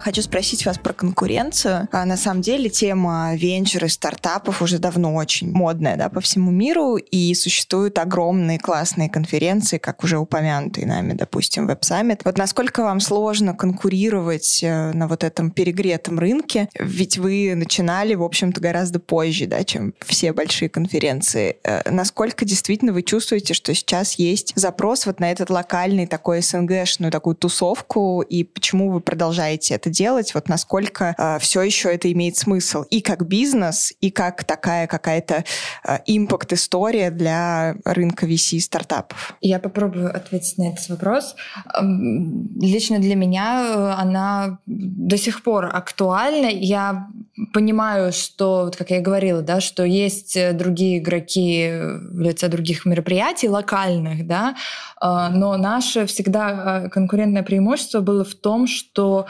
Хочу 0.00 0.22
спросить 0.22 0.64
вас 0.64 0.78
про 0.78 0.94
конкуренцию. 0.94 1.86
А, 1.92 2.06
на 2.06 2.16
самом 2.16 2.40
деле 2.40 2.70
тема 2.70 3.34
венчуры, 3.34 3.90
стартапов 3.90 4.62
уже 4.62 4.78
давно 4.78 5.14
очень 5.14 5.52
модная 5.52 5.96
да, 5.98 6.08
по 6.08 6.22
всему 6.22 6.50
миру, 6.50 6.96
и 6.96 7.34
существуют 7.34 7.98
огромные 7.98 8.58
классные 8.58 9.10
конференции, 9.10 9.76
как 9.76 10.02
уже 10.02 10.16
упомянутые 10.16 10.86
нами, 10.86 11.12
допустим, 11.12 11.68
Web 11.68 11.80
Summit. 11.80 12.22
Вот 12.24 12.38
насколько 12.38 12.82
вам 12.82 13.00
сложно 13.00 13.54
конкурировать 13.54 14.60
э, 14.62 14.92
на 14.92 15.06
вот 15.06 15.22
этом 15.22 15.50
перегретом 15.50 16.18
рынке? 16.18 16.70
Ведь 16.78 17.18
вы 17.18 17.54
начинали, 17.54 18.14
в 18.14 18.22
общем-то, 18.22 18.58
гораздо 18.58 19.00
позже, 19.00 19.46
да, 19.46 19.64
чем 19.64 19.92
все 20.06 20.32
большие 20.32 20.70
конференции. 20.70 21.58
Э, 21.62 21.82
насколько 21.90 22.46
действительно 22.46 22.94
вы 22.94 23.02
чувствуете, 23.02 23.52
что 23.52 23.74
сейчас 23.74 24.14
есть 24.14 24.54
запрос 24.56 25.04
вот 25.04 25.20
на 25.20 25.30
этот 25.30 25.50
локальный 25.50 26.06
такой 26.06 26.40
СНГшную 26.40 27.12
такую 27.12 27.36
тусовку, 27.36 28.22
и 28.22 28.44
почему 28.44 28.90
вы 28.90 29.00
продолжаете 29.00 29.74
это 29.74 29.89
делать, 29.90 30.34
вот 30.34 30.48
насколько 30.48 31.14
э, 31.16 31.38
все 31.40 31.62
еще 31.62 31.92
это 31.92 32.10
имеет 32.12 32.36
смысл 32.36 32.82
и 32.82 33.00
как 33.00 33.26
бизнес, 33.26 33.92
и 34.00 34.10
как 34.10 34.44
такая 34.44 34.86
какая-то 34.86 35.44
э, 35.84 35.98
импакт-история 36.06 37.10
для 37.10 37.76
рынка 37.84 38.26
VC 38.26 38.60
стартапов? 38.60 39.34
Я 39.40 39.58
попробую 39.58 40.14
ответить 40.14 40.58
на 40.58 40.68
этот 40.68 40.88
вопрос. 40.88 41.34
Лично 41.82 42.98
для 42.98 43.14
меня 43.14 43.64
э, 43.66 43.90
она 44.00 44.58
до 44.66 45.16
сих 45.16 45.42
пор 45.42 45.70
актуальна. 45.72 46.46
Я 46.46 47.08
понимаю, 47.52 48.12
что, 48.12 48.64
вот 48.64 48.76
как 48.76 48.90
я 48.90 49.00
говорила, 49.00 49.42
да, 49.42 49.60
что 49.60 49.84
есть 49.84 50.36
э, 50.36 50.52
другие 50.52 50.98
игроки 50.98 51.70
в 52.12 52.20
лице 52.20 52.48
других 52.48 52.86
мероприятий 52.86 53.48
локальных, 53.48 54.26
да, 54.26 54.54
но 55.00 55.56
наше 55.56 56.04
всегда 56.06 56.88
конкурентное 56.90 57.42
преимущество 57.42 58.00
было 58.00 58.24
в 58.24 58.34
том, 58.34 58.66
что 58.66 59.26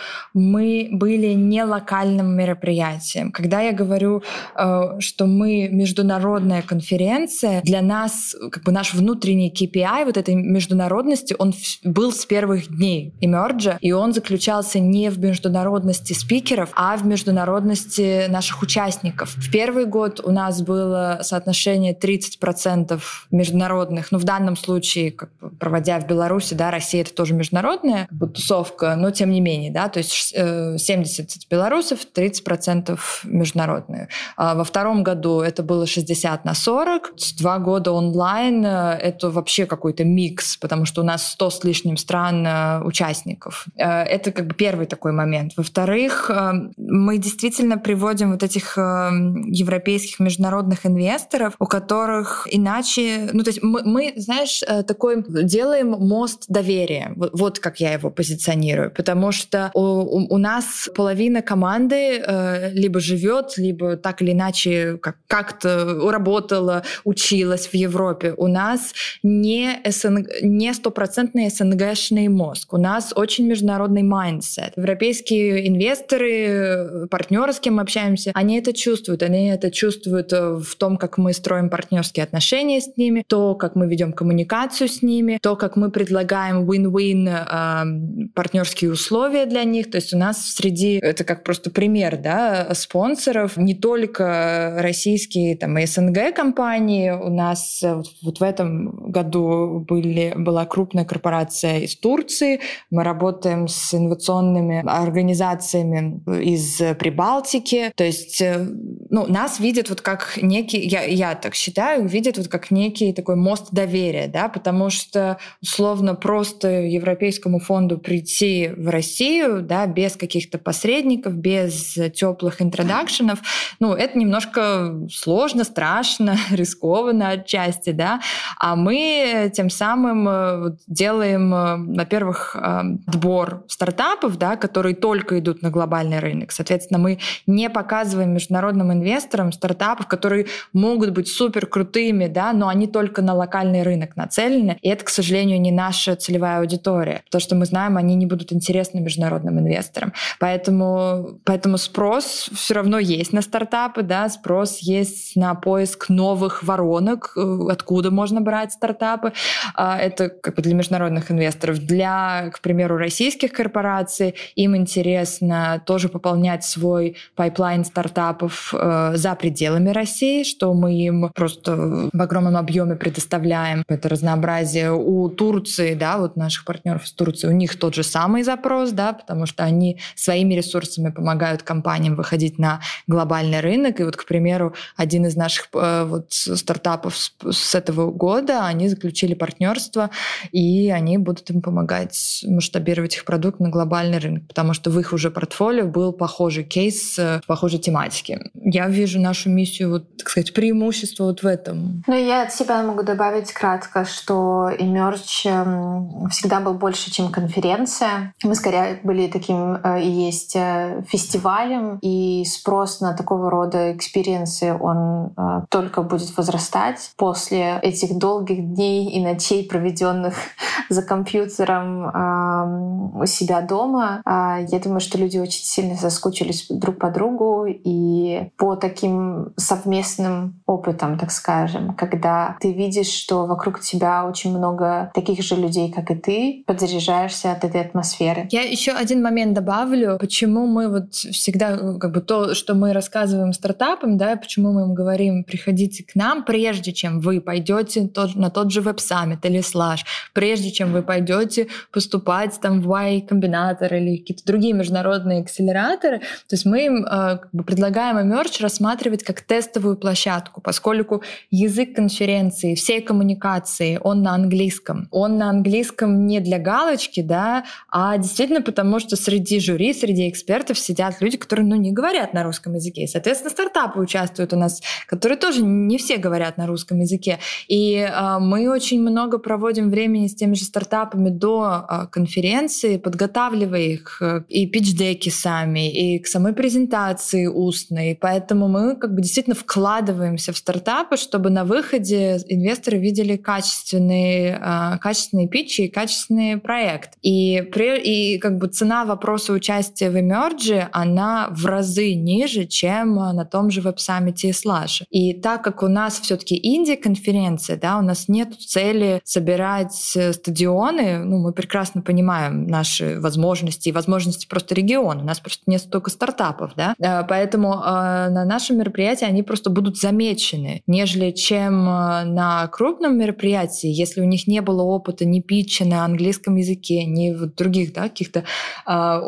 мы 0.50 0.88
были 0.90 1.32
не 1.34 1.62
локальным 1.64 2.36
мероприятием. 2.36 3.32
Когда 3.32 3.60
я 3.60 3.72
говорю, 3.72 4.22
э, 4.56 5.00
что 5.00 5.26
мы 5.26 5.68
международная 5.68 6.62
конференция, 6.62 7.62
для 7.62 7.82
нас 7.82 8.34
как 8.50 8.64
бы 8.64 8.72
наш 8.72 8.94
внутренний 8.94 9.52
KPI 9.52 10.04
вот 10.04 10.16
этой 10.16 10.34
международности, 10.34 11.34
он 11.38 11.54
был 11.84 12.12
с 12.12 12.26
первых 12.26 12.68
дней 12.68 13.14
Emerge, 13.22 13.76
и 13.80 13.92
он 13.92 14.12
заключался 14.12 14.80
не 14.80 15.10
в 15.10 15.18
международности 15.18 16.12
спикеров, 16.12 16.70
а 16.74 16.96
в 16.96 17.07
международности 17.07 18.26
наших 18.28 18.62
участников. 18.62 19.34
В 19.36 19.51
первый 19.51 19.86
год 19.86 20.20
у 20.24 20.30
нас 20.30 20.62
было 20.62 21.20
соотношение 21.22 21.94
30% 21.94 23.01
международных, 23.30 24.12
ну 24.12 24.18
в 24.18 24.24
данном 24.24 24.57
случае, 24.57 25.12
как 25.12 25.30
бы, 25.40 25.51
проводя 25.51 26.01
в 26.01 26.07
Беларуси, 26.07 26.55
да, 26.55 26.70
Россия 26.70 27.03
это 27.03 27.14
тоже 27.14 27.34
международная 27.34 28.09
тусовка, 28.34 28.96
но 28.96 29.11
тем 29.11 29.30
не 29.30 29.40
менее, 29.40 29.70
да, 29.70 29.88
то 29.88 29.98
есть 29.98 30.34
70 30.78 31.20
э, 31.20 31.38
белорусов, 31.51 32.01
30% 32.14 32.99
международные. 33.24 34.09
А 34.36 34.55
во 34.55 34.64
втором 34.64 35.03
году 35.03 35.41
это 35.41 35.62
было 35.62 35.86
60 35.86 36.45
на 36.45 36.55
40, 36.55 37.12
два 37.38 37.59
года 37.59 37.93
онлайн 37.93 38.64
э, 38.64 38.99
это 39.01 39.30
вообще 39.30 39.66
какой-то 39.66 40.05
микс, 40.05 40.57
потому 40.57 40.84
что 40.84 41.03
у 41.03 41.05
нас 41.05 41.26
100 41.32 41.51
с 41.51 41.64
лишним 41.64 41.97
стран 41.97 42.47
э, 42.47 42.82
участников. 42.84 43.66
Это 43.76 44.32
как 44.32 44.47
бы 44.47 44.55
первый 44.55 44.86
такой 44.86 45.12
момент. 45.12 45.53
Во-вторых, 45.57 46.30
мы 46.76 47.18
действительно 47.18 47.78
приводим 47.78 48.32
вот 48.32 48.43
этих 48.43 48.76
европейских 48.76 50.20
международных 50.20 50.86
инвесторов, 50.86 51.55
у 51.59 51.66
которых 51.66 52.47
иначе, 52.51 53.28
ну 53.32 53.43
то 53.43 53.51
есть 53.51 53.62
мы, 53.62 53.82
мы 53.84 54.12
знаешь, 54.16 54.62
такой 54.86 55.24
делаем 55.26 55.91
мост 55.91 56.45
доверия. 56.49 57.12
Вот, 57.16 57.30
вот 57.32 57.59
как 57.59 57.80
я 57.80 57.93
его 57.93 58.11
позиционирую, 58.11 58.91
потому 58.91 59.32
что 59.32 59.70
у, 59.74 59.80
у, 59.80 60.30
у 60.31 60.39
нас 60.39 60.89
половина 60.95 61.43
команды 61.43 62.22
э, 62.24 62.70
либо 62.72 63.01
живет, 63.01 63.59
либо 63.59 63.97
так 63.97 64.22
или 64.22 64.31
иначе 64.31 64.97
как, 65.03 65.16
как-то 65.26 66.09
работала, 66.11 66.85
училась 67.05 67.66
в 67.66 67.74
Европе. 67.74 68.35
У 68.37 68.47
нас 68.47 68.95
не, 69.24 69.81
СНГ, 69.85 70.28
не 70.43 70.72
стопроцентный 70.72 71.51
СНГшный 71.51 72.28
мозг. 72.28 72.72
У 72.72 72.76
нас 72.76 73.12
очень 73.14 73.49
международный 73.49 74.05
mindset. 74.05 74.74
Европейские 74.76 75.66
инвесторы, 75.66 77.09
партнеры, 77.11 77.53
с 77.53 77.59
кем 77.59 77.74
мы 77.74 77.83
общаемся, 77.83 78.31
они 78.35 78.59
это 78.59 78.72
чувствуют. 78.72 79.24
Они 79.24 79.49
это 79.49 79.72
чувствуют 79.72 80.33
э, 80.33 80.61
в 80.64 80.76
том, 80.76 80.97
как 80.97 81.18
мы 81.18 81.33
строим 81.33 81.68
партнерские 81.68 82.22
отношения 82.22 82.81
с 82.81 82.97
ними, 82.97 83.24
то, 83.26 83.57
как 83.57 83.74
мы 83.74 83.89
ведем 83.89 84.12
коммуникацию 84.12 84.89
с 84.89 85.03
ними, 85.03 85.41
то, 85.43 85.57
как 85.57 85.74
мы 85.74 85.91
предлагаем 85.91 86.70
win-win 86.70 87.28
э, 87.28 88.28
партнерские 88.35 88.93
условия 88.93 89.47
для 89.47 89.64
них. 89.64 89.91
То 89.91 89.97
есть 89.97 90.14
у 90.14 90.20
нас 90.21 90.55
среди, 90.55 90.99
это 91.03 91.25
как 91.25 91.43
просто 91.43 91.71
пример, 91.71 92.16
да, 92.16 92.73
спонсоров, 92.75 93.57
не 93.57 93.75
только 93.75 94.77
российские 94.79 95.57
там 95.57 95.79
и 95.79 95.87
СНГ 95.87 96.35
компании. 96.35 97.11
У 97.11 97.31
нас 97.31 97.81
вот, 97.83 98.07
вот 98.23 98.41
в 98.41 98.43
этом 98.43 99.11
году 99.11 99.85
были, 99.89 100.35
была 100.37 100.66
крупная 100.66 101.05
корпорация 101.05 101.81
из 101.81 101.97
Турции. 101.97 102.61
Мы 102.91 103.03
работаем 103.03 103.66
с 103.66 103.95
инновационными 103.95 104.85
организациями 104.87 106.21
из 106.43 106.81
Прибалтики. 106.99 107.93
То 107.97 108.05
есть 108.05 108.41
э, 108.41 108.66
ну, 109.11 109.27
нас 109.27 109.59
видят 109.59 109.89
вот 109.89 110.01
как 110.01 110.39
некий, 110.41 110.79
я, 110.79 111.03
я 111.03 111.35
так 111.35 111.55
считаю, 111.55 112.07
видят 112.07 112.37
вот 112.39 112.49
как 112.49 112.71
некий 112.71 113.12
такой 113.12 113.37
мост 113.37 113.68
доверия, 113.73 114.29
да, 114.29 114.49
потому 114.49 114.91
что 114.91 115.39
условно 115.62 116.14
просто 116.14 116.68
Европейскому 116.68 117.59
фонду 117.59 117.99
прийти 117.99 118.71
в 118.77 118.89
Россию, 118.89 119.62
да, 119.62 119.87
без 119.87 120.09
каких-то 120.16 120.58
посредников, 120.58 121.34
без 121.34 121.98
теплых 122.14 122.62
интродакшенов, 122.62 123.40
ну, 123.80 123.94
это 123.94 124.18
немножко 124.18 124.94
сложно, 125.11 125.64
страшно, 125.64 126.36
рискованно 126.50 127.30
отчасти, 127.30 127.90
да, 127.90 128.20
а 128.58 128.76
мы 128.76 129.50
тем 129.54 129.70
самым 129.70 130.28
э, 130.28 130.70
делаем, 130.86 131.54
э, 131.54 131.96
во-первых, 131.96 132.56
э, 132.56 132.80
отбор 133.06 133.64
стартапов, 133.68 134.38
да, 134.38 134.56
которые 134.56 134.94
только 134.94 135.38
идут 135.38 135.62
на 135.62 135.70
глобальный 135.70 136.18
рынок. 136.18 136.52
Соответственно, 136.52 136.98
мы 136.98 137.18
не 137.46 137.68
показываем 137.70 138.32
международным 138.32 138.92
инвесторам 138.92 139.52
стартапов, 139.52 140.06
которые 140.06 140.46
могут 140.72 141.11
быть 141.11 141.28
супер 141.28 141.66
крутыми, 141.66 142.26
да, 142.26 142.52
но 142.52 142.68
они 142.68 142.86
только 142.86 143.22
на 143.22 143.34
локальный 143.34 143.82
рынок 143.82 144.16
нацелены. 144.16 144.78
И 144.82 144.88
это, 144.88 145.04
к 145.04 145.08
сожалению, 145.08 145.61
не 145.61 145.72
наша 145.72 146.16
целевая 146.16 146.61
аудитория. 146.61 147.22
То, 147.30 147.40
что 147.40 147.54
мы 147.54 147.66
знаем, 147.66 147.96
они 147.96 148.14
не 148.14 148.26
будут 148.26 148.52
интересны 148.52 149.00
международным 149.00 149.58
инвесторам. 149.58 149.99
Поэтому, 150.38 151.40
поэтому 151.44 151.78
спрос 151.78 152.51
все 152.53 152.74
равно 152.74 152.98
есть 152.98 153.32
на 153.32 153.42
стартапы, 153.42 154.03
да, 154.03 154.28
спрос 154.28 154.78
есть 154.78 155.36
на 155.36 155.55
поиск 155.55 156.09
новых 156.09 156.62
воронок, 156.62 157.32
э, 157.36 157.59
откуда 157.70 158.11
можно 158.11 158.40
брать 158.40 158.72
стартапы. 158.72 159.32
А, 159.74 159.98
это 159.98 160.28
как 160.28 160.57
бы 160.57 160.62
для 160.62 160.74
международных 160.74 161.30
инвесторов. 161.30 161.78
Для, 161.78 162.51
к 162.53 162.61
примеру, 162.61 162.96
российских 162.96 163.53
корпораций 163.53 164.34
им 164.55 164.76
интересно 164.76 165.82
тоже 165.86 166.09
пополнять 166.09 166.64
свой 166.64 167.16
pipeline 167.34 167.84
стартапов 167.84 168.74
э, 168.74 169.12
за 169.14 169.34
пределами 169.34 169.90
России, 169.90 170.44
что 170.44 170.74
мы 170.74 170.94
им 170.94 171.30
просто 171.34 172.11
в 172.12 172.20
огромном 172.20 172.57
объеме 172.57 172.96
предоставляем 172.96 173.82
это 173.88 174.09
разнообразие. 174.09 174.92
У 174.92 175.28
Турции, 175.28 175.94
да, 175.94 176.18
вот 176.18 176.36
наших 176.36 176.64
партнеров 176.64 177.05
из 177.05 177.12
Турции, 177.12 177.48
у 177.48 177.53
них 177.53 177.78
тот 177.78 177.94
же 177.94 178.03
самый 178.03 178.42
запрос, 178.42 178.90
да, 178.90 179.12
потому 179.12 179.46
что 179.46 179.64
они 179.64 179.89
своими 180.14 180.55
ресурсами 180.55 181.11
помогают 181.11 181.62
компаниям 181.62 182.16
выходить 182.16 182.59
на 182.59 182.80
глобальный 183.07 183.61
рынок. 183.61 184.01
И 184.01 184.05
вот, 184.05 184.16
к 184.16 184.24
примеру, 184.24 184.74
один 184.97 185.26
из 185.26 185.36
наших 185.36 185.68
э, 185.74 186.05
вот 186.05 186.32
стартапов 186.32 187.16
с, 187.16 187.32
с 187.51 187.74
этого 187.74 188.11
года, 188.11 188.66
они 188.66 188.88
заключили 188.88 189.34
партнерство, 189.34 190.11
и 190.53 190.91
они 190.91 191.18
будут 191.18 191.51
им 191.51 191.62
помогать 191.62 192.45
масштабировать 192.47 193.16
их 193.16 193.24
продукт 193.24 193.61
на 193.61 193.68
глобальный 193.68 194.18
рынок, 194.18 194.47
потому 194.49 194.74
что 194.74 194.91
в 194.91 194.99
их 194.99 195.12
уже 195.12 195.30
портфолио 195.30 195.86
был 195.86 196.12
похожий 196.12 196.64
кейс, 196.64 197.18
похожей 197.47 197.78
тематики. 197.78 198.41
Я 198.55 198.88
вижу 198.88 199.20
нашу 199.20 199.51
миссию, 199.51 199.91
вот, 199.91 200.16
так 200.16 200.28
сказать, 200.28 200.53
преимущество 200.55 201.24
вот 201.24 201.43
в 201.43 201.47
этом. 201.47 202.03
Ну, 202.07 202.14
я 202.14 202.43
от 202.43 202.53
себя 202.53 202.82
могу 202.82 203.03
добавить 203.03 203.53
кратко, 203.53 204.05
что 204.05 204.70
Emerge 204.78 205.47
эм, 205.47 206.28
всегда 206.30 206.61
был 206.61 206.74
больше, 206.74 207.11
чем 207.11 207.30
конференция. 207.30 208.32
Мы 208.43 208.55
скорее 208.55 209.01
были 209.03 209.28
таким 209.28 209.78
есть 209.99 210.57
э, 210.57 211.03
фестивалем, 211.09 211.99
и 212.03 212.45
спрос 212.45 213.01
на 213.01 213.14
такого 213.14 213.51
рода 213.51 213.93
experience 213.93 214.61
ы, 214.61 214.74
он 214.74 215.33
э, 215.37 215.62
только 215.68 216.03
будет 216.03 216.37
возрастать 216.37 217.12
после 217.16 217.78
этих 217.83 218.18
долгих 218.18 218.74
дней 218.74 219.11
и 219.11 219.24
ночей, 219.24 219.68
проведенных 219.68 220.35
за 220.89 221.03
компьютером 221.03 223.20
у 223.20 223.26
себя 223.26 223.61
дома. 223.61 224.22
Я 224.26 224.81
думаю, 224.83 225.01
что 225.01 225.18
люди 225.18 225.39
очень 225.39 225.64
сильно 225.64 225.97
соскучились 225.97 226.66
друг 226.68 226.99
по 226.99 227.11
другу 227.11 227.66
и 227.66 228.51
по 228.57 228.76
таким 228.76 229.53
совместным 229.57 230.61
опытам, 230.66 231.18
так 231.18 231.31
скажем, 231.31 231.95
когда 231.95 232.57
ты 232.61 232.72
видишь, 232.72 233.09
что 233.09 233.47
вокруг 233.47 233.81
тебя 233.81 234.26
очень 234.26 234.57
много 234.57 235.11
таких 235.14 235.43
же 235.43 235.57
людей, 235.57 235.93
как 235.93 236.11
и 236.11 236.14
ты, 236.14 236.64
подзаряжаешься 236.66 237.53
от 237.53 237.64
этой 237.64 237.81
атмосферы. 237.81 238.49
Я 238.51 238.62
еще 238.62 238.93
один 238.93 239.22
момент 239.22 239.55
добавлю, 239.61 240.16
почему 240.18 240.66
мы 240.66 240.88
вот 240.88 241.14
всегда, 241.14 241.76
как 241.98 242.12
бы 242.12 242.20
то, 242.20 242.54
что 242.54 242.74
мы 242.74 242.92
рассказываем 242.92 243.52
стартапам, 243.52 244.16
да, 244.16 244.36
почему 244.36 244.72
мы 244.72 244.82
им 244.82 244.94
говорим, 244.94 245.44
приходите 245.44 246.02
к 246.02 246.14
нам, 246.14 246.44
прежде 246.44 246.92
чем 246.92 247.20
вы 247.20 247.40
пойдете 247.40 248.08
тот, 248.08 248.34
на 248.34 248.50
тот 248.50 248.72
же 248.72 248.80
веб-саммит 248.80 249.44
или 249.44 249.61
слаж, 249.61 250.04
прежде 250.32 250.70
чем 250.70 250.92
вы 250.92 251.02
пойдете 251.02 251.66
поступать 251.92 252.58
там 252.61 252.80
в 252.80 252.88
Y-комбинатор 252.88 253.94
или 253.94 254.16
какие-то 254.16 254.44
другие 254.46 254.72
международные 254.72 255.42
акселераторы, 255.42 256.18
то 256.18 256.54
есть 256.54 256.64
мы 256.64 256.86
им 256.86 257.04
э, 257.04 257.38
как 257.38 257.50
бы 257.52 257.62
предлагаем 257.62 258.16
Emerge 258.18 258.62
рассматривать 258.62 259.24
как 259.24 259.42
тестовую 259.42 259.96
площадку, 259.96 260.61
поскольку 260.61 261.22
язык 261.50 261.94
конференции, 261.94 262.74
всей 262.74 263.02
коммуникации, 263.02 263.98
он 264.02 264.22
на 264.22 264.34
английском. 264.34 265.08
Он 265.11 265.36
на 265.36 265.50
английском 265.50 266.26
не 266.26 266.40
для 266.40 266.58
галочки, 266.58 267.20
да, 267.20 267.64
а 267.90 268.16
действительно 268.16 268.62
потому, 268.62 269.00
что 269.00 269.16
среди 269.16 269.49
жюри, 269.59 269.92
среди 269.92 270.28
экспертов 270.28 270.78
сидят 270.78 271.20
люди, 271.20 271.36
которые, 271.36 271.66
ну, 271.66 271.76
не 271.76 271.92
говорят 271.92 272.34
на 272.34 272.44
русском 272.44 272.74
языке. 272.74 273.05
И, 273.05 273.07
соответственно, 273.07 273.51
стартапы 273.51 274.01
участвуют 274.01 274.53
у 274.53 274.57
нас, 274.57 274.80
которые 275.07 275.38
тоже 275.38 275.62
не 275.62 275.98
все 275.98 276.16
говорят 276.16 276.57
на 276.59 276.66
русском 276.66 277.01
языке. 277.01 277.38
И 277.68 277.94
э, 277.94 278.38
мы 278.38 278.68
очень 278.70 279.01
много 279.01 279.38
проводим 279.38 279.90
времени 279.90 280.26
с 280.26 280.34
теми 280.34 280.55
же 280.55 280.64
стартапами 280.64 281.30
до 281.30 281.86
э, 281.88 282.07
конференции, 282.11 282.96
подготавливая 282.96 283.80
их 283.80 284.18
э, 284.22 284.42
и 284.48 284.66
пич-деки 284.66 285.30
сами, 285.30 285.90
и 285.90 286.18
к 286.18 286.26
самой 286.26 286.53
презентации 286.53 287.46
устной. 287.46 288.16
Поэтому 288.20 288.68
мы 288.68 288.96
как 288.96 289.14
бы 289.14 289.22
действительно 289.22 289.57
вкладываемся 289.57 290.53
в 290.53 290.57
стартапы, 290.57 291.16
чтобы 291.16 291.51
на 291.51 291.64
выходе 291.64 292.38
инвесторы 292.48 292.98
видели 292.98 293.36
качественные, 293.36 294.61
э, 294.62 294.98
качественные 294.98 295.48
питчи 295.48 295.82
и 295.82 295.88
качественный 295.88 296.59
проект. 296.59 297.14
И, 297.22 297.62
при, 297.72 297.98
и 298.01 298.38
как 298.38 298.59
бы 298.59 298.68
цена 298.68 299.05
вопроса 299.05 299.39
участия 299.49 300.11
в 300.11 300.16
Emerge, 300.16 300.88
она 300.93 301.49
в 301.51 301.66
разы 301.66 302.14
ниже, 302.14 302.66
чем 302.66 303.14
на 303.14 303.45
том 303.45 303.70
же 303.70 303.80
веб-саммите 303.80 304.49
и 304.49 304.53
слаже. 304.53 305.05
И 305.11 305.34
так 305.34 305.62
как 305.62 305.82
у 305.82 305.88
нас 305.88 306.20
все-таки 306.20 306.59
инди-конференция, 306.62 307.76
да, 307.76 307.99
у 307.99 308.03
нас 308.03 308.28
нет 308.28 308.55
цели 308.55 309.20
собирать 309.24 310.12
э, 310.16 310.32
стадионы, 310.32 311.18
ну, 311.24 311.38
мы 311.38 311.53
прекрасно 311.53 312.03
понимаем 312.03 312.66
наши 312.66 313.20
возможности 313.20 313.88
и 313.88 313.93
возможности 313.93 314.47
просто 314.47 314.74
региона, 314.74 315.22
у 315.22 315.26
нас 315.26 315.41
просто 315.41 315.62
нет 315.66 315.80
столько 315.80 316.11
стартапов, 316.11 316.72
да, 316.76 316.95
э, 316.99 317.24
поэтому 317.28 317.74
э, 317.74 318.28
на 318.30 318.45
нашем 318.45 318.78
мероприятии 318.78 319.24
они 319.24 319.43
просто 319.43 319.70
будут 319.70 319.97
замечены, 319.97 320.82
нежели 320.86 321.30
чем 321.30 321.88
э, 321.88 322.24
на 322.24 322.66
крупном 322.68 323.18
мероприятии, 323.18 323.88
если 323.88 324.20
у 324.20 324.24
них 324.24 324.47
не 324.47 324.61
было 324.61 324.82
опыта 324.82 325.24
ни 325.24 325.41
питча 325.41 325.84
на 325.84 326.05
английском 326.05 326.57
языке, 326.57 327.05
ни 327.05 327.32
в 327.32 327.55
других, 327.55 327.93
да, 327.93 328.03
каких-то 328.03 328.45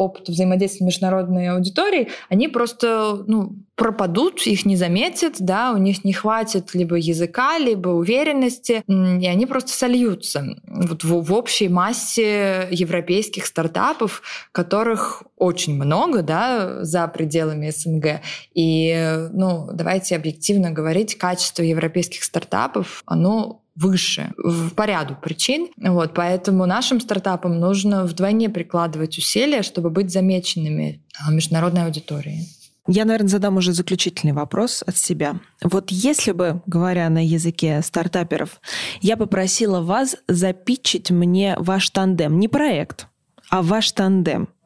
опытов 0.02 0.34
взаимодействия 0.34 0.78
с 0.78 0.86
международной 0.86 1.48
аудиторией, 1.48 2.08
они 2.28 2.48
просто, 2.48 3.24
ну, 3.26 3.56
пропадут, 3.74 4.46
их 4.46 4.66
не 4.66 4.76
заметят, 4.76 5.36
да, 5.38 5.72
у 5.72 5.76
них 5.76 6.04
не 6.04 6.12
хватит 6.12 6.74
либо 6.74 6.96
языка, 6.96 7.58
либо 7.58 7.88
уверенности, 7.88 8.84
и 8.86 9.26
они 9.26 9.46
просто 9.46 9.72
сольются 9.72 10.56
вот 10.68 11.02
в, 11.02 11.22
в 11.22 11.32
общей 11.32 11.68
массе 11.68 12.68
европейских 12.70 13.46
стартапов, 13.46 14.22
которых 14.52 15.24
очень 15.36 15.74
много, 15.74 16.22
да, 16.22 16.84
за 16.84 17.08
пределами 17.08 17.70
СНГ. 17.70 18.20
И, 18.54 19.28
ну, 19.32 19.68
давайте 19.72 20.16
объективно 20.16 20.70
говорить, 20.70 21.16
качество 21.16 21.62
европейских 21.62 22.22
стартапов, 22.22 23.02
оно 23.06 23.61
выше 23.74 24.32
по 24.76 24.84
ряду 24.84 25.16
причин. 25.20 25.68
Вот, 25.76 26.14
поэтому 26.14 26.66
нашим 26.66 27.00
стартапам 27.00 27.58
нужно 27.58 28.04
вдвойне 28.04 28.48
прикладывать 28.48 29.18
усилия, 29.18 29.62
чтобы 29.62 29.90
быть 29.90 30.10
замеченными 30.10 31.02
международной 31.28 31.84
аудиторией. 31.84 32.48
Я, 32.88 33.04
наверное, 33.04 33.28
задам 33.28 33.56
уже 33.58 33.72
заключительный 33.72 34.32
вопрос 34.32 34.82
от 34.84 34.96
себя. 34.96 35.36
Вот 35.62 35.90
если 35.90 36.32
бы, 36.32 36.62
говоря 36.66 37.08
на 37.10 37.24
языке 37.24 37.80
стартаперов, 37.80 38.60
я 39.00 39.16
попросила 39.16 39.80
вас 39.80 40.16
запитчить 40.26 41.10
мне 41.10 41.54
ваш 41.58 41.90
тандем, 41.90 42.40
не 42.40 42.48
проект, 42.48 43.06
а 43.50 43.62
ваш 43.62 43.92
тандем, 43.92 44.42
а, 44.42 44.61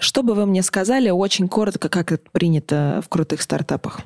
что 0.00 0.22
бы 0.22 0.34
вы 0.34 0.46
мне 0.46 0.62
сказали 0.62 1.10
очень 1.10 1.48
коротко, 1.48 1.88
как 1.88 2.12
это 2.12 2.30
принято 2.30 3.02
в 3.04 3.08
крутых 3.08 3.42
стартапах? 3.42 4.00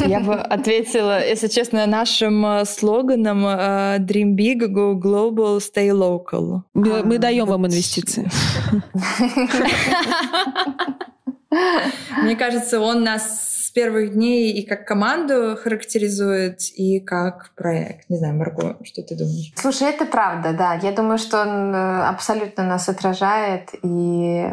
Я 0.00 0.20
бы 0.20 0.34
ответила, 0.34 1.26
если 1.26 1.48
честно, 1.48 1.86
нашим 1.86 2.44
э, 2.44 2.64
слоганом 2.64 3.46
э, 3.46 3.98
Dream 3.98 4.36
Big, 4.36 4.68
Go 4.68 4.94
Global, 4.94 5.58
Stay 5.58 5.90
Local. 5.90 6.62
Мы, 6.74 7.02
мы 7.02 7.18
даем 7.18 7.46
вам 7.46 7.66
инвестиции. 7.66 8.30
Мне 12.22 12.36
кажется, 12.36 12.80
он 12.80 13.02
нас 13.02 13.49
с 13.70 13.72
первых 13.72 14.14
дней 14.14 14.50
и 14.52 14.66
как 14.66 14.84
команду 14.84 15.56
характеризует, 15.56 16.58
и 16.74 16.98
как 16.98 17.52
проект. 17.54 18.10
Не 18.10 18.16
знаю, 18.16 18.34
Марго, 18.34 18.76
что 18.82 19.00
ты 19.00 19.16
думаешь? 19.16 19.52
Слушай, 19.54 19.90
это 19.90 20.06
правда, 20.06 20.52
да. 20.52 20.74
Я 20.74 20.90
думаю, 20.90 21.18
что 21.18 21.40
он 21.42 21.72
э, 21.72 22.02
абсолютно 22.08 22.64
нас 22.64 22.88
отражает, 22.88 23.70
и, 23.84 24.50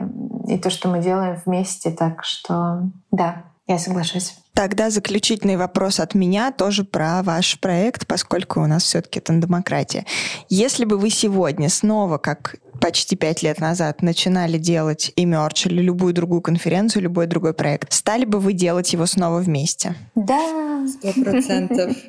и 0.48 0.60
то, 0.60 0.70
что 0.70 0.88
мы 0.88 1.00
делаем 1.00 1.42
вместе, 1.44 1.90
так 1.90 2.24
что 2.24 2.92
да, 3.10 3.44
я 3.68 3.78
соглашусь. 3.80 4.34
Тогда 4.54 4.90
заключительный 4.90 5.58
вопрос 5.58 6.00
от 6.00 6.16
меня 6.16 6.52
тоже 6.52 6.84
про 6.84 7.22
ваш 7.22 7.60
проект, 7.60 8.08
поскольку 8.08 8.62
у 8.62 8.66
нас 8.66 8.84
все-таки 8.84 9.20
тандемократия. 9.20 10.06
Если 10.50 10.86
бы 10.86 10.98
вы 10.98 11.10
сегодня 11.10 11.70
снова, 11.70 12.18
как 12.18 12.56
почти 12.80 13.16
пять 13.16 13.44
лет 13.44 13.60
назад, 13.60 14.02
начинали 14.02 14.58
делать 14.58 15.12
Emerge 15.16 15.68
или 15.68 15.82
любую 15.82 16.14
другую 16.14 16.42
конференцию, 16.42 17.04
любой 17.04 17.28
другой 17.28 17.54
проект, 17.54 17.94
стали 17.94 18.26
бы 18.26 18.40
вы 18.40 18.54
делать 18.54 18.94
его 18.94 19.06
снова 19.06 19.40
вместе? 19.40 19.96
Да, 20.16 20.88
сто 20.88 21.14
процентов. 21.22 21.96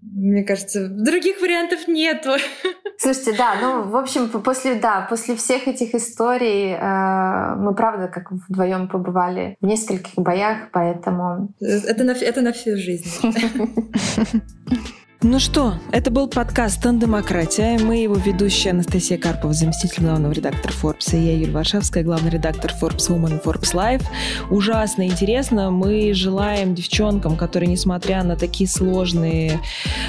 Мне 0.00 0.44
кажется, 0.44 0.88
других 0.88 1.40
вариантов 1.40 1.88
нету. 1.88 2.36
Слушайте, 2.98 3.34
да, 3.36 3.54
ну, 3.60 3.82
в 3.82 3.96
общем, 3.96 4.28
после, 4.28 4.76
да, 4.76 5.06
после 5.08 5.36
всех 5.36 5.68
этих 5.68 5.94
историй 5.94 6.72
э, 6.72 7.54
мы, 7.56 7.74
правда, 7.74 8.08
как 8.08 8.30
вдвоем 8.30 8.88
побывали 8.88 9.56
в 9.60 9.66
нескольких 9.66 10.14
боях, 10.16 10.70
поэтому... 10.72 11.54
Это 11.60 12.04
на, 12.04 12.12
это 12.12 12.40
на 12.40 12.52
всю 12.52 12.76
жизнь. 12.76 13.10
Ну 15.28 15.40
что, 15.40 15.74
это 15.90 16.12
был 16.12 16.28
подкаст 16.28 16.80
«Тандемократия». 16.82 17.80
Мы 17.80 17.96
его 17.96 18.14
ведущая 18.14 18.70
Анастасия 18.70 19.18
Карпова, 19.18 19.52
заместитель 19.52 20.04
главного 20.04 20.30
редактора 20.30 20.72
Forbes, 20.72 21.16
и 21.16 21.16
я, 21.16 21.32
Юлия 21.32 21.50
Варшавская, 21.50 22.04
главный 22.04 22.30
редактор 22.30 22.72
Forbes 22.80 23.08
Woman 23.10 23.42
Forbes 23.42 23.74
Life. 23.74 24.04
Ужасно 24.50 25.04
интересно. 25.04 25.72
Мы 25.72 26.14
желаем 26.14 26.76
девчонкам, 26.76 27.36
которые, 27.36 27.68
несмотря 27.68 28.22
на 28.22 28.36
такие 28.36 28.70
сложные 28.70 29.60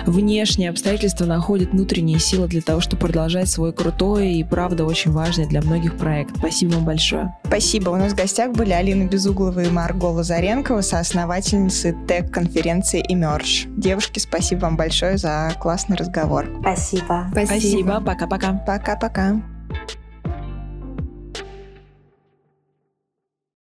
внешние 0.06 0.70
обстоятельства, 0.70 1.26
находят 1.26 1.72
внутренние 1.72 2.20
силы 2.20 2.48
для 2.48 2.62
того, 2.62 2.80
чтобы 2.80 3.02
продолжать 3.02 3.50
свой 3.50 3.74
крутой 3.74 4.34
и, 4.34 4.44
правда, 4.44 4.86
очень 4.86 5.10
важный 5.10 5.48
для 5.48 5.64
многих 5.64 5.98
проект. 5.98 6.38
Спасибо 6.38 6.74
вам 6.74 6.86
большое. 6.86 7.36
Спасибо. 7.44 7.90
У 7.90 7.96
нас 7.96 8.14
в 8.14 8.16
гостях 8.16 8.52
были 8.52 8.72
Алина 8.72 9.08
Безуглова 9.08 9.62
и 9.62 9.70
Марго 9.72 10.06
Лазаренкова, 10.06 10.82
соосновательницы 10.82 11.98
тег-конференции 12.08 13.04
Emerge. 13.12 13.66
Девушки, 13.76 14.20
спасибо 14.20 14.60
вам 14.60 14.78
большое 14.78 15.07
большое 15.08 15.18
за 15.18 15.54
классный 15.60 15.98
разговор. 15.98 16.46
Спасибо. 16.62 17.28
Спасибо. 17.32 18.02
Пока-пока. 18.02 18.54
Пока-пока. 18.66 19.42